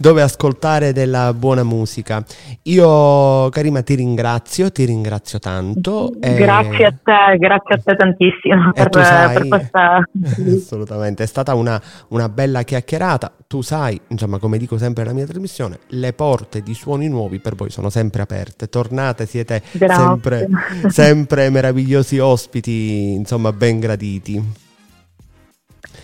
dove, 0.00 0.20
ascoltare 0.20 0.92
della 0.92 1.32
buona 1.32 1.62
musica. 1.62 2.24
Io 2.62 3.48
Karima 3.50 3.82
ti 3.82 3.94
ringrazio, 3.94 4.72
ti 4.72 4.84
ringrazio 4.84 5.38
tanto. 5.38 6.10
Grazie 6.18 6.76
e... 6.76 6.84
a 6.86 6.90
te, 6.90 7.38
grazie 7.38 7.74
a 7.76 7.80
te 7.84 7.94
tantissimo 7.94 8.72
per, 8.72 8.88
sai, 8.90 9.34
per, 9.34 9.48
questa... 9.48 10.08
Assolutamente, 10.56 11.22
è 11.22 11.26
stata 11.26 11.54
una, 11.54 11.80
una 12.08 12.28
bella 12.28 12.64
chiacchierata. 12.64 13.32
Tu 13.46 13.60
sai, 13.60 14.00
insomma 14.08 14.38
come 14.38 14.58
dico 14.58 14.76
sempre 14.76 15.04
nella 15.04 15.14
mia 15.14 15.26
trasmissione, 15.26 15.78
le 15.88 16.12
porte 16.14 16.62
di 16.62 16.74
suoni 16.74 17.06
nuovi 17.08 17.38
per 17.38 17.54
voi 17.54 17.70
sono 17.70 17.90
sempre 17.90 18.22
aperte. 18.22 18.68
Tornate, 18.68 19.24
siete 19.26 19.62
sempre, 19.70 20.48
sempre 20.88 21.48
meravigliosi 21.48 22.18
ospiti, 22.18 23.12
insomma 23.12 23.51
ben 23.52 23.80
graditi. 23.80 24.60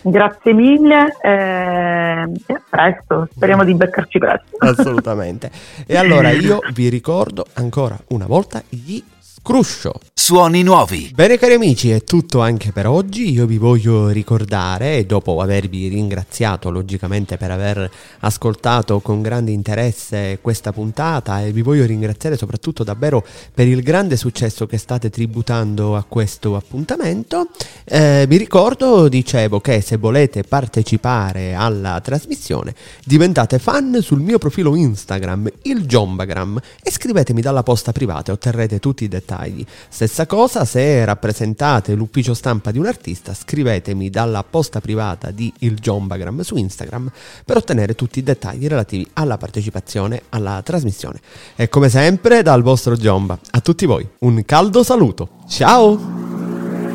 Grazie 0.01 0.53
mille 0.53 1.17
eh, 1.21 1.29
e 1.29 2.53
a 2.53 2.61
presto, 2.69 3.27
speriamo 3.33 3.63
di 3.65 3.73
beccarci 3.73 4.17
presto. 4.17 4.55
Assolutamente. 4.59 5.51
E 5.85 5.97
allora 5.97 6.31
io 6.31 6.59
vi 6.73 6.89
ricordo 6.89 7.45
ancora 7.53 7.97
una 8.09 8.25
volta 8.25 8.61
gli 8.69 9.03
Scruscio. 9.41 9.93
Suoni 10.13 10.61
nuovi. 10.61 11.11
Bene 11.15 11.39
cari 11.39 11.53
amici, 11.53 11.89
è 11.89 12.03
tutto 12.03 12.39
anche 12.39 12.71
per 12.71 12.85
oggi. 12.85 13.31
Io 13.31 13.47
vi 13.47 13.57
voglio 13.57 14.09
ricordare, 14.09 15.05
dopo 15.07 15.41
avervi 15.41 15.87
ringraziato 15.87 16.69
logicamente 16.69 17.35
per 17.37 17.49
aver 17.49 17.89
ascoltato 18.19 18.99
con 18.99 19.23
grande 19.23 19.49
interesse 19.49 20.37
questa 20.39 20.71
puntata 20.71 21.41
e 21.41 21.51
vi 21.51 21.63
voglio 21.63 21.85
ringraziare 21.85 22.37
soprattutto 22.37 22.83
davvero 22.83 23.25
per 23.51 23.67
il 23.67 23.81
grande 23.81 24.17
successo 24.17 24.67
che 24.67 24.77
state 24.77 25.09
tributando 25.09 25.95
a 25.95 26.03
questo 26.07 26.55
appuntamento. 26.55 27.47
Eh, 27.85 28.25
vi 28.27 28.37
ricordo, 28.37 29.07
dicevo, 29.07 29.59
che 29.61 29.81
se 29.81 29.97
volete 29.97 30.43
partecipare 30.43 31.55
alla 31.55 31.99
trasmissione 32.01 32.75
diventate 33.03 33.57
fan 33.57 33.99
sul 34.01 34.19
mio 34.19 34.37
profilo 34.37 34.75
Instagram, 34.75 35.49
il 35.63 35.87
Jombagram, 35.87 36.59
e 36.83 36.91
scrivetemi 36.91 37.41
dalla 37.41 37.63
posta 37.63 37.91
privata 37.91 38.29
e 38.29 38.35
otterrete 38.35 38.77
tutti 38.77 39.05
i 39.05 39.07
dettagli 39.07 39.37
dettagli. 39.39 39.65
Stessa 39.87 40.25
cosa 40.25 40.65
se 40.65 41.05
rappresentate 41.05 41.93
l'ufficio 41.93 42.33
stampa 42.33 42.71
di 42.71 42.77
un 42.77 42.85
artista, 42.85 43.33
scrivetemi 43.33 44.09
dalla 44.09 44.43
posta 44.43 44.81
privata 44.81 45.31
di 45.31 45.51
Il 45.59 45.75
Jombagram 45.75 46.41
su 46.41 46.55
Instagram 46.57 47.11
per 47.45 47.57
ottenere 47.57 47.95
tutti 47.95 48.19
i 48.19 48.23
dettagli 48.23 48.67
relativi 48.67 49.07
alla 49.13 49.37
partecipazione 49.37 50.23
alla 50.29 50.61
trasmissione. 50.63 51.19
E 51.55 51.69
come 51.69 51.89
sempre 51.89 52.41
dal 52.41 52.61
vostro 52.61 52.95
Jomba, 52.95 53.37
a 53.51 53.61
tutti 53.61 53.85
voi 53.85 54.07
un 54.19 54.43
caldo 54.45 54.83
saluto. 54.83 55.29
Ciao! 55.47 55.87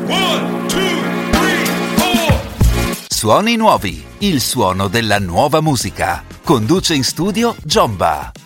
One, 0.07 0.67
two, 0.67 0.79
three, 1.31 2.39
Suoni 3.07 3.55
nuovi, 3.55 4.03
il 4.19 4.39
suono 4.39 4.87
della 4.87 5.19
nuova 5.19 5.61
musica. 5.61 6.23
Conduce 6.43 6.93
in 6.93 7.03
studio 7.03 7.55
Jomba. 7.63 8.44